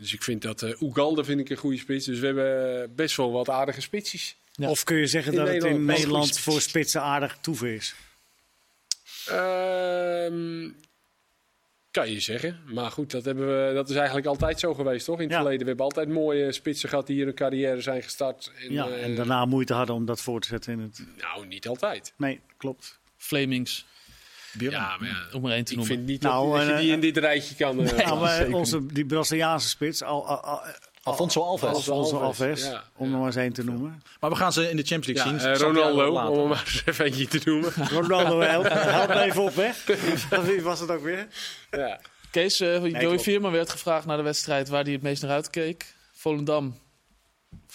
Dus 0.00 0.12
ik 0.12 0.22
vind 0.22 0.42
dat... 0.42 0.62
eh 0.62 0.82
Ugalde 0.82 1.24
vind 1.24 1.40
ik 1.40 1.50
een 1.50 1.56
goede 1.56 1.78
spits. 1.78 2.04
Dus 2.06 2.18
we 2.18 2.26
hebben 2.26 2.94
best 2.94 3.16
wel 3.16 3.32
wat 3.32 3.48
aardige 3.48 3.80
spitsjes. 3.80 4.36
Ja. 4.52 4.68
Of 4.70 4.84
kun 4.84 4.96
je 4.96 5.06
zeggen 5.06 5.32
In 5.32 5.38
dat 5.38 5.48
het 5.48 5.64
in 5.64 5.84
Nederland 5.84 6.38
voor 6.38 6.52
spits. 6.52 6.68
spitsen 6.68 7.02
aardig 7.02 7.38
toeven 7.40 7.74
is? 7.74 7.94
Ehm, 9.26 10.68
kan 11.90 12.10
je 12.10 12.20
zeggen. 12.20 12.60
Maar 12.66 12.90
goed, 12.90 13.10
dat, 13.10 13.24
hebben 13.24 13.46
we, 13.68 13.74
dat 13.74 13.88
is 13.90 13.96
eigenlijk 13.96 14.26
altijd 14.26 14.60
zo 14.60 14.74
geweest, 14.74 15.04
toch? 15.04 15.16
In 15.16 15.22
het 15.22 15.30
Ja. 15.32 15.36
verleden. 15.38 15.60
We 15.62 15.66
hebben 15.68 15.84
altijd 15.84 16.08
mooie 16.08 16.52
spitsen 16.52 16.88
gehad 16.88 17.06
die 17.06 17.16
hier 17.16 17.26
een 17.26 17.34
carrière 17.34 17.80
zijn 17.80 18.02
gestart. 18.02 18.52
En, 18.62 18.72
Ja, 18.72 18.88
eh, 18.88 19.04
en 19.04 19.14
daarna 19.14 19.44
moeite 19.44 19.72
hadden 19.74 19.94
om 19.94 20.04
dat 20.04 20.20
voor 20.20 20.40
te 20.40 20.48
zetten 20.48 20.72
in 20.72 20.80
het... 20.80 21.02
Nou, 21.20 21.46
niet 21.46 21.68
altijd. 21.68 22.12
Nee, 22.16 22.40
klopt. 22.56 22.98
Flemings, 23.16 23.86
Ja, 24.58 24.96
maar 25.00 25.08
ja, 25.08 25.36
om 25.36 25.44
er 25.46 25.52
één 25.52 25.64
te 25.64 25.70
ik 25.72 25.78
noemen. 25.78 25.96
vind 25.96 26.08
niet 26.08 26.22
Nou, 26.22 26.48
dat, 26.58 26.66
dat 26.66 26.68
je 26.68 26.76
die 26.76 26.86
eh, 26.88 26.94
in 26.94 27.00
dit 27.00 27.16
rijtje 27.16 27.54
kan... 27.54 27.80
eh, 27.88 28.06
nou, 28.06 28.20
maar 28.20 28.46
onze, 28.60 28.86
die 28.86 29.06
Braziliaanse 29.06 29.68
spits, 29.68 30.02
al, 30.02 30.26
al, 30.26 30.40
al, 30.40 30.60
Alfonso 31.02 31.42
Alves. 31.42 31.68
Alfonso 31.68 32.18
Alves, 32.18 32.40
Alves, 32.40 32.62
ja. 32.64 32.84
om 32.96 33.12
er 33.12 33.18
maar 33.18 33.26
eens 33.26 33.36
één 33.36 33.52
te 33.52 33.64
noemen. 33.64 34.02
Maar 34.20 34.30
we 34.30 34.36
gaan 34.36 34.52
ze 34.52 34.70
in 34.70 34.76
de 34.76 34.82
Champions 34.82 35.06
League 35.24 35.32
ja, 35.32 35.38
zien. 35.40 35.52
eh, 35.52 35.60
Ronaldo, 35.60 36.30
om 36.30 36.38
hem 36.38 36.48
maar 36.48 36.62
eens 36.66 36.82
even 36.86 37.04
eentje 37.04 37.26
te 37.26 37.40
noemen. 37.44 37.72
Ronaldo, 38.00 38.40
help, 38.40 38.68
help 38.68 39.08
me 39.08 39.20
even 39.20 39.42
op, 39.42 39.54
hè? 39.54 39.70
Wie 40.52 40.62
was 40.62 40.80
het 40.80 40.90
ook 40.90 41.02
weer? 41.02 41.26
ja. 41.70 42.00
Kees, 42.30 42.60
eh 42.60 42.76
Joey 42.76 42.90
klopt. 42.92 43.22
Vierman 43.22 43.52
werd 43.52 43.70
gevraagd 43.70 44.06
naar 44.06 44.16
de 44.16 44.22
wedstrijd 44.22 44.68
waar 44.68 44.82
hij 44.82 44.92
het 44.92 45.02
meest 45.02 45.22
naar 45.22 45.30
uitkeek. 45.30 45.94
Volendam, 46.12 46.78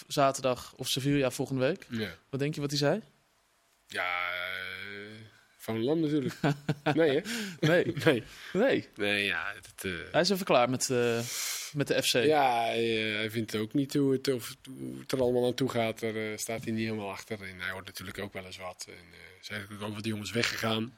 zaterdag 0.06 0.72
of 0.76 0.88
Sevilla 0.88 1.30
volgende 1.30 1.60
week. 1.66 1.86
Ja, 1.90 2.08
Wat 2.30 2.40
denk 2.40 2.54
je 2.54 2.60
wat 2.60 2.70
hij 2.70 2.78
zei? 2.78 3.00
ja 3.86 4.02
eh, 4.02 4.73
van 5.64 5.84
Lam 5.84 6.00
natuurlijk. 6.00 6.34
nee, 6.94 7.10
hè? 7.10 7.20
Nee, 7.60 7.84
Nee. 8.04 8.22
nee. 8.52 8.88
Nee, 8.96 9.24
ja. 9.24 9.52
Het, 9.54 9.84
eh, 9.84 10.12
Hij 10.12 10.20
is 10.20 10.30
even 10.30 10.44
klaar 10.44 10.70
met, 10.70 10.90
eh, 10.90 11.20
met 11.72 11.86
de 11.86 12.02
FC. 12.02 12.12
Ja, 12.12 12.64
hij, 12.64 13.08
eh, 13.08 13.16
hij 13.16 13.30
vindt 13.30 13.56
ook 13.56 13.72
niet 13.72 13.94
hoe 13.94 14.12
het, 14.12 14.28
of, 14.28 14.54
hoe 14.64 14.98
het 15.00 15.12
er 15.12 15.20
allemaal 15.20 15.46
aan 15.46 15.54
toe 15.54 15.68
gaat. 15.68 16.00
Daar 16.00 16.38
staat 16.38 16.64
hij 16.64 16.72
niet 16.72 16.84
helemaal 16.84 17.10
achter. 17.10 17.42
En 17.42 17.60
hij 17.60 17.70
hoort 17.70 17.86
natuurlijk 17.86 18.18
ook 18.18 18.32
wel 18.32 18.44
eens 18.44 18.56
wat. 18.56 18.84
En 18.88 19.06
uh, 19.10 19.18
zijn 19.40 19.60
natuurlijk 19.60 19.88
ook 19.88 19.94
wat 19.94 20.04
jongens 20.06 20.30
weggegaan 20.30 20.92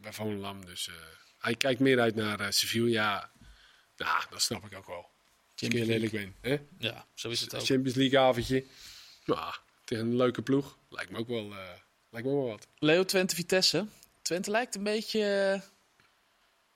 bij 0.00 0.12
Volendam. 0.12 0.64
Dus 0.64 0.88
eh, 0.88 0.94
hij 1.38 1.54
kijkt 1.54 1.80
meer 1.80 2.00
uit 2.00 2.14
naar 2.14 2.52
Sevilla. 2.52 3.30
Ja, 3.96 4.26
dat 4.30 4.42
snap 4.42 4.64
ik 4.64 4.76
ook 4.76 4.86
wel. 4.86 5.08
Als 5.52 5.62
ik 5.68 5.72
heel 5.72 5.88
eerlijk 5.88 6.12
ben. 6.12 6.34
Hè? 6.40 6.56
Ja, 6.78 7.06
zo 7.14 7.28
is 7.28 7.40
het 7.40 7.54
ook. 7.54 7.64
Champions 7.64 7.96
League 7.96 8.18
avondje. 8.18 8.64
Nou, 9.24 9.54
tegen 9.84 10.06
een 10.06 10.16
leuke 10.16 10.42
ploeg. 10.42 10.78
Lijkt 10.88 11.10
me 11.10 11.18
ook 11.18 11.28
wel, 11.28 11.54
lijkt 12.10 12.28
me 12.28 12.34
wel 12.34 12.46
wat. 12.46 12.66
Leo 12.78 13.04
Twente 13.04 13.34
Vitesse. 13.34 13.86
Twente 14.22 14.50
lijkt 14.50 14.74
een 14.74 14.82
beetje 14.82 15.24
eh, 15.54 15.60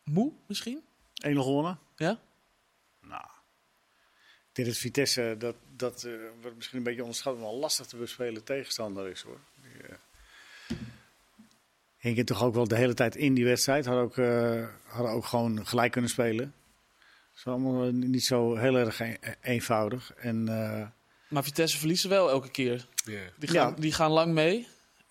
moe 0.04 0.32
misschien. 0.46 0.82
1-0 1.26 1.30
gewonnen. 1.32 1.78
Ja? 1.96 2.20
Nou, 3.00 3.24
ik 4.48 4.50
denk 4.52 4.68
dat 4.68 4.76
Vitesse, 4.76 5.34
dat, 5.38 5.56
dat 5.76 6.04
eh, 6.04 6.12
wordt 6.40 6.56
misschien 6.56 6.78
een 6.78 6.84
beetje 6.84 7.00
onderschat, 7.02 7.34
maar 7.34 7.42
wel 7.42 7.58
lastig 7.58 7.86
te 7.86 7.96
bespelen 7.96 8.44
tegenstander 8.44 9.08
is 9.10 9.20
hoor. 9.22 9.40
Die, 9.62 9.82
eh, 9.82 9.96
hingen 11.96 12.24
toch 12.24 12.42
ook 12.42 12.54
wel 12.54 12.68
de 12.68 12.76
hele 12.76 12.94
tijd 12.94 13.16
in 13.16 13.34
die 13.34 13.44
wedstrijd. 13.44 13.84
Hadden 13.86 14.04
ook, 14.04 14.18
eh, 14.18 14.68
hadden 14.86 15.12
ook 15.12 15.24
gewoon 15.24 15.66
gelijk 15.66 15.92
kunnen 15.92 16.10
spelen. 16.10 16.54
Het 16.98 17.36
is 17.36 17.46
allemaal 17.46 17.90
niet 17.92 18.24
zo 18.24 18.56
heel 18.56 18.74
erg 18.76 19.00
een- 19.00 19.18
eenvoudig. 19.40 20.12
En 20.14 20.48
eh, 20.48 20.86
Maar 21.28 21.44
Vitesse 21.44 21.78
verliezen 21.78 22.10
wel 22.10 22.30
elke 22.30 22.50
keer. 22.50 22.86
Ja. 23.04 23.20
Die 23.38 23.48
gaan, 23.48 23.70
Ja. 23.70 23.76
die 23.80 23.92
gaan 23.92 24.10
lang 24.10 24.32
mee 24.32 24.66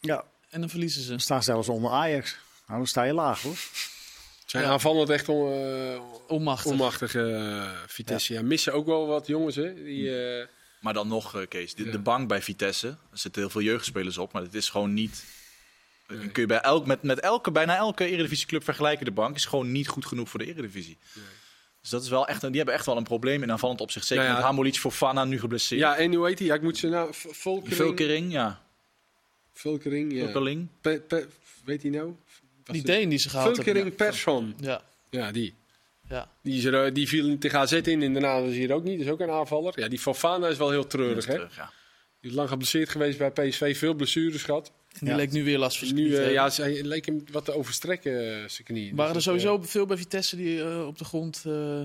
ja, 0.08 0.24
en 0.50 0.60
dan 0.60 0.70
verliezen 0.70 1.02
ze. 1.04 1.18
staan 1.18 1.44
zelfs 1.44 1.70
onder 1.70 1.92
Ajax. 1.92 2.36
Nou, 2.68 2.78
dan 2.80 2.88
sta 2.88 3.04
je 3.04 3.14
laag 3.14 3.42
hoor. 3.42 3.56
Zijn 4.46 4.64
Ja. 4.64 4.70
aanvallend 4.70 5.10
echt 5.10 5.30
on, 5.30 5.52
eh, 5.54 6.00
Onmachtig. 6.28 6.72
onmachtige 6.72 7.32
eh, 7.32 7.72
Vitesse. 7.88 8.34
Ja. 8.34 8.42
missen 8.42 8.74
ook 8.74 8.86
wel 8.86 9.08
wat 9.08 9.28
jongens, 9.28 9.56
hè? 9.56 9.84
Die, 9.84 10.26
eh, 10.40 10.48
Maar 10.80 10.94
dan 10.94 11.08
nog, 11.08 11.36
eh, 11.36 11.48
Kees, 11.48 11.76
de, 11.76 11.86
Ja. 11.86 11.92
de 11.92 12.00
bank 12.00 12.28
bij 12.28 12.42
Vitesse. 12.42 12.88
Er 12.88 13.18
zitten 13.18 13.42
heel 13.42 13.50
veel 13.52 13.62
jeugdspelers 13.62 14.18
op, 14.18 14.34
maar 14.34 14.42
het 14.42 14.54
is 14.54 14.70
gewoon 14.70 14.94
niet... 14.94 15.24
Nee. 16.08 16.28
Kun 16.30 16.42
je 16.42 16.48
bij 16.48 16.60
elk, 16.62 16.86
met, 16.86 17.04
met 17.04 17.20
elke, 17.20 17.52
bijna 17.52 17.76
elke 17.76 18.06
Eredivisieclub 18.06 18.64
vergelijken. 18.64 19.06
De 19.06 19.12
bank 19.12 19.36
is 19.36 19.46
gewoon 19.46 19.72
niet 19.72 19.88
goed 19.88 20.06
genoeg 20.06 20.30
voor 20.30 20.40
de 20.40 20.46
Eredivisie. 20.46 20.98
Dus 21.82 21.90
dat 21.90 22.04
is 22.04 22.10
wel 22.10 22.28
echt, 22.28 22.44
een- 22.44 22.48
die 22.48 22.58
hebben 22.58 22.76
echt 22.76 22.86
wel 22.86 22.98
een 22.98 23.04
probleem 23.04 23.44
in 23.44 23.52
aanvallend 23.52 23.82
opzicht. 23.82 24.06
Zeker 24.06 24.24
Ja, 24.24 24.30
ja. 24.30 24.36
met 24.36 24.46
Hamolic 24.46 24.80
voor 24.80 24.92
Fana 24.92 25.24
nu 25.26 25.40
geblesseerd. 25.40 25.82
Ja, 25.82 25.96
en 25.96 26.14
hoe 26.14 26.28
heet 26.28 26.40
hij? 26.40 26.48
Ja, 26.48 26.54
ik 26.54 26.62
moet 26.62 26.78
ze 26.78 26.88
nou... 26.88 27.10
Volkering? 27.14 27.76
Vulkering, 27.76 28.32
ja. 28.32 28.63
Vulkering, 29.54 30.14
ja. 30.14 30.58
Pe- 30.82 31.02
pe- 31.08 31.28
weet 31.66 31.82
hij 31.82 31.92
nou? 31.92 32.06
Was 32.06 32.16
Die 32.66 32.76
het- 32.78 32.86
Deen 32.86 33.10
die 33.10 33.20
ze 33.20 33.30
gehaald 33.30 33.48
hebben. 33.48 33.66
Vulkering 33.66 33.96
Persson. 33.96 34.56
Ja, 34.60 34.82
Ja, 35.10 35.32
die. 35.32 35.54
ja. 36.10 36.32
Die, 36.42 36.58
is 36.58 36.64
er, 36.64 36.86
eh, 36.86 36.94
die 36.94 37.08
viel 37.08 37.38
tegen 37.38 37.60
AZ 37.60 37.72
in 37.72 38.02
en 38.04 38.14
daarna 38.14 38.38
is 38.38 38.56
hier 38.56 38.74
ook 38.74 38.84
niet. 38.84 38.98
Dat 38.98 39.06
is 39.08 39.12
ook 39.12 39.20
een 39.20 39.30
aanvaller. 39.30 39.80
Ja, 39.80 39.88
die 39.88 40.00
Fofana 40.00 40.48
is 40.48 40.58
wel 40.58 40.70
heel 40.70 40.88
treurig, 40.88 41.26
hè? 41.26 41.34
Terug, 41.34 41.56
ja. 41.56 41.72
Die 42.22 42.30
is 42.32 42.38
lang 42.38 42.50
geblesseerd 42.50 42.90
geweest 42.90 43.18
bij 43.18 43.32
PSV. 43.32 43.78
Veel 43.78 43.94
blessures 43.94 44.44
gehad. 44.44 44.68
En 44.92 45.00
die 45.00 45.10
Ja. 45.10 45.16
leek 45.16 45.32
nu 45.32 45.44
weer 45.44 45.58
last 45.58 45.78
van 45.78 45.88
zijn 45.88 46.00
Nu, 46.00 46.08
eh, 46.10 46.14
hebben. 46.16 46.34
ja, 46.34 46.50
ze 46.50 46.80
leek 46.84 47.06
hem 47.06 47.24
wat 47.32 47.46
te 47.46 47.52
overstrekken, 47.52 48.20
eh, 48.20 48.48
zijn 48.50 48.64
knie. 48.64 48.84
Dus 48.88 48.92
Waren 48.92 49.08
er 49.08 49.14
dat, 49.14 49.24
sowieso 49.24 49.62
veel 49.62 49.86
bij 49.86 49.98
Vitesse 49.98 50.36
die 50.36 50.62
eh, 50.64 50.88
op 50.88 50.98
de 50.98 51.06
grond 51.06 51.44
eh, 51.46 51.82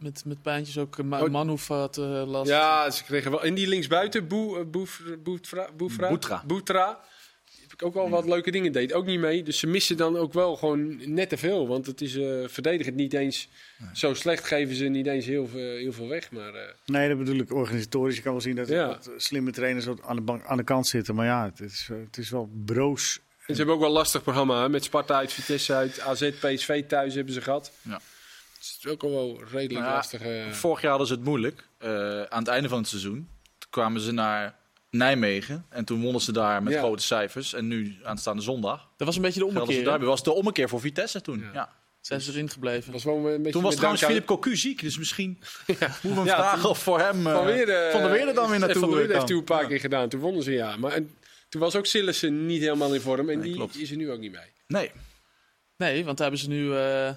met, 0.00 0.22
met 0.26 0.42
pijntjes 0.42 0.78
ook... 0.78 0.96
Uh. 0.98 1.22
Manhoef 1.28 1.68
had 1.68 1.98
eh, 1.98 2.22
last. 2.26 2.50
Ja, 2.50 2.90
ze 2.90 3.04
kregen 3.04 3.30
wel. 3.30 3.44
En 3.44 3.54
die 3.54 3.66
linksbuiten, 3.68 4.28
Boe, 4.28 4.58
eh, 4.58 4.64
Boef- 4.66 5.02
Boefra, 5.22 5.68
Boefra, 5.76 6.42
Boetra. 6.46 7.00
Heb 7.60 7.72
ik 7.72 7.82
ook 7.82 7.94
wel 7.94 8.08
wat 8.10 8.24
leuke 8.24 8.50
dingen 8.50 8.72
deed. 8.72 8.92
Ook 8.92 9.06
niet 9.06 9.20
mee. 9.20 9.42
Dus 9.42 9.58
ze 9.58 9.66
missen 9.66 9.96
dan 9.96 10.16
ook 10.16 10.32
wel 10.32 10.56
gewoon 10.56 11.14
net 11.14 11.28
te 11.28 11.36
veel. 11.36 11.68
Want 11.68 11.86
het 11.86 12.00
is 12.00 12.16
eh 12.16 12.44
verdedigend 12.46 12.96
niet 12.96 13.12
eens 13.12 13.48
zo 13.92 14.14
slecht. 14.14 14.44
Geven 14.44 14.74
ze 14.74 14.84
niet 14.84 15.06
eens 15.06 15.26
heel, 15.26 15.46
veel- 15.48 15.76
heel 15.76 15.92
veel 15.92 16.08
weg. 16.08 16.30
Maar 16.30 16.54
eh, 16.54 16.72
Nee, 16.86 17.08
dat 17.08 17.18
bedoel 17.18 17.36
ik 17.40 17.52
organisatorisch. 17.54 18.16
Je 18.16 18.22
kan 18.22 18.32
wel 18.32 18.40
zien 18.40 18.56
dat, 18.56 18.68
Ja. 18.68 18.86
dat 18.86 19.10
slimme 19.16 19.50
trainers 19.50 19.86
aan 20.02 20.16
de, 20.16 20.22
bank, 20.22 20.44
aan 20.44 20.56
de 20.56 20.64
kant 20.64 20.86
zitten. 20.86 21.14
Maar 21.14 21.26
ja, 21.26 21.44
het 21.44 21.60
is, 21.60 21.88
het 22.06 22.16
is 22.18 22.30
wel 22.30 22.50
broos. 22.64 23.20
En 23.46 23.56
ze 23.56 23.62
hebben 23.62 23.74
ook 23.74 23.80
wel 23.80 23.88
een 23.90 23.94
lastig 23.96 24.22
programma. 24.22 24.62
Hè? 24.62 24.68
Met 24.68 24.84
Sparta 24.84 25.14
uit, 25.16 25.32
Vitesse 25.32 25.74
uit, 25.74 26.00
AZ, 26.00 26.30
PSV 26.30 26.84
thuis 26.86 27.14
hebben 27.14 27.34
ze 27.34 27.40
gehad. 27.40 27.72
Ja. 27.82 28.00
Het 28.60 28.76
is 28.84 28.86
ook 28.90 29.02
al 29.02 29.10
wel 29.10 29.38
redelijk 29.38 29.70
Nou 29.72 29.84
ja, 29.84 29.92
lastig. 29.94 30.20
eh. 30.20 30.50
Vorig 30.50 30.80
jaar 30.80 30.90
hadden 30.90 31.08
ze 31.08 31.14
het 31.14 31.24
moeilijk. 31.24 31.68
Eh, 31.78 32.22
aan 32.22 32.38
het 32.38 32.48
einde 32.48 32.68
van 32.68 32.78
het 32.78 32.88
seizoen 32.88 33.28
toen 33.58 33.70
kwamen 33.70 34.00
ze 34.00 34.12
naar 34.12 34.54
Nijmegen. 34.90 35.66
En 35.68 35.84
toen 35.84 36.00
wonnen 36.02 36.20
ze 36.20 36.32
daar 36.32 36.62
met 36.62 36.72
Ja. 36.72 36.78
grote 36.78 37.02
cijfers. 37.02 37.54
En 37.54 37.68
nu, 37.68 37.96
aanstaande 38.02 38.42
zondag, 38.42 38.88
Dat 38.96 39.06
was 39.06 39.16
een 39.16 39.22
beetje 39.22 39.40
de 39.40 39.46
ommekeer. 39.46 39.84
daar. 39.84 40.04
was 40.04 40.22
de 40.22 40.32
ommekeer 40.32 40.68
voor 40.68 40.80
Vitesse 40.80 41.20
toen. 41.20 41.38
Ja. 41.40 41.50
Ja. 41.52 41.72
Zijn 42.00 42.20
ze 42.20 42.32
erin 42.32 42.50
gebleven. 42.50 42.92
was 42.92 43.04
wel 43.04 43.16
een 43.16 43.36
beetje 43.36 43.50
Toen 43.52 43.62
was 43.62 43.74
trouwens 43.74 44.04
Philip 44.04 44.26
Cocu 44.26 44.56
ziek. 44.56 44.80
Dus 44.80 44.98
misschien 44.98 45.38
moeten 45.66 45.98
we 46.02 46.08
hem 46.08 46.24
Ja, 46.24 46.36
vragen 46.36 46.68
of 46.68 46.78
voor 46.82 46.98
hem... 47.00 47.26
eh, 47.26 47.32
Van 47.32 47.44
Weer, 47.44 47.68
eh, 47.68 47.90
Van 48.00 48.10
Weerde 48.10 48.32
dan 48.32 48.50
weer 48.50 48.58
naartoe 48.58 48.80
Van 48.80 48.90
Weerde 48.90 49.12
heeft 49.14 49.26
toen 49.26 49.38
een 49.38 49.44
paar 49.44 49.66
keer 49.66 49.80
gedaan. 49.80 50.08
Toen 50.08 50.20
wonnen 50.20 50.42
ze 50.42 50.52
ja. 50.52 50.76
Maar 50.76 50.92
en, 50.92 51.14
toen 51.48 51.60
was 51.60 51.76
ook 51.76 51.86
Sillissen 51.86 52.46
niet 52.46 52.60
helemaal 52.60 52.94
in 52.94 53.00
vorm. 53.00 53.30
En 53.30 53.36
Nee, 53.38 53.46
die 53.46 53.54
klopt. 53.54 53.76
is 53.76 53.90
er 53.90 53.96
nu 53.96 54.10
ook 54.10 54.18
niet 54.20 54.32
mee. 54.32 54.52
Nee, 54.66 54.90
Nee, 55.76 56.04
want 56.04 56.18
daar 56.18 56.26
hebben 56.30 56.44
ze 56.44 56.48
nu 56.50 56.76
eh 56.76 57.10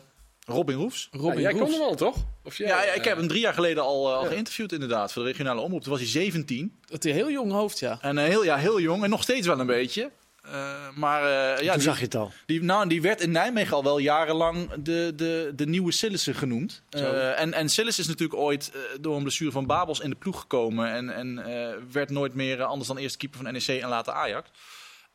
Robin 0.46 0.76
Roefs. 0.76 1.08
Robin 1.12 1.34
Ja, 1.36 1.42
jij 1.42 1.52
Roefs. 1.52 1.64
kon 1.64 1.72
hem 1.72 1.82
al, 1.82 1.96
toch? 1.96 2.16
Of 2.44 2.58
jij, 2.58 2.68
Ja, 2.68 2.84
ja, 2.84 2.92
ik 2.92 3.02
eh, 3.02 3.06
heb 3.08 3.18
hem 3.18 3.28
drie 3.28 3.40
jaar 3.42 3.54
geleden 3.54 3.84
al, 3.84 4.10
eh, 4.10 4.16
al 4.18 4.24
Ja. 4.24 4.30
geïnterviewd 4.30 4.72
inderdaad. 4.72 5.14
Voor 5.14 5.24
de 5.24 5.28
regionale 5.30 5.62
omroep. 5.62 5.82
Toen 5.82 5.92
was 5.92 6.00
hij 6.02 6.10
17. 6.10 6.80
Dat 6.86 7.04
hij 7.04 7.12
een 7.12 7.18
heel 7.18 7.32
jong 7.32 7.52
hoofd, 7.52 7.80
ja. 7.80 7.98
En 8.02 8.18
eh, 8.18 8.26
heel, 8.28 8.44
ja, 8.44 8.58
heel 8.58 8.80
jong. 8.80 9.04
En 9.04 9.10
nog 9.10 9.24
steeds 9.24 9.48
wel 9.48 9.60
een 9.60 9.66
beetje. 9.66 10.12
Eh, 10.44 10.88
maar 10.96 11.24
eh, 11.24 11.30
ja, 11.64 11.68
Toen 11.72 11.74
die, 11.74 11.82
zag 11.82 11.98
je 11.98 12.04
het 12.04 12.16
al. 12.16 12.32
die, 12.46 12.64
nou, 12.64 12.88
die 12.88 13.02
werd 13.02 13.22
in 13.22 13.32
Nijmegen 13.32 13.76
al 13.76 13.84
wel 13.84 13.98
jarenlang 13.98 14.70
de, 14.74 15.14
de, 15.16 15.52
de 15.56 15.66
nieuwe 15.68 15.92
Sillissen 15.92 16.36
genoemd. 16.36 16.82
Eh, 16.90 17.40
en, 17.40 17.54
en 17.54 17.70
Sillis 17.70 18.00
is 18.00 18.08
natuurlijk 18.08 18.40
ooit 18.40 18.72
door 19.02 19.16
een 19.16 19.22
blessure 19.22 19.52
van 19.52 19.66
Babels 19.66 20.00
in 20.00 20.10
de 20.10 20.16
ploeg 20.16 20.40
gekomen. 20.40 20.90
En, 20.92 21.10
en 21.16 21.40
eh, 21.40 21.76
werd 21.92 22.10
nooit 22.10 22.34
meer 22.34 22.64
anders 22.64 22.88
dan 22.88 22.98
eerste 22.98 23.18
keeper 23.18 23.40
van 23.44 23.52
NEC 23.54 23.68
en 23.82 23.90
later 23.90 24.14
Ajax. 24.14 24.50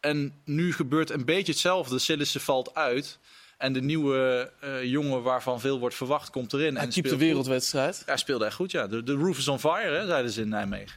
En 0.01 0.41
nu 0.45 0.73
gebeurt 0.73 1.11
een 1.11 1.25
beetje 1.25 1.53
hetzelfde. 1.53 1.99
Sillissen 1.99 2.41
valt 2.41 2.75
uit. 2.75 3.19
En 3.59 3.73
de 3.73 3.81
nieuwe 3.83 4.51
eh, 4.61 4.85
jongen 4.85 5.23
waarvan 5.23 5.61
veel 5.61 5.79
wordt 5.79 5.94
verwacht 5.94 6.31
komt 6.31 6.53
erin. 6.53 6.75
Hij 6.75 6.85
en 6.85 6.90
keept 6.90 7.07
de 7.07 7.12
goed. 7.12 7.21
wereldwedstrijd. 7.23 8.03
Hij 8.07 8.16
speelde 8.16 8.44
echt 8.44 8.55
goed, 8.55 8.71
ja. 8.71 8.87
De, 8.87 9.03
de 9.03 9.12
roof 9.12 9.38
is 9.38 9.49
on 9.49 9.59
fire, 9.59 9.99
hè, 9.99 10.07
zeiden 10.07 10.31
ze 10.33 10.40
in 10.40 10.49
Nijmegen. 10.49 10.97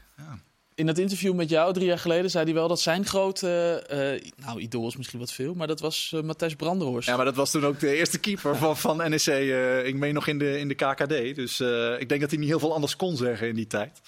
In 0.75 0.85
dat 0.85 0.97
interview 0.97 1.33
met 1.33 1.49
jou 1.49 1.73
drie 1.73 1.85
jaar 1.85 1.99
geleden 1.99 2.31
zei 2.31 2.43
hij 2.45 2.53
wel 2.53 2.67
dat 2.67 2.79
zijn 2.79 3.05
grote, 3.05 3.83
eh, 3.87 4.31
nou 4.45 4.59
idool 4.59 4.87
is 4.87 4.97
misschien 4.97 5.19
wat 5.19 5.31
veel, 5.31 5.53
maar 5.53 5.67
dat 5.67 5.79
was 5.79 6.11
eh, 6.15 6.21
Matthijs 6.21 6.55
Branderhorst. 6.55 7.07
Ja, 7.07 7.15
maar 7.15 7.25
dat 7.25 7.35
was 7.35 7.51
toen 7.51 7.65
ook 7.65 7.79
de 7.79 7.95
eerste 7.95 8.19
keeper 8.19 8.55
van, 8.57 8.77
van 8.77 8.97
NEC. 8.97 9.25
eh, 9.25 9.85
ik 9.85 9.95
meen 9.95 10.13
nog 10.13 10.27
in 10.27 10.37
de, 10.37 10.59
in 10.59 10.67
de 10.67 10.73
KKD. 10.75 11.35
Dus 11.35 11.59
eh, 11.59 11.99
ik 11.99 12.09
denk 12.09 12.21
dat 12.21 12.29
hij 12.29 12.39
niet 12.39 12.49
heel 12.49 12.59
veel 12.59 12.73
anders 12.73 12.95
kon 12.95 13.17
zeggen 13.17 13.47
in 13.47 13.55
die 13.55 13.67
tijd. 13.67 14.01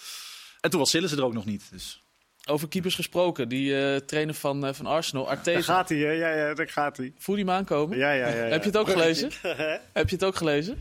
En 0.61 0.69
toen 0.69 0.79
was 0.79 0.89
Sillissen 0.89 1.19
er 1.19 1.25
ook 1.25 1.33
nog 1.33 1.45
niet. 1.45 1.63
Dus. 1.71 2.02
Over 2.49 2.67
keepers 2.67 2.95
gesproken, 2.95 3.49
die 3.49 3.81
eh, 3.81 3.95
trainer 3.95 4.33
van, 4.33 4.65
eh, 4.65 4.73
van 4.73 4.85
Arsenal, 4.85 5.25
Daar 5.25 5.35
Arteta. 5.37 5.61
gaat 5.61 5.89
hij, 5.89 5.97
hè? 5.97 6.11
Ja, 6.11 6.29
ja, 6.33 6.53
daar 6.53 6.69
gaat 6.69 6.97
hij. 6.97 7.13
Voel 7.17 7.35
je 7.35 7.41
hem 7.43 7.53
aankomen? 7.53 7.97
Ja, 7.97 8.11
ja, 8.11 8.27
ja, 8.27 8.35
ja. 8.35 8.51
Heb 8.51 8.61
je 8.61 8.69
het 8.69 8.77
ook 8.77 8.89
gelezen? 8.89 9.31
Heb 9.93 10.09
je 10.09 10.15
het 10.15 10.23
ook 10.23 10.35
gelezen? 10.35 10.77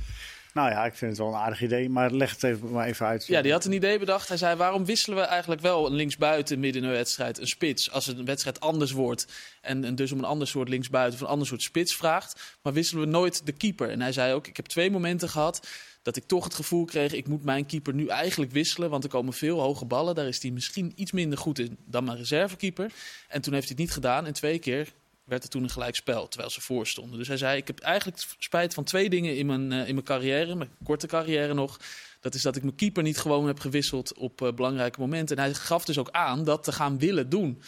Nou 0.55 0.71
ja, 0.71 0.85
ik 0.85 0.95
vind 0.95 1.11
het 1.11 1.21
wel 1.21 1.29
een 1.29 1.41
aardig 1.41 1.63
idee, 1.63 1.89
maar 1.89 2.11
leg 2.11 2.31
het 2.31 2.43
even, 2.43 2.71
maar 2.71 2.87
even 2.87 3.07
uit. 3.07 3.27
Ja, 3.27 3.43
die 3.43 3.53
had 3.53 3.65
een 3.65 3.73
idee 3.73 3.99
bedacht. 3.99 4.29
Hij 4.29 4.37
zei, 4.37 4.57
waarom 4.57 4.85
wisselen 4.85 5.19
we 5.19 5.25
eigenlijk 5.25 5.61
wel 5.61 5.87
een 5.87 5.95
linksbuiten 5.95 6.61
midden 6.61 6.83
in 6.83 6.89
een 6.89 6.95
wedstrijd, 6.95 7.41
een 7.41 7.47
spits, 7.47 7.91
als 7.91 8.07
een 8.07 8.25
wedstrijd 8.25 8.61
anders 8.61 8.91
wordt 8.93 9.27
en, 9.61 9.85
en 9.85 9.95
dus 9.95 10.13
om 10.13 10.19
een 10.19 10.25
ander 10.25 10.47
soort 10.49 10.69
linksbuiten 10.69 11.15
of 11.15 11.21
een 11.21 11.33
ander 11.33 11.47
soort 11.47 11.63
spits 11.63 11.97
vraagt, 11.97 12.59
maar 12.63 12.73
wisselen 12.73 13.05
we 13.05 13.11
nooit 13.11 13.47
de 13.47 13.53
keeper? 13.53 13.91
En 13.91 14.01
hij 14.01 14.13
zei 14.13 14.35
ook, 14.35 14.47
ik 14.47 14.57
heb 14.57 14.67
twee 14.67 14.91
momenten 14.91 15.29
gehad 15.29 15.67
dat 16.03 16.17
ik 16.17 16.25
toch 16.27 16.45
het 16.45 16.55
gevoel 16.55 16.85
kreeg, 16.85 17.13
ik 17.13 17.29
moet 17.29 17.45
mijn 17.45 17.67
keeper 17.67 17.95
nu 17.95 18.07
eigenlijk 18.07 18.53
wisselen, 18.53 18.91
want 18.91 19.05
er 19.05 19.11
komen 19.11 19.33
veel 19.33 19.61
hoge 19.61 19.85
ballen. 19.85 20.15
Daar 20.15 20.27
is 20.27 20.43
hij 20.43 20.51
misschien 20.51 20.93
iets 20.95 21.13
minder 21.13 21.39
goed 21.39 21.59
in 21.59 21.77
dan 21.85 22.05
mijn 22.05 22.19
reservekeeper. 22.19 22.93
En 23.29 23.41
toen 23.41 23.53
heeft 23.53 23.69
hij 23.69 23.77
het 23.77 23.85
niet 23.85 23.93
gedaan 23.93 24.27
en 24.27 24.33
twee 24.33 24.59
keer 24.59 24.93
werd 25.25 25.43
er 25.43 25.51
toen 25.51 25.63
een 25.63 25.71
gelijk 25.71 25.95
spel, 25.95 26.29
terwijl 26.29 26.51
ze 26.51 26.61
voor 26.61 26.87
stonden. 26.87 27.19
Dus 27.19 27.29
hij 27.29 27.37
zei, 27.37 27.57
ik 27.57 27.67
heb 27.67 27.81
eigenlijk 27.81 28.23
spijt 28.39 28.75
van 28.75 28.85
twee 28.85 29.11
dingen 29.11 29.37
in 29.37 29.47
mijn, 29.47 29.73
eh, 29.73 29.89
in 29.89 29.95
mijn 29.95 30.07
carrière, 30.07 30.55
mijn 30.55 30.71
korte 30.85 31.07
carrière 31.07 31.55
nog. 31.55 31.81
Dat 32.21 32.35
is 32.35 32.43
dat 32.43 32.57
ik 32.57 32.63
mijn 32.63 32.75
keeper 32.75 33.03
niet 33.03 33.19
gewoon 33.19 33.47
heb 33.47 33.61
gewisseld 33.61 34.15
op 34.15 34.43
eh, 34.43 34.53
belangrijke 34.53 35.01
momenten. 35.01 35.37
En 35.37 35.43
hij 35.43 35.55
gaf 35.55 35.85
dus 35.85 35.99
ook 35.99 36.11
aan 36.11 36.45
dat 36.45 36.65
te 36.65 36.73
gaan 36.73 36.99
willen 36.99 37.29
doen. 37.29 37.63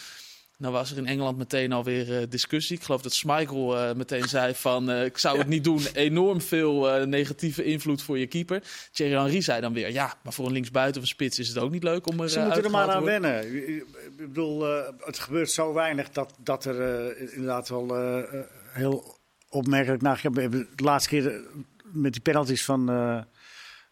Nou 0.59 0.73
was 0.73 0.91
er 0.91 0.97
in 0.97 1.07
Engeland 1.07 1.39
meteen 1.39 1.73
alweer 1.73 2.21
eh, 2.21 2.29
discussie. 2.29 2.77
Ik 2.77 2.83
geloof 2.83 3.03
dat 3.03 3.13
Schmeichel 3.13 3.79
eh, 3.79 3.95
meteen 3.95 4.29
zei 4.29 4.55
van... 4.55 4.91
eh, 4.91 5.05
ik 5.05 5.19
zou 5.19 5.39
het 5.39 5.47
niet 5.47 5.65
doen. 5.65 5.81
Enorm 5.93 6.41
veel 6.41 7.07
negatieve 7.07 7.65
invloed 7.65 8.03
voor 8.03 8.19
je 8.19 8.27
keeper. 8.27 8.63
Thierry 8.93 9.15
Henry 9.15 9.41
zei 9.41 9.61
dan 9.61 9.73
weer... 9.73 9.93
ja, 9.93 10.15
maar 10.23 10.33
voor 10.33 10.47
een 10.47 10.53
linksbuiten 10.53 10.97
of 10.97 11.03
een 11.03 11.15
spits 11.15 11.39
is 11.39 11.49
het 11.49 11.59
ook 11.59 11.71
niet 11.71 11.83
leuk 11.83 12.07
om 12.07 12.21
er 12.21 12.29
Ze 12.29 12.41
moeten 12.41 12.65
er 12.65 12.71
maar 12.71 12.91
aan 12.91 13.05
wennen. 13.05 13.57
Ik 13.67 13.85
bedoel, 14.17 14.63
het 14.99 15.19
gebeurt 15.19 15.51
zo 15.51 15.73
weinig 15.73 16.11
dat, 16.11 16.35
dat 16.39 16.65
er 16.65 17.19
inderdaad 17.33 17.69
wel 17.69 17.97
heel 18.73 19.19
opmerkelijk 19.49 20.03
naar. 20.03 20.21
De 20.33 20.67
laatste 20.77 21.09
keer 21.09 21.41
met 21.83 22.13
die 22.13 22.23
penalties 22.23 22.65
van 22.65 22.85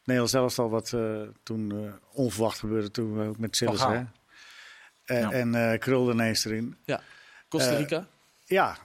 Nederland 0.04 0.30
zelfs 0.30 0.58
al 0.58 0.70
wat 0.70 0.94
toen 1.42 1.92
onverwacht 2.12 2.58
gebeurde. 2.58 2.90
Toen 2.90 3.22
ook 3.22 3.38
met 3.38 3.56
Sillis, 3.56 3.80
Van 3.80 3.92
hè. 3.92 4.02
Eh, 5.12 5.20
Ja. 5.20 5.30
En 5.30 5.54
eh 5.54 5.78
krulde 5.78 6.12
ineens 6.12 6.44
erin. 6.44 6.76
Costa 7.48 7.70
Eh, 7.70 7.78
Rica. 7.78 8.06
Ja, 8.46 8.76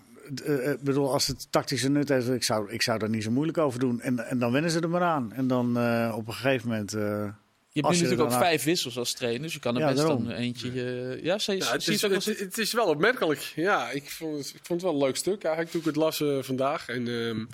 ik 0.45 0.81
bedoel, 0.81 1.13
als 1.13 1.27
het 1.27 1.51
tactische 1.51 1.89
nut 1.89 2.09
heeft, 2.09 2.29
ik 2.29 2.43
zou, 2.43 2.71
ik 2.71 2.81
zou 2.81 2.99
daar 2.99 3.09
niet 3.09 3.23
zo 3.23 3.31
moeilijk 3.31 3.57
over 3.57 3.79
doen. 3.79 4.01
En, 4.01 4.27
en 4.27 4.39
dan 4.39 4.51
wennen 4.51 4.71
ze 4.71 4.79
er 4.79 4.89
maar 4.89 5.01
aan. 5.01 5.33
En 5.33 5.47
dan 5.47 5.77
eh, 5.77 6.13
op 6.17 6.27
een 6.27 6.33
gegeven 6.33 6.67
moment. 6.69 6.93
eh, 6.93 7.01
je 7.01 7.83
hebt 7.83 7.95
nu 7.95 8.01
natuurlijk 8.01 8.21
ook 8.31 8.37
vijf 8.39 8.63
wissels 8.63 8.97
als 8.97 9.13
trainer. 9.13 9.41
Dus 9.41 9.53
je 9.53 9.59
kan 9.59 9.73
er 9.75 9.81
Ja, 9.81 9.87
best 9.87 9.97
daarom. 9.99 10.23
dan 10.23 10.33
eentje... 10.33 10.71
ja, 10.73 10.79
Ja, 11.21 11.33
het, 11.71 11.87
is, 11.87 12.01
het 12.01 12.25
het, 12.39 12.57
is 12.57 12.73
wel 12.73 12.85
opmerkelijk. 12.85 13.39
Ja, 13.55 13.89
ik 13.89 14.09
vond, 14.11 14.37
het, 14.37 14.47
ik 14.47 14.59
vond 14.65 14.81
het 14.81 14.91
wel 14.91 14.99
een 14.99 15.05
leuk 15.05 15.15
stuk 15.15 15.43
eigenlijk 15.43 15.71
toen 15.71 15.79
ik 15.79 15.87
het 15.87 15.95
las 15.95 16.23
vandaag. 16.45 16.87
En 16.89 17.07
ehm, 17.07 17.45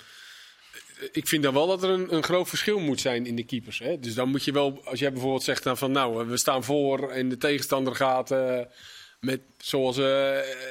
ik 1.11 1.27
vind 1.27 1.43
dan 1.43 1.53
wel 1.53 1.67
dat 1.67 1.83
er 1.83 1.89
een, 1.89 2.13
een 2.13 2.23
groot 2.23 2.49
verschil 2.49 2.79
moet 2.79 3.01
zijn 3.01 3.25
in 3.25 3.35
de 3.35 3.43
keepers. 3.43 3.79
Hè? 3.79 3.99
Dus 3.99 4.13
dan 4.13 4.29
moet 4.29 4.43
je 4.43 4.51
wel, 4.51 4.81
als 4.83 4.99
jij 4.99 5.11
bijvoorbeeld 5.11 5.43
zegt 5.43 5.63
dan 5.63 5.77
van 5.77 5.91
nou, 5.91 6.21
eh, 6.21 6.29
we 6.29 6.37
staan 6.37 6.63
voor 6.63 7.11
en 7.11 7.29
de 7.29 7.37
tegenstander 7.37 7.95
gaat 7.95 8.31
eh, 8.31 8.59
met 9.19 9.41
zoals 9.57 9.95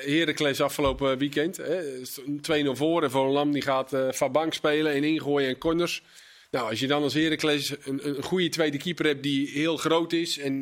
Heracles 0.04 0.60
afgelopen 0.60 1.18
weekend. 1.18 1.56
hè, 1.56 2.00
2-0 2.40 2.76
voor 2.76 3.02
en 3.02 3.10
Volendam 3.10 3.52
die 3.52 3.62
gaat 3.62 3.92
eh 3.92 4.08
van 4.10 4.32
bank 4.32 4.54
spelen 4.54 4.92
en 4.92 5.04
ingooien 5.04 5.48
en 5.48 5.58
corners. 5.58 6.02
Nou, 6.50 6.70
als 6.70 6.80
je 6.80 6.86
dan 6.86 7.02
als 7.02 7.14
Heracles 7.14 7.74
een, 7.84 8.08
een 8.08 8.22
goede 8.22 8.48
tweede 8.48 8.78
keeper 8.78 9.06
hebt 9.06 9.22
die 9.22 9.48
heel 9.48 9.76
groot 9.76 10.12
is 10.12 10.38
en 10.38 10.52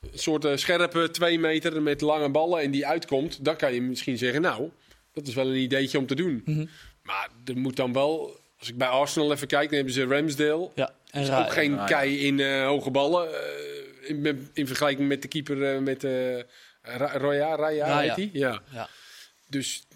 een 0.00 0.18
soort 0.18 0.60
scherpe 0.60 1.10
twee 1.10 1.38
meter 1.38 1.82
met 1.82 2.00
lange 2.00 2.30
ballen 2.30 2.62
en 2.62 2.70
die 2.70 2.86
uitkomt, 2.86 3.44
dan 3.44 3.56
kan 3.56 3.74
je 3.74 3.82
misschien 3.82 4.18
zeggen, 4.18 4.40
nou, 4.42 4.70
dat 5.12 5.26
is 5.26 5.34
wel 5.34 5.46
een 5.46 5.56
ideetje 5.56 5.98
om 5.98 6.06
te 6.06 6.14
doen. 6.14 6.42
Mhm. 6.44 6.66
Maar 7.02 7.28
er 7.44 7.56
moet 7.56 7.76
dan 7.76 7.92
wel, 7.92 8.40
als 8.64 8.72
ik 8.72 8.78
bij 8.78 8.88
Arsenal 8.88 9.32
even 9.32 9.46
kijk, 9.46 9.66
dan 9.68 9.74
hebben 9.76 9.94
ze 9.94 10.04
Ramsdale. 10.06 10.70
Ja, 10.74 10.94
en 11.10 11.22
is 11.22 11.28
Ra- 11.28 11.44
ook 11.44 11.52
geen 11.52 11.84
kei 11.84 12.18
in 12.26 12.40
eh, 12.40 12.66
hoge 12.66 12.90
ballen. 12.90 13.28
eh, 13.34 14.08
in, 14.08 14.20
met- 14.20 14.50
in 14.52 14.66
vergelijking 14.66 15.08
met 15.08 15.22
de 15.22 15.28
keeper 15.28 15.74
eh, 15.74 15.78
met 15.80 16.04
eh 16.04 16.38
Roya, 16.82 17.54
Raya, 17.56 17.56
Raya. 17.56 17.98
heet 17.98 18.14
die? 18.14 18.30
Ja. 18.32 18.62
Ja. 18.72 18.88
Dus 19.48 19.86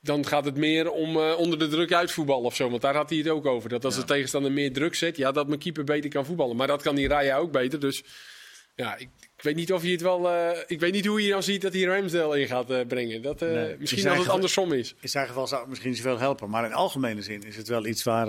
dan 0.00 0.26
gaat 0.26 0.44
het 0.44 0.56
meer 0.56 0.90
om 0.90 1.16
eh, 1.16 1.38
onder 1.38 1.58
de 1.58 1.68
druk 1.68 1.92
uitvoetballen 1.92 2.44
of 2.44 2.56
zo. 2.56 2.70
Want 2.70 2.82
daar 2.82 2.94
had 2.94 3.08
hij 3.10 3.18
het 3.18 3.28
ook 3.28 3.46
over. 3.46 3.68
Dat 3.68 3.84
als 3.84 3.94
Ja. 3.94 4.00
de 4.00 4.06
tegenstander 4.06 4.52
meer 4.52 4.72
druk 4.72 4.94
zet, 4.94 5.16
ja, 5.16 5.32
dat 5.32 5.48
mijn 5.48 5.60
keeper 5.60 5.84
beter 5.84 6.10
kan 6.10 6.24
voetballen. 6.26 6.56
Maar 6.56 6.66
dat 6.66 6.82
kan 6.82 6.94
die 6.94 7.08
Raya 7.08 7.36
ook 7.36 7.52
beter. 7.52 7.80
Dus 7.80 8.02
ja, 8.74 8.96
ik, 8.96 9.08
ik 9.38 9.44
weet 9.44 9.54
niet 9.56 9.72
of 9.72 9.82
je 9.82 9.90
het 9.90 10.00
wel. 10.00 10.30
eh, 10.30 10.58
ik 10.66 10.80
weet 10.80 10.92
niet 10.92 11.06
hoe 11.06 11.22
je 11.24 11.30
dan 11.30 11.42
ziet 11.42 11.62
dat 11.62 11.72
hij 11.72 11.82
Ramsdale 11.82 12.40
in 12.40 12.46
gaat 12.46 12.70
eh, 12.70 12.86
brengen. 12.86 13.22
Dat, 13.22 13.42
eh, 13.42 13.48
Nee. 13.50 13.76
misschien 13.78 14.00
zijn 14.02 14.18
het 14.18 14.28
andersom 14.28 14.72
is. 14.72 14.94
In 15.00 15.08
zijn 15.08 15.26
geval 15.26 15.46
zou 15.46 15.60
het 15.60 15.70
misschien 15.70 15.94
zoveel 15.96 16.18
helpen. 16.18 16.50
Maar 16.50 16.64
in 16.64 16.72
algemene 16.72 17.22
zin 17.22 17.42
is 17.42 17.56
het 17.56 17.68
wel 17.68 17.86
iets 17.86 18.02
waar. 18.02 18.26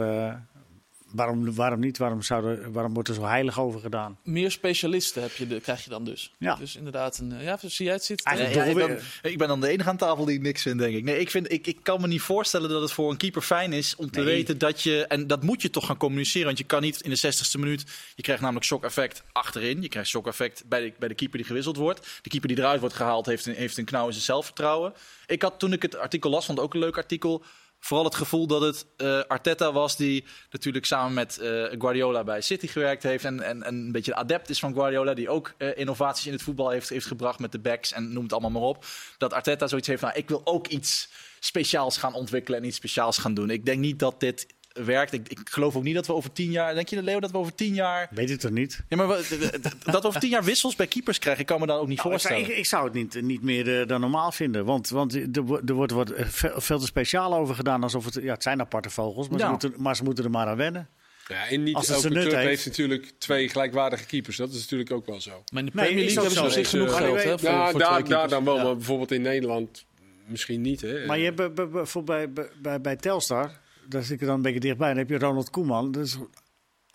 Waarom, 1.12 1.56
waarom 1.56 1.80
niet? 1.80 1.98
Waarom, 1.98 2.22
zouden, 2.22 2.72
waarom 2.72 2.94
wordt 2.94 3.10
er 3.10 3.16
zo 3.16 3.26
heilig 3.26 3.60
over 3.60 3.80
gedaan? 3.80 4.18
meer 4.24 4.52
specialisten 4.52 5.22
heb 5.22 5.32
je 5.32 5.48
de, 5.48 5.60
krijg 5.62 5.84
je 5.84 5.90
dan 5.90 6.06
dus. 6.06 6.34
Ja. 6.38 6.56
Dus 6.56 6.76
inderdaad, 6.76 7.18
een, 7.18 7.32
eh, 7.32 7.44
ja, 7.44 7.58
zie 7.62 7.86
jij 7.86 7.94
het 7.94 8.08
Nee, 8.36 8.54
ja, 8.54 8.64
ik, 8.64 8.76
ben, 8.76 9.00
ik 9.22 9.38
ben 9.38 9.48
dan 9.48 9.62
de 9.62 9.68
enige 9.68 9.90
aan 9.90 9.98
tafel 9.98 10.26
die 10.26 10.40
niks 10.40 10.62
vindt, 10.62 10.80
denk 10.80 10.96
ik. 10.96 11.04
Nee, 11.04 11.20
ik, 11.20 11.30
vind, 11.30 11.52
ik, 11.52 11.68
ik 11.68 11.78
kan 11.84 12.02
me 12.02 12.08
niet 12.08 12.22
voorstellen 12.22 12.70
dat 12.70 12.82
het 12.82 12.92
voor 12.92 13.12
een 13.12 13.18
keeper 13.18 13.42
fijn 13.42 13.74
is 13.74 13.96
om 13.96 14.12
te 14.12 14.20
Nee. 14.20 14.28
weten 14.36 14.58
dat 14.58 14.82
je... 14.82 15.08
En 15.08 15.28
dat 15.28 15.44
moet 15.44 15.62
je 15.62 15.70
toch 15.70 15.86
gaan 15.86 15.98
communiceren, 15.98 16.46
want 16.46 16.58
je 16.58 16.64
kan 16.64 16.82
niet 16.82 17.02
in 17.02 17.10
de 17.10 17.34
60ste 17.34 17.60
minuut... 17.60 17.84
Je 18.16 18.22
krijgt 18.22 18.42
namelijk 18.42 18.66
shock-effect 18.66 19.24
achterin. 19.32 19.82
Je 19.82 19.90
krijgt 19.90 20.10
shock-effect 20.10 20.64
bij 20.68 20.82
de, 20.82 20.94
bij 21.00 21.08
de 21.08 21.16
keeper 21.16 21.38
die 21.38 21.48
gewisseld 21.48 21.78
wordt. 21.78 22.20
De 22.22 22.30
keeper 22.30 22.50
die 22.50 22.58
eruit 22.58 22.80
wordt 22.80 22.96
gehaald 22.96 23.26
heeft 23.26 23.46
een, 23.46 23.54
heeft 23.56 23.78
een 23.78 23.86
knauw 23.86 24.06
in 24.06 24.12
zijn 24.14 24.24
zelfvertrouwen. 24.26 24.94
Ik 25.28 25.42
had 25.42 25.60
toen 25.60 25.74
ik 25.74 25.82
het 25.82 25.98
artikel 25.98 26.30
las, 26.30 26.46
vond 26.46 26.58
het 26.58 26.68
ook 26.68 26.74
een 26.74 26.80
leuk 26.80 26.98
artikel... 26.98 27.44
Vooral 27.80 28.06
het 28.06 28.16
gevoel 28.16 28.48
dat 28.48 28.62
het 28.62 28.86
eh, 28.98 29.22
Arteta 29.28 29.72
was 29.72 29.98
die 29.98 30.26
natuurlijk 30.52 30.86
samen 30.86 31.14
met 31.14 31.38
eh, 31.38 31.64
Guardiola 31.78 32.24
bij 32.24 32.42
City 32.42 32.68
gewerkt 32.68 33.04
heeft. 33.04 33.26
En, 33.26 33.42
en, 33.42 33.64
en 33.64 33.76
een 33.76 33.92
beetje 33.92 34.12
de 34.12 34.18
adept 34.18 34.50
is 34.50 34.60
van 34.60 34.74
Guardiola. 34.74 35.14
Die 35.14 35.30
ook 35.30 35.54
eh, 35.58 35.78
innovaties 35.78 36.26
in 36.26 36.34
het 36.34 36.42
voetbal 36.42 36.70
heeft, 36.70 36.90
heeft 36.90 37.06
gebracht 37.06 37.40
met 37.40 37.52
de 37.52 37.60
backs 37.60 37.94
en 37.94 38.14
noem 38.14 38.24
het 38.24 38.32
allemaal 38.32 38.52
maar 38.52 38.62
op. 38.62 38.86
Dat 39.18 39.34
Arteta 39.34 39.68
zoiets 39.68 39.88
heeft 39.88 40.00
van, 40.00 40.10
nou, 40.10 40.22
ik 40.22 40.30
wil 40.30 40.42
ook 40.44 40.68
iets 40.68 41.10
speciaals 41.40 41.98
gaan 41.98 42.14
ontwikkelen 42.14 42.60
en 42.60 42.66
iets 42.66 42.78
speciaals 42.78 43.18
gaan 43.18 43.34
doen. 43.34 43.50
Ik 43.50 43.66
denk 43.66 43.80
niet 43.80 44.00
dat 44.00 44.20
dit 44.20 44.48
werkt. 44.74 45.14
Ik, 45.14 45.28
ik 45.30 45.40
geloof 45.44 45.76
ook 45.76 45.84
niet 45.84 45.96
dat 45.96 46.08
we 46.08 46.14
over 46.14 46.32
tien 46.32 46.52
jaar... 46.52 46.74
Denk 46.74 46.88
je, 46.90 47.04
Leo, 47.04 47.20
dat 47.20 47.32
we 47.32 47.38
over 47.38 47.56
tien 47.56 47.74
jaar... 47.74 48.08
Weet 48.12 48.30
ik 48.30 48.40
toch 48.40 48.52
niet? 48.52 48.84
Ja, 48.90 48.98
maar 48.98 49.08
we- 49.08 49.60
dat 49.84 50.02
we 50.02 50.08
over 50.08 50.20
tien 50.20 50.30
jaar 50.30 50.44
wissels 50.44 50.76
bij 50.76 50.88
keepers 50.88 51.20
krijgen, 51.20 51.42
ik 51.42 51.48
kan 51.48 51.60
me 51.60 51.66
dat 51.66 51.80
ook 51.80 51.88
niet 51.88 51.98
Nou, 51.98 52.10
voorstellen. 52.10 52.42
ik, 52.42 52.48
ik 52.48 52.66
zou 52.66 52.84
het 52.84 52.94
niet, 52.94 53.22
niet 53.22 53.42
meer 53.42 53.80
eh, 53.82 53.88
dan 53.88 54.02
normaal 54.02 54.32
vinden. 54.32 54.66
Want, 54.66 54.90
want 54.90 55.14
er, 55.16 55.62
er 55.66 55.74
wordt 55.74 55.92
wat, 55.92 56.10
eh, 56.12 56.26
veel, 56.26 56.62
veel 56.62 56.80
te 56.80 56.86
speciaal 56.86 57.34
over 57.36 57.56
gedaan. 57.56 57.84
Alsof 57.84 58.06
het, 58.06 58.14
ja, 58.14 58.34
het 58.34 58.44
zijn 58.44 58.60
aparte 58.62 58.90
vogels, 58.90 59.30
maar, 59.30 59.40
Ja. 59.40 59.46
ze 59.46 59.52
moeten, 59.52 59.74
maar 59.78 59.96
ze 59.96 60.04
moeten 60.04 60.24
er 60.24 60.30
maar 60.30 60.48
aan 60.48 60.58
wennen. 60.58 60.90
Ja, 61.28 61.48
en 61.48 61.64
niet 61.64 61.76
Als 61.76 61.88
het 61.88 61.96
elke 61.96 62.10
club 62.10 62.24
heeft. 62.32 62.36
heeft. 62.48 62.66
natuurlijk 62.66 63.12
twee 63.18 63.50
gelijkwaardige 63.50 64.06
keepers. 64.06 64.38
Dat 64.38 64.50
is 64.54 64.62
natuurlijk 64.62 64.92
ook 64.92 65.06
wel 65.06 65.22
zo. 65.22 65.30
Maar 65.52 65.64
in 65.64 65.66
de 65.66 65.72
Nee, 65.76 65.86
Premier 65.86 65.96
League 66.06 66.14
hebben 66.14 66.32
ze 66.32 66.40
op 66.44 66.48
zo. 66.52 66.54
zich 66.60 66.70
genoeg 66.70 66.98
geld. 66.98 67.24
Hè, 67.24 67.40
voor, 67.40 67.50
Ja, 67.50 67.70
voor 67.72 67.80
daar, 67.80 67.98
twee 68.04 68.10
daar 68.10 68.28
dan 68.30 68.44
wel. 68.46 68.56
Ja. 68.58 68.64
Maar 68.64 68.76
bijvoorbeeld 68.76 69.12
in 69.12 69.22
Nederland 69.22 69.86
misschien 70.26 70.62
niet. 70.62 70.82
Hè? 70.82 71.06
Maar 71.06 71.18
je 71.18 71.24
hebt 71.24 71.56
bij, 71.56 71.70
bij, 72.04 72.32
bij, 72.62 72.82
bij 72.82 72.96
Telstar, 72.96 73.52
daar 73.90 74.04
zit 74.04 74.22
ik 74.22 74.28
dan 74.28 74.36
een 74.36 74.42
beetje 74.42 74.60
dichtbij. 74.60 74.88
Dan 74.88 74.98
heb 74.98 75.10
je 75.10 75.18
Ronald 75.18 75.50
Koeman. 75.50 75.92
Dat 75.92 76.06
is 76.06 76.18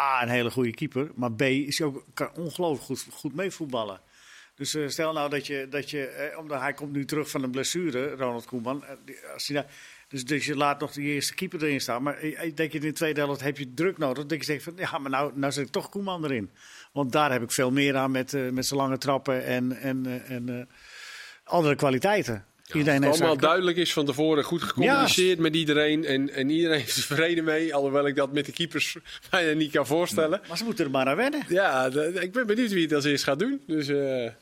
A, 0.02 0.22
een 0.22 0.28
hele 0.28 0.50
goede 0.50 0.74
keeper. 0.74 1.10
Maar 1.14 1.32
B, 1.32 1.42
is 1.42 1.82
ook, 1.82 2.04
kan 2.14 2.30
ongelooflijk 2.34 2.84
goed, 2.84 3.06
goed 3.12 3.34
meevoetballen. 3.34 4.00
Dus 4.54 4.74
eh, 4.74 4.88
stel 4.88 5.12
nou 5.12 5.30
dat 5.30 5.46
je, 5.46 5.66
dat 5.70 5.90
je 5.90 6.06
eh, 6.06 6.38
omdat 6.38 6.60
hij 6.60 6.72
komt 6.72 6.92
nu 6.92 7.04
terug 7.04 7.30
van 7.30 7.42
een 7.42 7.50
blessure, 7.50 8.10
Ronald 8.10 8.44
Koeman. 8.44 8.84
eh, 8.84 9.32
als 9.32 9.46
hij 9.48 9.56
daar, 9.56 9.70
dus, 10.08 10.24
dus 10.24 10.46
je 10.46 10.56
laat 10.56 10.80
nog 10.80 10.92
de 10.92 11.00
eerste 11.02 11.34
keeper 11.34 11.64
erin 11.64 11.80
staan. 11.80 12.02
Maar 12.02 12.16
eh, 12.18 12.44
ik 12.44 12.56
denk 12.56 12.72
je 12.72 12.78
in 12.78 12.84
de 12.84 12.92
tweede 12.92 13.20
helft 13.20 13.40
heb 13.40 13.58
je 13.58 13.74
druk 13.74 13.98
nodig. 13.98 14.26
Dat 14.26 14.38
je 14.38 14.44
zegt 14.44 14.62
van, 14.62 14.72
ja, 14.76 14.98
maar 14.98 15.10
nou, 15.10 15.32
nou 15.34 15.52
zet 15.52 15.66
ik 15.66 15.72
toch 15.72 15.88
Koeman 15.88 16.24
erin. 16.24 16.50
Want 16.92 17.12
daar 17.12 17.32
heb 17.32 17.42
ik 17.42 17.50
veel 17.52 17.70
meer 17.70 17.96
aan 17.96 18.10
met, 18.10 18.34
eh, 18.34 18.50
met 18.50 18.66
zijn 18.66 18.80
lange 18.80 18.98
trappen 18.98 19.44
en, 19.44 19.72
en, 19.72 20.06
eh, 20.06 20.30
en 20.30 20.48
eh, 20.48 20.66
andere 21.44 21.74
kwaliteiten. 21.74 22.44
Iedereen 22.72 22.94
Het 22.94 23.04
heeft 23.04 23.18
allemaal 23.20 23.36
duidelijk 23.36 23.76
is 23.76 23.92
van 23.92 24.06
tevoren, 24.06 24.44
goed 24.44 24.62
gecommuniceerd 24.62 25.38
met 25.38 25.54
iedereen. 25.56 26.04
En, 26.04 26.30
en 26.30 26.50
iedereen 26.50 26.80
is 26.80 26.96
er 26.96 27.06
tevreden 27.06 27.44
mee. 27.44 27.74
Alhoewel 27.74 28.06
ik 28.06 28.16
dat 28.16 28.32
met 28.32 28.46
de 28.46 28.52
keepers 28.52 28.96
bijna 29.30 29.52
niet 29.52 29.70
kan 29.72 29.86
voorstellen. 29.86 30.40
Maar 30.48 30.56
ze 30.56 30.64
moeten 30.64 30.84
er 30.84 30.90
maar 30.90 31.06
aan 31.06 31.16
wennen. 31.16 31.42
Ja, 31.48 31.86
ik 32.20 32.32
ben 32.32 32.46
benieuwd 32.46 32.70
wie 32.72 32.82
het 32.82 32.92
als 32.92 33.04
eerst 33.04 33.24
gaat 33.24 33.38
doen. 33.38 33.60
Dus 33.66 33.88
eh, 33.88 34.24
Ik 34.24 34.32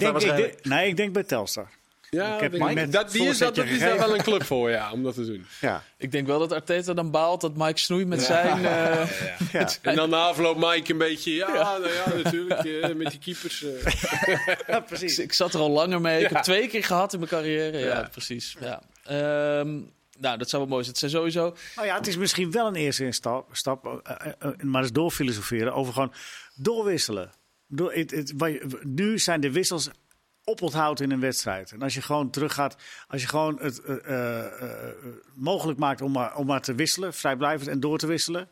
denk- 0.00 0.64
nee, 0.64 0.88
ik 0.88 0.96
denk 0.96 1.12
bij 1.12 1.22
Telstar. 1.24 1.70
Ja, 2.10 2.34
Ik 2.34 2.40
heb 2.40 2.52
Mike 2.58 2.88
dat, 2.88 3.10
die 3.12 3.28
is, 3.28 3.38
dat, 3.38 3.54
dat 3.54 3.64
is 3.66 3.78
daar 3.78 3.98
wel 3.98 4.14
een 4.16 4.22
club 4.22 4.44
voor, 4.44 4.70
ja, 4.70 4.92
om 4.92 5.02
dat 5.02 5.14
te 5.14 5.24
doen. 5.26 5.46
Ja. 5.60 5.82
Ik 5.96 6.12
denk 6.12 6.26
wel 6.26 6.38
dat 6.38 6.52
Arteta 6.52 6.94
dan 6.94 7.10
baalt 7.10 7.40
dat 7.40 7.56
Mike 7.56 7.78
Snoei 7.78 8.04
met 8.14 8.22
zijn... 8.22 8.64
eh, 8.64 9.10
Ja. 9.52 9.68
En 9.82 9.96
dan 9.96 10.10
na 10.10 10.16
afloop 10.22 10.56
Mike 10.56 10.92
een 10.92 10.98
beetje, 10.98 11.32
ja, 11.34 11.48
nou 11.78 11.88
ja, 11.92 12.14
natuurlijk, 12.22 12.64
eh, 12.64 12.94
met 12.94 13.10
die 13.10 13.18
keepers. 13.18 13.64
eh. 13.64 14.46
ja, 14.66 14.80
precies. 14.80 15.18
ik 15.18 15.32
zat 15.32 15.54
er 15.54 15.60
al 15.60 15.70
langer 15.70 16.00
mee. 16.00 16.22
Ik 16.24 16.30
heb 16.30 16.42
twee 16.42 16.68
keer 16.68 16.84
gehad 16.84 17.12
in 17.12 17.18
mijn 17.18 17.30
carrière. 17.30 17.78
Ja, 17.78 17.86
Ja. 17.86 18.08
precies. 18.12 18.56
Ja. 18.60 18.82
Ehm, 19.04 19.78
nou, 20.18 20.38
dat 20.38 20.48
zou 20.48 20.62
wel 20.62 20.70
mooi 20.70 20.84
zijn. 20.84 20.86
Het 20.86 20.98
zijn 20.98 21.10
sowieso... 21.10 21.56
Nou 21.76 21.86
ja, 21.86 21.96
het 21.96 22.06
is 22.06 22.16
misschien 22.16 22.50
wel 22.50 22.66
een 22.66 22.74
eerste 22.74 23.12
stap, 23.12 23.48
stap 23.52 23.86
eh, 24.04 24.16
eh, 24.26 24.32
eh, 24.38 24.50
maar 24.60 24.82
eens 24.82 24.92
doorfilosoferen 24.92 25.74
over 25.74 25.92
gewoon 25.92 26.12
doorwisselen. 26.54 27.30
Door, 27.66 27.92
het, 27.92 28.10
het, 28.10 28.34
nu 28.82 29.18
zijn 29.18 29.40
de 29.40 29.52
wissels 29.52 29.90
oponthoud 30.50 31.00
in 31.00 31.10
een 31.10 31.20
wedstrijd. 31.20 31.72
En 31.72 31.82
als 31.82 31.94
je 31.94 32.02
gewoon 32.02 32.30
teruggaat, 32.30 32.76
als 33.08 33.20
je 33.22 33.28
gewoon 33.28 33.58
het 33.60 33.80
eh, 33.82 33.96
eh, 34.06 34.62
eh, 34.62 34.94
mogelijk 35.34 35.78
maakt 35.78 36.00
om 36.00 36.12
maar, 36.12 36.36
om 36.36 36.46
maar 36.46 36.60
te 36.62 36.74
wisselen, 36.74 37.14
vrijblijvend 37.14 37.68
en 37.70 37.80
door 37.80 37.98
te 37.98 38.06
wisselen. 38.06 38.48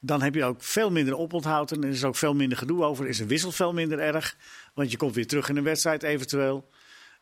Dan 0.00 0.22
heb 0.22 0.34
je 0.34 0.44
ook 0.44 0.62
veel 0.62 0.90
minder 0.90 1.16
oponthoud 1.16 1.72
en 1.72 1.82
er 1.84 1.90
is 1.90 2.04
ook 2.04 2.16
veel 2.16 2.34
minder 2.34 2.58
gedoe 2.58 2.84
over. 2.84 3.06
Is 3.08 3.18
een 3.18 3.26
wissel 3.26 3.52
veel 3.52 3.72
minder 3.72 3.98
erg, 3.98 4.36
want 4.74 4.90
je 4.90 4.96
komt 4.96 5.14
weer 5.14 5.26
terug 5.26 5.48
in 5.48 5.56
een 5.56 5.64
wedstrijd 5.64 6.02
eventueel. 6.02 6.68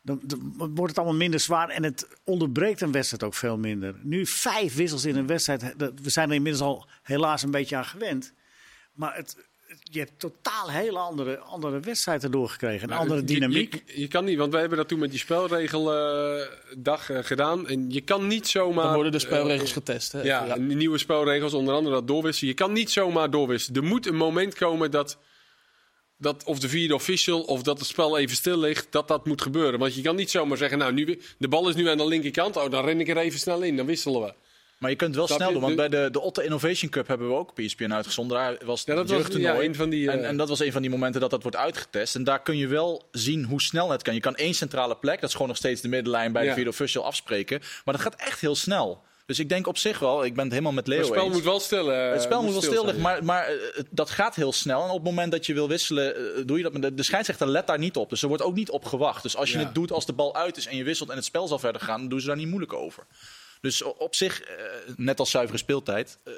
Dan, 0.01 0.21
wordt 0.57 0.87
het 0.87 0.97
allemaal 0.97 1.15
minder 1.17 1.39
zwaar 1.39 1.69
en 1.69 1.83
het 1.83 2.07
onderbreekt 2.23 2.81
een 2.81 2.91
wedstrijd 2.91 3.23
ook 3.23 3.33
veel 3.33 3.57
minder. 3.57 3.95
Nu 4.01 4.25
vijf 4.25 4.75
wissels 4.75 5.05
in 5.05 5.15
een 5.15 5.27
wedstrijd, 5.27 5.73
dat- 5.77 5.99
we 6.01 6.09
zijn 6.09 6.29
er 6.29 6.35
inmiddels 6.35 6.63
al 6.63 6.87
helaas 7.03 7.43
een 7.43 7.51
beetje 7.51 7.75
aan 7.75 7.85
gewend. 7.85 8.33
Maar 8.93 9.15
het- 9.15 9.37
je 9.81 9.99
hebt 9.99 10.19
totaal 10.19 10.69
hele 10.69 10.99
andere, 10.99 11.37
andere 11.37 11.79
wedstrijden 11.79 12.31
doorgekregen, 12.31 12.83
een 12.83 12.89
Maar 12.89 12.97
andere 12.97 13.23
dynamiek. 13.23 13.83
Je, 13.85 13.99
je 13.99 14.07
kan 14.07 14.25
niet, 14.25 14.37
want 14.37 14.51
wij 14.51 14.59
hebben 14.59 14.77
dat 14.77 14.87
toen 14.87 14.99
met 14.99 15.09
die 15.09 15.19
spelregeldag 15.19 17.09
eh, 17.09 17.17
gedaan. 17.21 17.67
En 17.67 17.91
je 17.91 18.01
kan 18.01 18.27
niet 18.27 18.47
zomaar... 18.47 18.83
Dan 18.83 18.93
worden 18.93 19.11
de 19.11 19.17
eh, 19.17 19.23
spelregels 19.23 19.71
getest. 19.71 20.11
Hè? 20.11 20.21
Ja, 20.21 20.55
de 20.55 20.59
nieuwe 20.59 20.97
spelregels, 20.97 21.53
onder 21.53 21.73
andere 21.73 21.95
dat 21.95 22.07
doorwisselen. 22.07 22.49
Je 22.49 22.59
kan 22.59 22.73
niet 22.73 22.91
zomaar 22.91 23.29
doorwisselen. 23.29 23.81
Er 23.81 23.87
moet 23.87 24.07
een 24.07 24.15
moment 24.15 24.55
komen 24.55 24.91
dat, 24.91 25.17
dat 26.17 26.43
of 26.43 26.59
de 26.59 26.69
vierde 26.69 26.93
official 26.93 27.41
of 27.41 27.63
dat 27.63 27.77
het 27.77 27.87
spel 27.87 28.17
even 28.17 28.35
stil 28.35 28.57
ligt, 28.57 28.87
dat 28.89 29.07
dat 29.07 29.25
moet 29.25 29.41
gebeuren. 29.41 29.79
Want 29.79 29.95
je 29.95 30.01
kan 30.01 30.15
niet 30.15 30.31
zomaar 30.31 30.57
zeggen, 30.57 30.77
nou, 30.77 30.93
nu, 30.93 31.21
de 31.37 31.47
bal 31.47 31.69
is 31.69 31.75
nu 31.75 31.89
aan 31.89 31.97
de 31.97 32.07
linkerkant. 32.07 32.57
Oh, 32.57 32.69
dan 32.69 32.85
ren 32.85 32.99
ik 32.99 33.09
er 33.09 33.17
even 33.17 33.39
snel 33.39 33.61
in, 33.61 33.75
dan 33.75 33.85
wisselen 33.85 34.21
we. 34.21 34.33
Maar 34.79 34.89
je 34.89 34.95
kunt 34.95 35.15
het 35.15 35.27
wel 35.27 35.37
snel 35.37 35.51
doen, 35.51 35.61
want 35.61 35.75
bij 35.75 35.89
de, 35.89 36.07
de 36.11 36.19
Otte 36.21 36.43
Innovation 36.43 36.89
Cup 36.91 37.07
hebben 37.07 37.27
we 37.27 37.33
ook 37.33 37.49
op 37.49 37.59
ESPN 37.59 37.91
uitgezonden. 37.91 38.37
Daar 38.37 38.57
was 38.65 38.83
Ja, 38.85 38.95
dat 38.95 39.09
was 39.09 39.27
ja, 39.31 39.59
een 39.59 39.75
van 39.75 39.89
die... 39.89 40.07
eh, 40.07 40.13
En, 40.13 40.25
en 40.25 40.37
dat 40.37 40.49
was 40.49 40.59
een 40.59 40.71
van 40.71 40.81
die 40.81 40.91
momenten 40.91 41.21
dat 41.21 41.29
dat 41.29 41.41
wordt 41.41 41.57
uitgetest. 41.57 42.15
En 42.15 42.23
daar 42.23 42.41
kun 42.41 42.57
je 42.57 42.67
wel 42.67 43.07
zien 43.11 43.43
hoe 43.43 43.61
snel 43.61 43.89
het 43.89 44.01
kan. 44.01 44.13
Je 44.13 44.19
kan 44.19 44.35
één 44.35 44.53
centrale 44.53 44.95
plek, 44.97 45.15
dat 45.19 45.23
is 45.29 45.31
gewoon 45.31 45.47
nog 45.47 45.57
steeds 45.57 45.81
de 45.81 45.87
middenlijn 45.87 46.31
bij 46.31 46.41
Ja. 46.43 46.47
de 46.49 46.53
vierde 46.55 46.69
official 46.69 47.05
afspreken. 47.05 47.59
Maar 47.85 47.93
dat 47.93 48.03
gaat 48.03 48.15
echt 48.15 48.39
heel 48.39 48.55
snel. 48.55 49.03
Dus 49.25 49.39
ik 49.39 49.49
denk 49.49 49.67
op 49.67 49.77
zich 49.77 49.99
wel, 49.99 50.25
ik 50.25 50.33
ben 50.33 50.43
het 50.43 50.51
helemaal 50.51 50.73
met 50.73 50.87
Leo 50.87 50.97
het 50.97 51.07
spel 51.07 51.23
eens. 51.25 51.33
moet 51.33 51.43
wel 51.43 51.59
stil 51.59 51.91
eh, 51.93 52.11
het 52.11 52.21
spel 52.21 52.43
moet 52.43 52.51
wel 52.51 52.61
stil 52.61 52.83
liggen, 52.85 53.01
maar, 53.01 53.23
maar 53.23 53.45
eh, 53.47 53.83
dat 53.91 54.09
gaat 54.09 54.35
heel 54.35 54.53
snel. 54.53 54.83
En 54.83 54.89
op 54.89 54.95
het 54.95 55.03
moment 55.03 55.31
dat 55.31 55.45
je 55.45 55.53
wil 55.53 55.67
wisselen, 55.67 56.15
eh, 56.15 56.41
doe 56.45 56.57
je 56.57 56.63
dat. 56.63 56.81
De, 56.81 56.93
de 56.93 57.03
scheidsrechter 57.03 57.47
let 57.47 57.67
daar 57.67 57.79
niet 57.79 57.95
op. 57.95 58.09
Dus 58.09 58.21
er 58.21 58.27
wordt 58.27 58.43
ook 58.43 58.55
niet 58.55 58.69
op 58.69 58.85
gewacht. 58.85 59.23
Dus 59.23 59.35
als 59.35 59.51
je 59.51 59.57
Ja. 59.59 59.63
het 59.65 59.75
doet 59.75 59.91
als 59.91 60.05
de 60.05 60.13
bal 60.13 60.35
uit 60.35 60.57
is 60.57 60.65
en 60.67 60.77
je 60.77 60.83
wisselt 60.83 61.09
en 61.09 61.15
het 61.15 61.25
spel 61.25 61.47
zal 61.47 61.59
verder 61.59 61.81
gaan, 61.81 61.99
dan 61.99 62.09
doen 62.09 62.19
ze 62.19 62.27
daar 62.27 62.35
niet 62.35 62.47
moeilijk 62.47 62.73
over. 62.73 63.03
Dus 63.65 63.81
op 63.81 64.15
zich, 64.15 64.41
eh, 64.41 64.55
net 64.95 65.19
als 65.19 65.31
zuivere 65.31 65.57
speeltijd, 65.57 66.17
eh, 66.23 66.33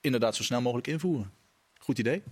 inderdaad 0.00 0.36
zo 0.36 0.42
snel 0.42 0.60
mogelijk 0.60 0.86
invoeren. 0.86 1.32
Goed 1.78 1.98
idee. 1.98 2.22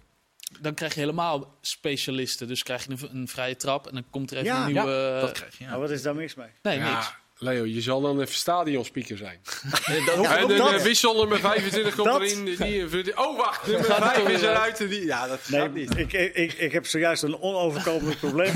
Dan 0.61 0.75
krijg 0.75 0.95
je 0.95 1.01
helemaal 1.01 1.59
specialisten. 1.61 2.49
Dus 2.49 2.63
krijg 2.63 2.85
je 2.85 2.91
een, 2.91 3.17
een 3.17 3.29
vrije 3.29 3.57
trap 3.57 3.87
en 3.87 3.95
dan 3.95 4.05
komt 4.11 4.31
er 4.31 4.37
even 4.37 4.49
Ja, 4.49 4.67
een 4.67 4.73
nieuwe... 4.73 4.91
Ja, 4.91 5.21
dat 5.21 5.33
krijg 5.33 5.59
je. 5.59 5.65
Ja. 5.65 5.71
Nou, 5.71 5.81
wat 5.83 5.91
is 5.91 6.03
daar 6.03 6.15
mis 6.15 6.35
mee? 6.35 6.49
Nee, 6.63 6.79
Ja, 6.79 6.95
niks. 6.95 7.13
Leo, 7.39 7.65
je 7.65 7.81
zal 7.81 8.01
dan 8.01 8.21
even 8.21 8.35
stadionspeaker 8.35 9.17
zijn. 9.17 9.41
Dat- 9.71 9.81
En 9.87 10.11
ook 10.19 10.51
een 10.51 10.57
dat? 10.57 10.73
eh, 10.73 10.81
wissel 10.83 11.15
nummer 11.17 11.41
25 11.41 11.95
komt 11.95 12.09
erin. 12.09 12.45
Die, 12.45 13.03
die- 13.03 13.19
oh, 13.19 13.37
wacht. 13.37 13.67
Nummer 13.67 13.85
Gaat 13.85 14.03
het 14.03 14.13
5 14.13 14.25
er 14.27 14.31
is 14.31 14.41
weer 14.41 14.51
eruit. 14.51 14.77
Die, 14.79 15.05
ja, 15.05 15.27
dat 15.27 15.49
Nee, 15.49 15.61
gaat 15.61 15.73
niet. 15.75 15.97
ik, 15.99 16.13
ik, 16.13 16.53
ik, 16.53 16.73
heb 16.73 16.87
zojuist 16.87 17.23
een 17.23 17.41
onoverkomelijk 17.41 18.19
probleem. 18.19 18.53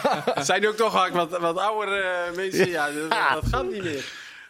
Zijn 0.42 0.68
ook 0.68 0.76
toch 0.76 0.92
vaak 0.92 1.12
wat, 1.12 1.38
wat 1.38 1.56
oudere 1.58 2.00
eh, 2.00 2.36
mensen. 2.36 2.68
Ja, 2.68 2.90
dat, 2.92 3.10
dat 3.10 3.44
gaat 3.50 3.70
niet 3.70 3.82
meer. 3.82 4.04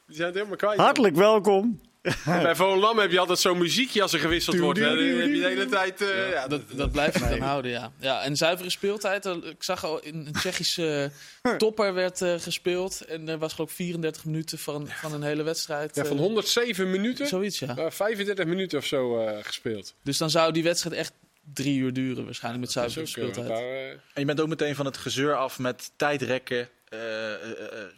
Die 0.08 0.16
zijn 0.16 0.26
het 0.28 0.36
helemaal 0.36 0.56
kwijt. 0.56 0.78
Hartelijk 0.78 1.14
welkom. 1.16 1.80
Bij 2.24 2.54
Volendam 2.56 2.98
heb 2.98 3.10
je 3.10 3.18
altijd 3.18 3.38
zo'n 3.38 3.58
muziekje 3.58 4.02
als 4.02 4.12
er 4.12 4.18
gewisseld 4.18 4.58
wordt. 4.58 4.78
hè. 4.78 4.84
Dan 4.86 4.96
heb 4.98 5.28
je 5.34 5.40
de 5.40 5.46
hele 5.48 5.66
tijd... 5.66 6.00
eh, 6.00 6.30
ja, 6.30 6.46
Dat, 6.48 6.60
dat 6.72 6.92
blijft 6.92 7.20
het 7.20 7.28
dan 7.28 7.38
houden, 7.40 7.70
ja. 7.70 7.92
ja. 8.00 8.22
En 8.22 8.36
zuivere 8.36 8.70
speeltijd. 8.70 9.26
eh, 9.26 9.34
Ik 9.34 9.62
zag 9.62 9.84
al 9.84 10.00
in 10.02 10.14
een 10.26 10.32
Tsjechische 10.32 11.10
topper 11.58 11.94
werd 11.94 12.22
eh, 12.22 12.34
gespeeld. 12.38 13.00
En 13.00 13.28
er 13.28 13.38
was 13.38 13.52
geloof 13.52 13.70
ik 13.70 13.76
34 13.76 14.24
minuten 14.24 14.58
van, 14.58 14.88
van 14.88 15.12
een 15.12 15.22
hele 15.22 15.42
wedstrijd. 15.42 15.94
ja, 15.96 16.04
van 16.04 16.16
eh, 16.16 16.22
107 16.22 16.90
minuten, 16.90 17.26
Zoiets, 17.26 17.58
ja. 17.58 17.76
eh, 17.76 17.90
35 17.90 18.44
minuten 18.46 18.78
of 18.78 18.84
zo 18.84 19.18
eh, 19.26 19.38
gespeeld. 19.44 19.94
Dus 20.02 20.18
dan 20.18 20.30
zou 20.30 20.52
die 20.52 20.62
wedstrijd 20.62 20.96
echt 20.96 21.12
drie 21.54 21.78
uur 21.78 21.92
duren 21.92 22.24
waarschijnlijk 22.24 22.64
met 22.64 22.72
zuivere 22.72 23.00
eh, 23.04 23.10
speeltijd. 23.10 23.48
daar, 23.48 23.62
eh, 23.62 23.90
En 23.90 24.00
je 24.14 24.24
bent 24.24 24.40
ook 24.40 24.48
meteen 24.48 24.74
van 24.74 24.86
het 24.86 24.96
gezeur 24.96 25.34
af 25.36 25.58
met 25.58 25.90
tijdrekken, 25.96 26.56
eh, 26.56 26.62
eh, 26.62 26.66
eh, 26.66 26.68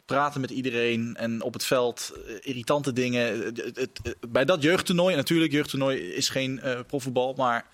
praten 0.07 0.41
met 0.41 0.51
iedereen 0.51 1.17
en 1.17 1.43
op 1.43 1.53
het 1.53 1.65
veld, 1.65 2.13
eh, 2.27 2.35
irritante 2.41 2.93
dingen. 2.93 3.33
Eh, 3.33 3.45
het- 3.45 3.57
het- 3.77 4.01
het- 4.03 4.17
bij 4.29 4.45
dat 4.45 4.63
jeugdtoernooi, 4.63 5.17
natuurlijk, 5.17 5.53
jeugdtoernooi 5.53 5.99
is 6.13 6.29
geen 6.29 6.61
eh 6.61 6.81
profvoetbal, 6.87 7.35
maar 7.35 7.67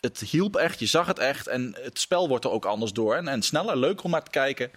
het 0.00 0.20
hielp 0.20 0.56
echt, 0.56 0.78
je 0.78 0.86
zag 0.86 1.06
het 1.06 1.18
echt 1.18 1.46
en 1.46 1.76
het 1.80 1.98
spel 1.98 2.28
wordt 2.28 2.44
er 2.44 2.50
ook 2.50 2.64
anders 2.64 2.92
door. 2.92 3.14
En, 3.14 3.28
en 3.28 3.42
sneller, 3.42 3.76
leuker 3.76 4.04
om 4.04 4.10
naar 4.10 4.22
te 4.24 4.30
kijken. 4.30 4.70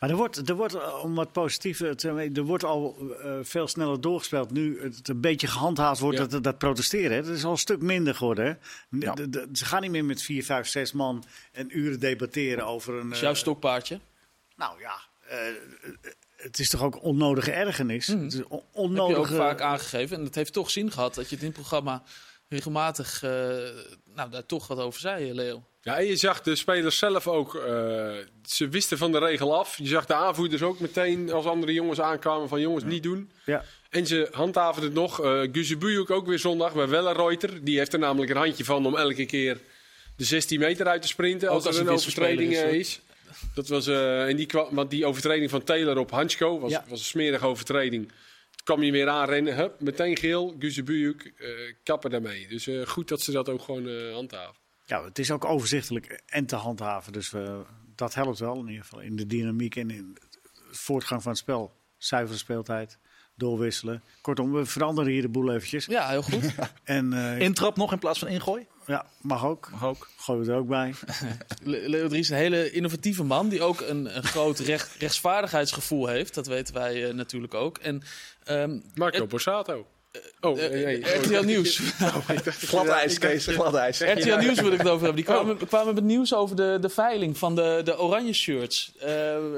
Maar 0.00 0.10
er 0.10 0.16
wordt, 0.16 0.48
er 0.48 0.54
wordt 0.54 0.74
eh, 0.74 1.02
om 1.04 1.14
wat 1.14 1.32
positiever 1.32 1.96
te 1.96 2.30
er 2.34 2.42
wordt 2.42 2.64
al 2.64 2.96
eh, 3.22 3.32
veel 3.42 3.68
sneller 3.68 4.00
doorgespeeld. 4.00 4.50
Nu 4.50 4.82
het 4.82 5.08
een 5.08 5.20
beetje 5.20 5.46
gehandhaafd 5.46 6.00
wordt, 6.00 6.18
Ja. 6.18 6.26
dat, 6.26 6.42
dat 6.44 6.58
protesteren. 6.58 7.16
Hè. 7.16 7.22
Dat 7.22 7.36
is 7.36 7.44
al 7.44 7.50
een 7.50 7.56
stuk 7.58 7.82
minder 7.82 8.14
geworden. 8.14 8.44
Hè. 8.44 8.52
Ja. 8.98 9.14
De- 9.14 9.28
de- 9.28 9.48
ze 9.52 9.64
gaan 9.64 9.80
niet 9.82 9.90
meer 9.90 10.04
met 10.04 10.22
vier, 10.22 10.44
vijf, 10.44 10.66
zes 10.66 10.92
man 10.92 11.24
en 11.52 11.78
uren 11.78 12.00
debatteren 12.00 12.66
over 12.66 12.94
een... 12.94 13.02
Dat 13.02 13.10
is 13.12 13.16
eh, 13.16 13.22
jouw 13.22 13.34
stokpaardje. 13.34 14.00
Nou 14.58 14.80
ja, 14.80 14.96
eh, 15.28 15.38
het 16.36 16.58
is 16.58 16.70
toch 16.70 16.82
ook 16.82 17.02
onnodige 17.02 17.50
ergernis. 17.52 18.06
Het 18.06 18.32
is 18.32 18.42
on- 18.72 18.94
Dat 18.94 19.06
heb 19.06 19.16
je 19.16 19.22
ook 19.22 19.26
vaak 19.26 19.60
aangegeven. 19.60 20.16
En 20.16 20.24
het 20.24 20.34
heeft 20.34 20.52
toch 20.52 20.70
zin 20.70 20.90
gehad 20.92 21.14
dat 21.14 21.28
je 21.28 21.34
het 21.34 21.44
in 21.44 21.50
het 21.50 21.58
programma 21.58 22.02
regelmatig 22.48 23.22
eh, 23.22 23.30
nou, 24.14 24.30
daar 24.30 24.46
toch 24.46 24.66
wat 24.66 24.78
over 24.78 25.00
zei, 25.00 25.34
Leo. 25.34 25.62
Ja, 25.82 25.96
en 25.98 26.06
je 26.06 26.16
zag 26.16 26.42
de 26.42 26.56
spelers 26.56 26.98
zelf 26.98 27.28
ook, 27.28 27.54
eh, 27.54 27.62
ze 28.44 28.68
wisten 28.68 28.98
van 28.98 29.12
de 29.12 29.18
regel 29.18 29.58
af. 29.58 29.78
Je 29.78 29.86
zag 29.86 30.06
de 30.06 30.14
aanvoerders 30.14 30.62
ook 30.62 30.80
meteen 30.80 31.32
als 31.32 31.44
andere 31.46 31.72
jongens 31.72 32.00
aankwamen 32.00 32.48
van 32.48 32.60
jongens 32.60 32.84
niet 32.84 33.02
doen. 33.02 33.30
Ja. 33.44 33.64
En 33.90 34.06
ze 34.06 34.28
handhaven 34.32 34.82
het 34.82 34.92
nog. 34.92 35.24
Uh, 35.24 35.48
Guzebujuk 35.52 36.10
ook 36.10 36.26
weer 36.26 36.38
zondag 36.38 36.74
bij 36.74 36.88
Wellenreuter. 36.88 37.64
Die 37.64 37.78
heeft 37.78 37.92
er 37.92 37.98
namelijk 37.98 38.30
een 38.30 38.36
handje 38.36 38.64
van 38.64 38.86
om 38.86 38.96
elke 38.96 39.26
keer 39.26 39.60
de 40.16 40.24
16 40.24 40.58
meter 40.60 40.86
uit 40.86 41.02
te 41.02 41.08
sprinten. 41.08 41.48
Ook 41.48 41.64
Als, 41.66 41.76
er 41.76 41.80
een 41.82 41.88
overtreding 41.88 42.52
is, 42.52 42.58
eh, 42.60 42.72
is. 42.72 43.00
Dat 43.54 43.68
was, 43.68 43.86
eh, 43.86 44.28
en 44.28 44.36
die, 44.36 44.46
kwam, 44.46 44.74
want 44.74 44.90
die 44.90 45.06
overtreding 45.06 45.50
van 45.50 45.64
Taylor 45.64 45.98
op 45.98 46.10
Hansko 46.10 46.58
was, 46.60 46.70
Ja. 46.70 46.84
was 46.88 46.98
een 46.98 47.04
smerige 47.04 47.46
overtreding. 47.46 48.12
Kwam 48.64 48.82
je 48.82 48.92
weer 48.92 49.08
aanrennen, 49.08 49.56
hup, 49.56 49.80
meteen 49.80 50.16
geel. 50.16 50.56
Guzebujuk, 50.58 51.32
eh 51.38 51.48
kappen 51.82 52.10
daarmee. 52.10 52.48
Dus 52.48 52.66
eh, 52.66 52.86
goed 52.86 53.08
dat 53.08 53.20
ze 53.20 53.32
dat 53.32 53.48
ook 53.48 53.62
gewoon 53.62 54.12
handhaven. 54.12 54.54
Ja, 54.86 55.04
het 55.04 55.18
is 55.18 55.30
ook 55.30 55.44
overzichtelijk 55.44 56.22
en 56.26 56.46
te 56.46 56.56
handhaven. 56.56 57.12
Dus 57.12 57.32
dat 57.94 58.14
helpt 58.14 58.38
wel 58.38 58.54
in 58.60 58.66
ieder 58.68 58.82
geval 58.82 59.00
in 59.00 59.16
de 59.16 59.26
dynamiek 59.26 59.76
en 59.76 59.90
in 59.90 60.14
de 60.14 60.20
voortgang 60.70 61.22
van 61.22 61.30
het 61.30 61.40
spel. 61.40 61.76
Zuivere 61.96 62.38
speeltijd, 62.38 62.98
doorwisselen. 63.38 64.02
Kortom, 64.20 64.52
we 64.52 64.66
veranderen 64.66 65.12
hier 65.12 65.22
de 65.22 65.28
boel 65.28 65.52
eventjes. 65.54 65.86
Ja, 65.86 66.08
heel 66.08 66.22
goed. 66.22 66.54
En 66.84 67.12
eh, 67.12 67.38
Intrap 67.40 67.76
nog 67.76 67.92
in 67.92 67.98
plaats 67.98 68.18
van 68.18 68.28
ingooi? 68.28 68.66
ja, 68.86 69.06
mag 69.20 69.44
ook. 69.44 69.68
Mag 69.70 69.84
ook. 69.84 70.08
Gooi 70.16 70.40
we 70.44 70.52
er 70.52 70.58
ook 70.58 70.68
bij. 70.68 70.94
Le- 71.62 71.88
Leo 71.88 72.08
Dries 72.08 72.20
is 72.20 72.30
een 72.30 72.36
hele 72.36 72.70
innovatieve 72.70 73.24
man 73.24 73.48
die 73.48 73.62
ook 73.62 73.80
een, 73.80 74.16
een 74.16 74.22
groot 74.24 74.58
recht, 74.58 74.94
rechtsvaardigheidsgevoel 74.98 76.06
heeft. 76.06 76.34
Dat 76.34 76.46
weten 76.46 76.74
wij 76.74 77.08
eh, 77.08 77.14
natuurlijk 77.14 77.54
ook. 77.54 77.78
En 77.78 78.02
ehm, 78.44 78.78
Marco 78.94 79.20
Het- 79.20 79.28
Borsato. 79.28 79.86
Oh, 80.40 80.62
eh, 80.62 80.70
nee, 80.70 80.84
nee. 80.84 81.02
eh, 81.02 81.22
RTL 81.22 81.44
Nieuws. 81.52 81.80
Glad 82.44 82.88
ijs, 82.88 83.18
Kees. 83.18 83.46
Glad 83.46 83.74
ijs. 83.74 84.00
RTL 84.16 84.36
Nieuws 84.36 84.60
wil 84.60 84.72
ik 84.72 84.78
het 84.78 84.88
over 84.88 85.04
hebben. 85.06 85.14
Die 85.14 85.24
kwamen, 85.24 85.60
Oh. 85.60 85.68
kwamen 85.68 85.94
met 85.94 86.04
nieuws 86.04 86.34
over 86.34 86.56
de, 86.56 86.78
de 86.80 86.88
veiling 86.88 87.38
van 87.38 87.54
de, 87.54 87.80
de 87.84 87.98
oranje 87.98 88.32
shirts. 88.32 88.92
Eh, 89.00 89.06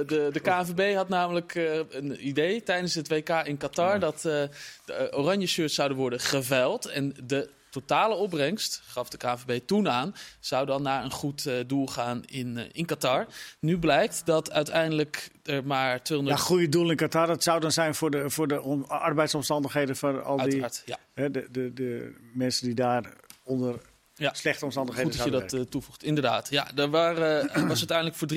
de, 0.07 0.29
de 0.33 0.41
KNVB 0.43 0.95
had 0.95 1.09
namelijk 1.09 1.55
eh, 1.55 1.79
een 1.91 2.27
idee 2.29 2.63
tijdens 2.63 2.95
het 2.95 3.09
WK 3.09 3.29
in 3.45 3.57
Qatar... 3.57 3.99
dat 3.99 4.15
eh, 4.15 4.23
de 4.23 4.49
eh, 4.93 5.19
oranje 5.19 5.47
shirts 5.47 5.75
zouden 5.75 5.97
worden 5.99 6.21
geveild. 6.21 6.87
En 6.87 7.15
de 7.25 7.49
totale 7.71 8.15
opbrengst, 8.15 8.83
gaf 8.87 9.09
de 9.09 9.17
KNVB 9.17 9.61
toen 9.67 9.89
aan, 9.89 10.15
zou 10.41 10.67
dan 10.67 10.83
naar 10.83 11.05
een 11.05 11.11
goed 11.11 11.47
eh, 11.47 11.55
doel 11.67 11.87
gaan 11.87 12.23
in, 12.25 12.59
eh, 12.59 12.65
in 12.73 12.87
Qatar. 12.87 13.27
Nu 13.61 13.79
blijkt 13.79 14.23
dat 14.25 14.51
uiteindelijk 14.51 15.31
er 15.43 15.67
maar 15.67 15.93
Ja, 15.93 15.99
200... 15.99 16.41
goede 16.41 16.69
doel 16.69 16.91
in 16.91 16.97
Qatar. 16.97 17.27
Dat 17.27 17.43
zou 17.43 17.61
dan 17.61 17.73
zijn 17.73 17.95
voor 17.95 18.11
de, 18.11 18.31
voor 18.31 18.49
de 18.49 18.61
arbeidsomstandigheden 18.87 19.97
van 19.97 20.25
al 20.25 20.37
die 20.37 20.65
ja. 20.85 20.99
hè, 21.15 21.31
de, 21.31 21.49
de, 21.51 21.73
de 21.73 22.15
mensen 22.33 22.67
die 22.67 22.75
daar 22.75 23.13
onder 23.43 23.81
Ja. 24.21 24.35
slechte 24.35 24.65
omstandigheden 24.65 25.11
Goed 25.11 25.19
dat 25.19 25.33
je 25.33 25.41
dat 25.41 25.53
eh, 25.53 25.61
toevoegt. 25.61 26.03
Inderdaad. 26.03 26.51
Ja, 26.51 26.77
er 26.77 26.91
waren, 26.91 27.49
eh, 27.49 27.63
was 27.69 27.79
uiteindelijk 27.79 28.17
voor 28.17 28.29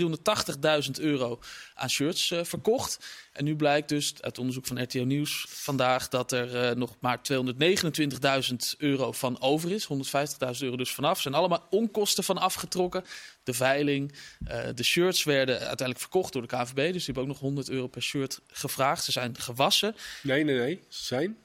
380.000 0.86 0.92
euro 1.02 1.40
aan 1.74 1.90
shirts 1.90 2.32
eh, 2.32 2.44
verkocht. 2.44 3.00
En 3.34 3.44
nu 3.44 3.56
blijkt 3.56 3.90
dus 3.90 4.14
uit 4.22 4.38
onderzoek 4.38 4.66
van 4.66 4.82
RTO 4.82 5.04
Nieuws 5.04 5.46
vandaag 5.50 6.10
dat 6.10 6.32
er 6.32 6.78
nog 6.78 6.96
maar 7.00 7.20
229.000 7.32 8.56
euro 8.78 9.12
van 9.12 9.42
over 9.42 9.72
is. 9.72 9.88
150.000 9.88 10.60
euro 10.60 10.76
dus 10.76 10.94
vanaf. 10.94 11.16
Er 11.16 11.22
zijn 11.22 11.34
allemaal 11.34 11.68
onkosten 11.70 12.24
van 12.24 12.38
afgetrokken. 12.38 13.04
De 13.44 13.54
veiling, 13.54 14.14
eh, 14.46 14.60
de 14.76 14.84
shirts 14.84 15.24
werden 15.24 15.56
uiteindelijk 15.56 16.00
verkocht 16.00 16.34
door 16.34 16.42
de 16.42 16.48
KVB. 16.48 16.76
Dus 16.76 17.06
die 17.06 17.06
hebben 17.06 17.24
ook 17.24 17.30
nog 17.30 17.40
100 17.40 17.70
euro 17.70 17.88
per 17.88 18.02
shirt 18.02 18.40
gevraagd. 18.48 19.04
Ze 19.04 19.12
zijn 19.12 19.38
gewassen. 19.40 19.96
Nee, 20.22 20.44
nee, 20.44 20.58
nee. 20.58 20.84
Ze 20.88 21.04
zijn 21.04 21.38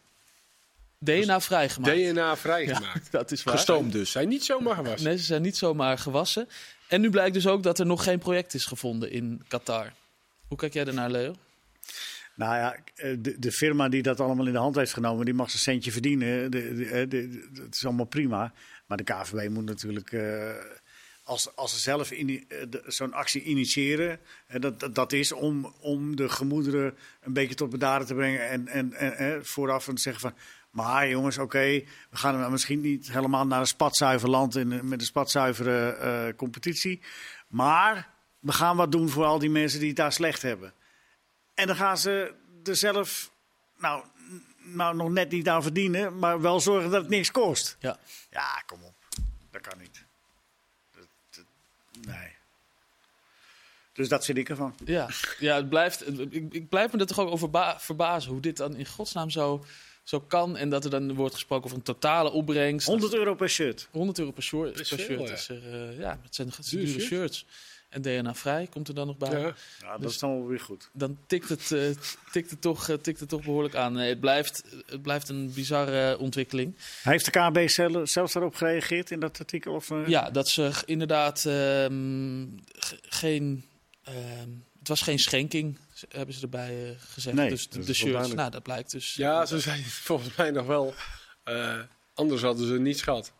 DNA 0.98 1.40
vrijgemaakt. 1.40 1.96
DNA 1.96 2.20
ja, 2.28 2.36
vrijgemaakt. 2.36 3.10
dat 3.18 3.30
is 3.30 3.42
waar. 3.44 3.54
Gestoomd 3.54 3.92
dus. 3.92 4.10
zijn 4.10 4.28
niet 4.28 4.44
zomaar 4.44 4.74
gewassen. 4.74 5.08
Nee, 5.08 5.18
ze 5.18 5.24
zijn 5.24 5.42
niet 5.42 5.56
zomaar 5.56 5.98
gewassen. 5.98 6.48
En 6.88 7.00
nu 7.00 7.10
blijkt 7.10 7.34
dus 7.34 7.46
ook 7.46 7.62
dat 7.62 7.78
er 7.78 7.86
nog 7.86 8.02
geen 8.02 8.18
project 8.18 8.54
is 8.54 8.64
gevonden 8.64 9.10
in 9.10 9.42
Qatar. 9.48 9.92
Hoe 10.48 10.56
kijk 10.58 10.72
jij 10.72 10.84
daarnaar, 10.84 11.10
Leo? 11.10 11.34
Nou 12.34 12.54
ja, 12.56 12.76
de, 13.18 13.38
de 13.38 13.52
firma 13.52 13.88
die 13.88 14.02
dat 14.02 14.20
allemaal 14.20 14.46
in 14.46 14.52
de 14.52 14.58
hand 14.58 14.76
heeft 14.76 14.92
genomen, 14.92 15.24
die 15.24 15.34
mag 15.34 15.50
zijn 15.50 15.62
centje 15.62 15.92
verdienen. 15.92 16.50
De, 16.50 16.74
de, 16.74 16.84
de- 17.08 17.08
de- 17.08 17.62
het 17.62 17.74
is 17.74 17.84
allemaal 17.84 18.06
prima. 18.06 18.52
Maar 18.86 18.96
de 18.96 19.04
KVB 19.04 19.48
moet 19.50 19.64
natuurlijk, 19.64 20.12
eh, 20.12 20.50
als, 21.22 21.56
als 21.56 21.72
ze 21.72 21.78
zelf 21.78 22.10
eh, 22.10 22.26
de- 22.68 22.82
zo'n 22.86 23.12
actie 23.12 23.42
initiëren, 23.42 24.20
eh, 24.46 24.60
dat, 24.60 24.80
dat, 24.80 24.94
dat 24.94 25.12
is 25.12 25.32
om, 25.32 25.74
om 25.80 26.16
de 26.16 26.28
gemoederen 26.28 26.94
een 27.20 27.32
beetje 27.32 27.54
tot 27.54 27.70
bedaren 27.70 28.06
te 28.06 28.14
brengen. 28.14 28.48
En, 28.48 28.68
en, 28.68 28.92
en 28.92 29.46
vooraf 29.46 29.84
te 29.84 29.92
zeggen 29.94 30.22
van, 30.22 30.34
maar 30.70 31.08
jongens, 31.08 31.38
oké, 31.38 31.60
we 32.10 32.16
gaan 32.16 32.50
misschien 32.52 32.80
niet 32.80 33.12
helemaal 33.12 33.46
naar 33.46 33.60
een 33.60 33.66
spatzuiver 33.66 34.28
land 34.30 34.56
in, 34.56 34.88
met 34.88 35.00
een 35.00 35.06
spatzuivere 35.06 35.90
eh, 35.90 36.36
competitie. 36.36 37.00
Maar 37.48 38.10
we 38.38 38.52
gaan 38.52 38.76
wat 38.76 38.92
doen 38.92 39.08
voor 39.08 39.24
al 39.24 39.38
die 39.38 39.50
mensen 39.50 39.78
die 39.78 39.88
het 39.88 39.96
daar 39.96 40.12
slecht 40.12 40.42
hebben. 40.42 40.72
En 41.54 41.66
dan 41.66 41.76
gaan 41.76 41.98
ze 41.98 42.34
er 42.64 42.76
zelf, 42.76 43.30
nou, 43.78 44.04
nou 44.62 44.96
nog 44.96 45.10
net 45.10 45.30
niet 45.30 45.48
aan 45.48 45.62
verdienen, 45.62 46.18
maar 46.18 46.40
wel 46.40 46.60
zorgen 46.60 46.90
dat 46.90 47.00
het 47.00 47.10
niks 47.10 47.30
kost. 47.30 47.76
Ja. 47.80 47.98
Ja, 48.30 48.62
kom 48.66 48.82
op. 48.82 48.94
Dat 49.50 49.60
kan 49.60 49.78
niet. 49.78 50.04
Dat, 50.94 51.06
dat- 51.30 51.44
nee. 52.06 52.36
Dus 53.92 54.08
dat 54.08 54.24
vind 54.24 54.38
ik 54.38 54.48
ervan. 54.48 54.74
Ja, 54.84 55.08
ja 55.38 55.54
het 55.56 55.68
blijft, 55.68 56.18
ik, 56.32 56.52
ik 56.54 56.68
blijf 56.68 56.92
me 56.92 56.98
er 56.98 57.06
toch 57.06 57.18
ook 57.18 57.30
over 57.30 57.50
ba- 57.50 57.80
verbazen 57.80 58.32
hoe 58.32 58.40
dit 58.40 58.56
dan 58.56 58.76
in 58.76 58.86
godsnaam 58.86 59.30
zo, 59.30 59.64
zo 60.08 60.20
kan. 60.20 60.56
En 60.56 60.68
dat 60.68 60.84
er 60.84 60.90
dan 60.90 61.14
wordt 61.14 61.34
gesproken 61.34 61.64
over 61.64 61.76
een 61.76 61.82
totale 61.82 62.30
opbrengst. 62.30 62.86
100 62.86 63.14
euro 63.14 63.34
per 63.34 63.48
shirt. 63.48 63.88
100 63.90 64.18
euro 64.18 64.30
per, 64.30 64.42
short, 64.42 64.86
veel, 64.88 64.98
shirt. 64.98 65.28
ja. 65.28 65.34
Is 65.34 65.48
er, 65.48 65.72
eh, 65.90 65.98
ja, 65.98 66.18
het 66.22 66.34
zijn 66.34 66.48
Duur 66.70 66.84
dure 66.84 66.86
shirt. 66.92 67.02
shirts. 67.06 67.46
En 67.88 68.02
DNA 68.02 68.34
vrij 68.34 68.66
komt 68.70 68.88
er 68.88 68.94
dan 68.94 69.06
nog 69.06 69.16
bij. 69.16 69.30
Ja. 69.30 69.38
Ja, 69.38 69.92
dat 69.92 70.00
Dus- 70.00 70.12
is 70.12 70.18
dan 70.18 70.30
wel 70.38 70.46
weer 70.46 70.60
goed. 70.60 70.90
Dan 70.92 71.18
tikt 71.26 71.48
het, 71.48 71.72
eh, 71.72 71.80
tikt, 72.32 72.50
het 72.50 72.60
toch, 72.60 72.88
eh, 72.88 72.96
tikt 72.96 73.20
het 73.20 73.28
toch 73.28 73.44
behoorlijk 73.44 73.74
aan. 73.74 73.92
Nee, 73.92 74.08
het, 74.08 74.20
blijft, 74.20 74.64
het 74.86 75.02
blijft 75.02 75.28
een 75.28 75.52
bizarre 75.54 76.18
ontwikkeling. 76.18 76.74
Heeft 77.02 77.24
de 77.24 77.30
KB 77.30 77.68
zelf, 77.68 78.08
zelfs 78.08 78.32
daarop 78.32 78.54
gereageerd 78.54 79.10
in 79.10 79.20
dat 79.20 79.38
artikel? 79.38 79.74
Of, 79.74 79.90
eh? 79.90 80.06
Ja, 80.06 80.30
dat 80.30 80.48
ze 80.48 80.70
inderdaad 80.86 81.44
ehm, 81.46 82.46
ge- 82.78 82.98
geen. 83.02 83.64
ehm, 84.02 84.48
het 84.88 84.98
was 84.98 85.02
geen 85.08 85.18
schenking, 85.18 85.78
hebben 86.08 86.34
ze 86.34 86.42
erbij 86.42 86.84
eh, 86.88 86.90
gezegd. 87.12 87.36
Nee, 87.36 87.48
dus 87.48 87.68
de, 87.68 87.84
de 87.84 87.94
shirts, 87.94 88.32
nou, 88.32 88.50
dat 88.50 88.62
blijkt 88.62 88.90
dus. 88.90 89.14
Ja, 89.14 89.46
ze 89.46 89.60
zijn 89.60 89.84
volgens 90.08 90.36
mij 90.36 90.50
nog 90.50 90.66
wel. 90.66 90.94
eh, 91.44 91.78
anders 92.14 92.42
hadden 92.42 92.66
ze 92.66 92.72
niets 92.78 93.02
gehad. 93.02 93.32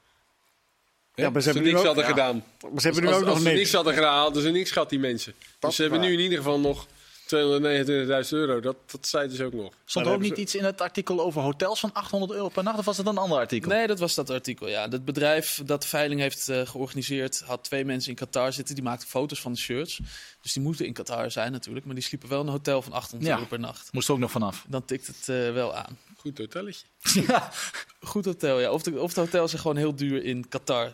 Ja, 1.15 1.31
maar 1.31 1.43
ze 1.43 1.49
hebben 1.49 1.67
nu 1.67 1.73
niks 1.73 1.81
ook- 1.81 1.87
hadden 1.87 2.05
ja. 2.05 2.11
gedaan. 2.11 2.45
Maar 2.73 2.81
ze 2.81 2.87
hebben 2.87 3.03
nu 3.03 3.09
als, 3.09 3.17
ook 3.19 3.25
nog 3.25 3.35
als 3.35 3.43
ze 3.43 3.49
niks. 3.49 3.59
niks 3.61 3.73
hadden 3.73 3.95
gedaan, 3.95 4.19
hadden 4.19 4.43
ze 4.43 4.51
niks 4.51 4.71
gehad, 4.71 4.91
die 4.91 4.99
mensen. 4.99 5.35
dus 5.59 5.75
ze 5.77 5.83
hebben 5.83 6.01
nu 6.01 6.13
in 6.13 6.19
ieder 6.19 6.39
geval 6.39 6.61
nog 6.61 6.87
229.000 7.35 8.29
euro. 8.31 8.61
Dat, 8.61 8.77
dat 8.87 9.07
zei 9.07 9.29
dus 9.29 9.41
ook 9.41 9.53
nog. 9.53 9.73
Stond 9.85 10.07
er 10.07 10.13
ook 10.13 10.21
niet 10.21 10.37
iets 10.37 10.55
in 10.55 10.65
het 10.65 10.81
artikel 10.81 11.21
over 11.21 11.43
hotels 11.43 11.81
van 11.81 11.93
800 11.93 12.33
euro 12.33 12.49
per 12.49 12.63
nacht? 12.63 12.79
Of 12.79 12.85
was 12.85 12.97
het 12.97 13.07
een 13.07 13.19
ander 13.19 13.39
artikel? 13.39 13.71
Nee, 13.71 13.87
dat 13.87 13.99
was 13.99 14.15
dat 14.15 14.31
artikel. 14.31 14.69
Ja, 14.69 14.89
het 14.89 15.05
bedrijf 15.05 15.61
dat 15.65 15.83
de 15.83 15.89
veiling 15.89 16.21
heeft 16.21 16.49
eh, 16.49 16.67
georganiseerd 16.67 17.41
had 17.47 17.65
twee 17.65 17.85
mensen 17.85 18.11
in 18.11 18.17
Qatar 18.17 18.53
zitten. 18.53 18.75
Die 18.75 18.85
maakten 18.85 19.09
foto's 19.09 19.41
van 19.41 19.53
de 19.53 19.59
shirts. 19.59 20.01
Dus 20.43 20.53
die 20.53 20.63
moeten 20.63 20.87
in 20.87 20.93
Qatar 20.93 21.31
zijn 21.31 21.53
natuurlijk. 21.53 21.87
Maar 21.87 21.95
die 21.95 22.05
sliepen 22.05 22.29
wel 22.29 22.41
in 22.41 22.47
een 22.47 22.53
hotel 22.53 22.83
van 22.83 22.93
800 22.93 23.31
Ja. 23.31 23.37
euro 23.37 23.49
per 23.49 23.61
nacht. 23.61 23.93
Moest 23.93 24.09
er 24.09 24.15
ook 24.15 24.21
nog 24.21 24.31
vanaf. 24.31 24.65
Dan 24.69 24.85
tikt 24.85 25.07
het 25.07 25.29
eh, 25.29 25.53
wel 25.53 25.75
aan. 25.75 25.99
Goed 26.17 26.39
hotelletje. 26.39 26.87
ja. 27.27 27.51
Goed 28.01 28.25
hotel, 28.25 28.61
ja. 28.61 28.71
Of 28.71 28.83
de, 28.83 29.01
of 29.01 29.13
de 29.13 29.21
hotels 29.21 29.51
zijn 29.51 29.63
gewoon 29.63 29.77
heel 29.77 29.95
duur 29.97 30.25
in 30.25 30.49
Qatar. 30.49 30.93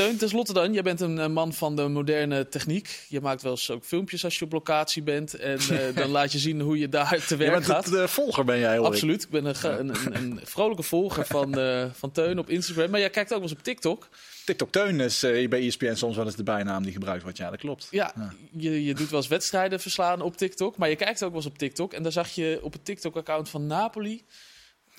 Teun, 0.00 0.16
tenslotte 0.16 0.52
dan. 0.52 0.72
Jij 0.72 0.82
bent 0.82 1.00
een 1.00 1.18
eh, 1.18 1.28
man 1.28 1.52
van 1.52 1.76
de 1.76 1.88
moderne 1.88 2.48
techniek. 2.48 3.04
Je 3.08 3.20
maakt 3.20 3.42
wel 3.42 3.50
eens 3.50 3.70
ook 3.70 3.84
filmpjes 3.84 4.24
als 4.24 4.38
je 4.38 4.44
op 4.44 4.52
locatie 4.52 5.02
bent. 5.02 5.34
En 5.34 5.58
eh, 5.58 5.94
dan 6.00 6.10
laat 6.10 6.32
je 6.32 6.38
zien 6.38 6.60
hoe 6.60 6.78
je 6.78 6.88
daar 6.88 7.24
te 7.26 7.34
Je 7.34 7.36
werk 7.36 7.52
bent 7.52 7.64
gaat. 7.64 7.84
het, 7.84 7.94
eh, 7.94 8.06
volger 8.06 8.44
ben 8.44 8.58
jij, 8.58 8.76
hoor. 8.76 8.86
Absoluut. 8.86 9.22
Ik 9.22 9.30
ben 9.30 9.44
een, 9.44 9.78
een, 9.78 10.14
een, 10.14 10.40
vrolijke 10.44 10.82
volger 10.82 11.26
van, 11.26 11.58
eh, 11.58 11.86
van 11.92 12.12
Teun 12.12 12.38
op 12.38 12.48
Instagram. 12.48 12.90
Maar 12.90 13.00
jij 13.00 13.10
kijkt 13.10 13.32
ook 13.32 13.40
wel 13.40 13.48
eens 13.48 13.58
op 13.58 13.64
TikTok. 13.64 14.08
TikTok 14.44 14.72
Teun 14.72 15.00
is 15.00 15.22
eh, 15.22 15.48
bij 15.48 15.66
ESPN 15.66 15.94
soms 15.94 16.16
wel 16.16 16.24
eens 16.24 16.36
de 16.36 16.42
bijnaam 16.42 16.82
die 16.82 16.92
gebruikt 16.92 17.22
wordt. 17.22 17.38
Ja, 17.38 17.50
dat 17.50 17.58
klopt. 17.58 17.88
Ja, 17.90 18.12
Ja. 18.16 18.32
Je, 18.50 18.84
je 18.84 18.94
doet 18.94 19.10
wel 19.10 19.20
eens 19.20 19.28
wedstrijden 19.28 19.80
verslaan 19.80 20.20
op 20.20 20.36
TikTok. 20.36 20.76
Maar 20.76 20.88
je 20.88 20.96
kijkt 20.96 21.22
ook 21.22 21.30
wel 21.30 21.38
eens 21.38 21.50
op 21.50 21.58
TikTok. 21.58 21.92
En 21.92 22.02
daar 22.02 22.12
zag 22.12 22.28
je 22.28 22.58
op 22.62 22.72
het 22.72 22.84
TikTok-account 22.84 23.48
van 23.48 23.66
Napoli. 23.66 24.24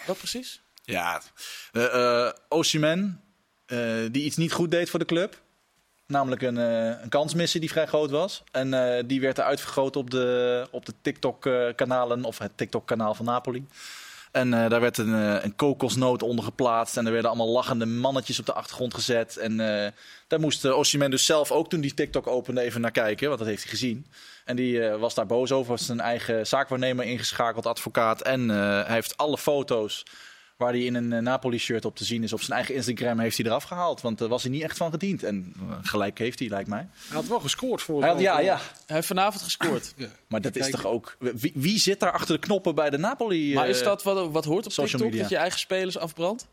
Wat 0.05 0.17
precies? 0.17 0.61
Ja, 0.83 1.21
eh, 1.71 2.29
Osimhen, 2.47 3.30
die 4.11 4.23
iets 4.23 4.37
niet 4.37 4.53
goed 4.53 4.71
deed 4.71 4.89
voor 4.89 4.99
de 4.99 5.05
club. 5.05 5.41
Namelijk 6.11 6.41
een, 6.41 6.57
eh, 6.57 7.01
een 7.01 7.09
kansmissie 7.09 7.59
die 7.59 7.69
vrij 7.69 7.85
groot 7.85 8.09
was. 8.09 8.43
En 8.51 8.73
eh, 8.73 9.03
die 9.05 9.21
werd 9.21 9.37
eruit 9.37 9.61
vergroot 9.61 9.95
op 9.95 10.09
de, 10.09 10.67
op 10.71 10.85
de 10.85 10.93
TikTok-kanalen, 11.01 12.23
of 12.23 12.37
het 12.37 12.51
TikTok-kanaal 12.55 13.13
van 13.13 13.25
Napoli. 13.25 13.65
En 14.31 14.53
eh, 14.53 14.69
daar 14.69 14.81
werd 14.81 14.97
een, 14.97 15.13
eh, 15.13 15.43
een 15.43 15.55
kokosnoot 15.55 16.23
onder 16.23 16.45
geplaatst. 16.45 16.97
En 16.97 17.05
er 17.05 17.11
werden 17.11 17.29
allemaal 17.29 17.49
lachende 17.49 17.85
mannetjes 17.85 18.39
op 18.39 18.45
de 18.45 18.53
achtergrond 18.53 18.93
gezet. 18.93 19.37
En 19.37 19.59
eh, 19.59 19.91
daar 20.27 20.39
moest 20.39 20.65
uh, 20.65 21.09
dus 21.09 21.25
zelf 21.25 21.51
ook 21.51 21.69
toen 21.69 21.81
die 21.81 21.93
TikTok 21.93 22.27
opende 22.27 22.61
even 22.61 22.81
naar 22.81 22.91
kijken. 22.91 23.27
Want 23.27 23.39
dat 23.39 23.47
heeft 23.47 23.61
hij 23.61 23.71
gezien. 23.71 24.05
En 24.45 24.55
die 24.55 24.87
eh, 24.87 24.99
was 24.99 25.13
daar 25.13 25.25
boos 25.25 25.51
over. 25.51 25.71
Was 25.71 25.85
zijn 25.85 25.99
eigen 25.99 26.47
zaakwaarnemer 26.47 27.05
ingeschakeld, 27.05 27.65
advocaat. 27.65 28.21
En 28.21 28.51
eh, 28.51 28.57
hij 28.57 28.93
heeft 28.93 29.17
alle 29.17 29.37
foto's 29.37 30.05
waar 30.61 30.71
hij 30.71 30.81
in 30.83 30.95
een 30.95 31.13
eh, 31.13 31.19
Napoli-shirt 31.21 31.85
op 31.85 31.95
te 31.95 32.05
zien 32.05 32.23
is. 32.23 32.33
Op 32.33 32.41
zijn 32.41 32.57
eigen 32.57 32.75
Instagram 32.75 33.19
heeft 33.19 33.37
hij 33.37 33.45
eraf 33.45 33.63
gehaald. 33.63 34.01
Want 34.01 34.17
daar 34.17 34.27
was 34.27 34.43
hij 34.43 34.51
niet 34.51 34.61
echt 34.61 34.77
van 34.77 34.91
gediend. 34.91 35.23
En 35.23 35.53
eh, 35.69 35.75
gelijk 35.81 36.17
heeft 36.17 36.39
hij, 36.39 36.47
lijkt 36.49 36.69
mij. 36.69 36.87
Hij 37.07 37.15
had 37.15 37.27
wel 37.27 37.39
gescoord 37.39 37.81
voor 37.81 38.01
Hij 38.01 38.09
had- 38.09 38.19
ja, 38.19 38.39
ja. 38.39 38.55
Hij 38.85 38.95
heeft 38.95 39.07
vanavond 39.07 39.43
gescoord. 39.43 39.93
Maar 40.27 40.41
dat 40.41 40.55
is 40.55 40.61
Kijk. 40.61 40.75
toch 40.75 40.85
ook... 40.85 41.15
Wie, 41.19 41.51
wie 41.55 41.79
zit 41.79 41.99
daar 41.99 42.11
achter 42.11 42.35
de 42.35 42.41
knoppen 42.41 42.75
bij 42.75 42.89
de 42.89 42.97
Napoli? 42.97 43.53
Maar 43.53 43.63
eh, 43.63 43.69
is 43.69 43.83
dat 43.83 44.03
wat, 44.03 44.31
wat 44.31 44.45
hoort 44.45 44.65
op 44.65 44.71
social 44.71 44.87
TikTok? 44.87 45.07
media. 45.07 45.21
Dat 45.21 45.29
je 45.31 45.37
eigen 45.37 45.59
spelers 45.59 45.97
afbrandt? 45.97 46.47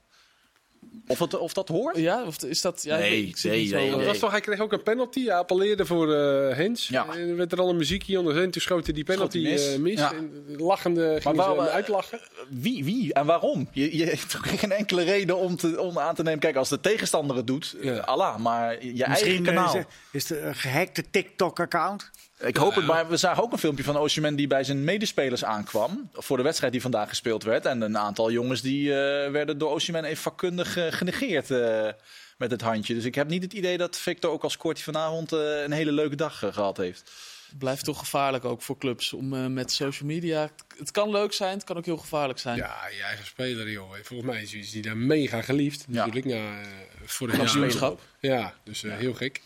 Of, 1.08 1.18
het, 1.18 1.38
of 1.38 1.52
dat 1.52 1.68
hoort? 1.68 1.96
Ja, 1.96 2.24
of 2.26 2.42
is 2.42 2.60
dat... 2.60 2.82
Ja, 2.82 2.96
Nee, 2.98 3.26
ik 3.26 3.42
nee, 3.42 3.66
zo, 3.66 3.76
nee, 3.76 3.90
Dat 3.90 4.04
was 4.04 4.18
toch, 4.18 4.30
hij 4.30 4.40
kreeg 4.40 4.60
ook 4.60 4.72
een 4.72 4.82
penalty. 4.82 5.24
Hij 5.24 5.34
appelleerde 5.34 5.86
voor 5.86 6.14
eh 6.14 6.56
Hens. 6.56 6.88
Ja. 6.88 7.06
En 7.14 7.28
er 7.28 7.36
werd 7.36 7.52
er 7.52 7.60
al 7.60 7.68
een 7.68 7.76
muziekje 7.76 8.18
onder 8.18 8.42
en 8.42 8.50
toen 8.50 8.62
schoot 8.62 8.84
hij 8.84 8.94
die 8.94 9.04
penalty 9.04 9.42
hij 9.42 9.50
mis. 9.52 9.72
eh, 9.72 9.78
mis. 9.78 9.98
Ja. 9.98 10.12
En 10.12 10.44
lachende 10.56 11.18
ging 11.20 11.36
waarom, 11.36 11.54
ze 11.56 11.60
hem 11.60 11.68
eh, 11.70 11.74
uitlachen. 11.74 12.20
Wie, 12.48 12.84
wie 12.84 13.12
en 13.14 13.26
waarom? 13.26 13.68
Je, 13.72 13.96
je 13.96 14.04
hebt 14.04 14.30
toch 14.30 14.58
geen 14.60 14.72
enkele 14.72 15.02
reden 15.02 15.36
om, 15.36 15.56
te, 15.56 15.80
om 15.80 15.98
aan 15.98 16.14
te 16.14 16.22
nemen. 16.22 16.38
Kijk, 16.40 16.56
als 16.56 16.68
de 16.68 16.80
tegenstander 16.80 17.36
het 17.36 17.46
doet, 17.46 17.76
Ja. 17.80 17.96
Allah. 17.98 18.36
Maar 18.38 18.72
je 18.72 19.04
eigen 19.04 19.08
Misschien 19.10 19.42
kanaal. 19.42 19.76
is, 19.76 19.84
is 20.10 20.28
het 20.28 20.38
een 20.42 20.54
gehackte 20.54 21.04
TikTok-account. 21.10 22.10
Ik 22.40 22.56
hoop 22.56 22.74
het, 22.74 22.86
maar 22.86 23.08
we 23.08 23.16
zagen 23.16 23.42
ook 23.42 23.52
een 23.52 23.58
filmpje 23.58 23.84
van 23.84 23.96
Osimhen 23.96 24.36
die 24.36 24.46
bij 24.46 24.64
zijn 24.64 24.84
medespelers 24.84 25.44
aankwam. 25.44 26.10
Voor 26.12 26.36
de 26.36 26.42
wedstrijd 26.42 26.72
die 26.72 26.82
vandaag 26.82 27.08
gespeeld 27.08 27.42
werd. 27.42 27.66
En 27.66 27.80
een 27.80 27.98
aantal 27.98 28.30
jongens 28.30 28.60
die 28.62 28.88
eh, 28.90 29.30
werden 29.30 29.58
door 29.58 29.70
Osimhen 29.70 30.04
even 30.04 30.22
vakkundig 30.22 30.76
eh, 30.76 30.86
genegeerd 30.92 31.50
eh, 31.50 31.88
met 32.36 32.50
het 32.50 32.60
handje. 32.60 32.94
Dus 32.94 33.04
ik 33.04 33.14
heb 33.14 33.28
niet 33.28 33.42
het 33.42 33.52
idee 33.52 33.78
dat 33.78 33.96
Victor 33.98 34.30
ook 34.30 34.42
als 34.42 34.56
Kortie 34.56 34.84
vanavond 34.84 35.32
eh, 35.32 35.62
een 35.62 35.72
hele 35.72 35.92
leuke 35.92 36.16
dag 36.16 36.42
eh, 36.42 36.52
gehad 36.52 36.76
heeft. 36.76 37.10
Het 37.48 37.58
blijft 37.58 37.84
toch 37.84 37.98
gevaarlijk 37.98 38.44
ook 38.44 38.62
voor 38.62 38.78
clubs 38.78 39.12
om 39.12 39.34
eh, 39.34 39.46
met 39.46 39.72
social 39.72 40.08
media... 40.08 40.50
Het 40.78 40.90
kan 40.90 41.10
leuk 41.10 41.32
zijn, 41.32 41.52
het 41.54 41.64
kan 41.64 41.76
ook 41.76 41.84
heel 41.84 41.96
gevaarlijk 41.96 42.38
zijn. 42.38 42.56
Ja, 42.56 42.76
je 42.96 43.02
eigen 43.02 43.26
speler, 43.26 43.70
joh. 43.70 43.90
Volgens 44.02 44.30
mij 44.30 44.42
is 44.42 44.72
hij 44.72 44.82
daar 44.82 44.96
mega 44.96 45.42
geliefd. 45.42 45.84
Ja. 45.88 45.94
Natuurlijk, 46.06 46.26
na 46.26 46.60
eh, 46.60 46.66
vorig 47.04 47.36
jaar. 47.36 47.44
Kampioenschap. 47.44 48.00
Ja, 48.20 48.54
dus 48.64 48.82
eh, 48.84 48.96
heel 48.96 49.14
gek. 49.14 49.40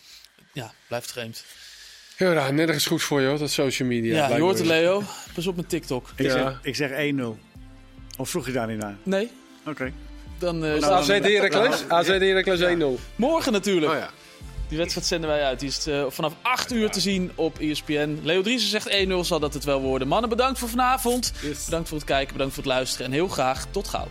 Ja, 0.52 0.72
blijft 0.86 1.12
vreemd. 1.12 1.44
Heel 2.22 2.32
raar, 2.32 2.52
nergens 2.52 2.86
goed 2.86 3.02
voor 3.02 3.22
joh, 3.22 3.38
dat 3.38 3.50
social 3.50 3.88
media. 3.88 4.14
Ja, 4.28 4.34
je 4.36 4.42
hoort 4.42 4.58
het. 4.58 4.66
Leo. 4.66 5.02
Pas 5.34 5.46
op 5.46 5.56
met 5.56 5.68
TikTok. 5.68 6.08
Ik, 6.16 6.24
Ja. 6.26 6.30
zeg, 6.32 6.58
ik 6.62 6.76
zeg 6.76 6.90
1-0. 6.90 7.38
Of 8.18 8.30
vroeg 8.30 8.46
je 8.46 8.52
daar 8.52 8.66
niet 8.66 8.78
naar? 8.78 8.96
Nee, 9.02 9.30
Oké. 9.66 9.92
Dan, 10.38 10.64
eh, 10.64 10.80
Nou, 10.80 10.92
AZ 10.92 11.06
Heracles, 11.08 11.84
AZ 11.88 12.06
Heracles 12.08 12.60
1-0. 12.60 12.98
morgen 13.16 13.52
natuurlijk. 13.52 13.92
Oh 13.92 13.98
ja. 13.98 14.10
Die 14.68 14.78
wedstrijd 14.78 15.06
zenden 15.06 15.30
wij 15.30 15.42
uit. 15.42 15.60
Die 15.60 15.68
is 15.68 15.86
eh, 15.86 16.04
vanaf 16.08 16.32
8 16.42 16.72
uur 16.72 16.90
te 16.90 17.00
zien 17.00 17.30
op 17.34 17.58
ESPN. 17.58 18.18
Leo 18.22 18.42
Driessen 18.42 18.70
zegt 18.70 18.88
1-0, 18.90 19.24
zal 19.24 19.40
dat 19.40 19.54
het 19.54 19.64
wel 19.64 19.80
worden. 19.80 20.08
Mannen, 20.08 20.28
bedankt 20.30 20.58
voor 20.58 20.68
vanavond. 20.68 21.32
Yes. 21.42 21.64
Bedankt 21.64 21.88
voor 21.88 21.98
het 21.98 22.06
kijken, 22.06 22.32
bedankt 22.32 22.54
voor 22.54 22.62
het 22.62 22.72
luisteren. 22.72 23.06
En 23.06 23.12
heel 23.12 23.28
graag 23.28 23.66
tot 23.70 23.88
gauw. 23.88 24.08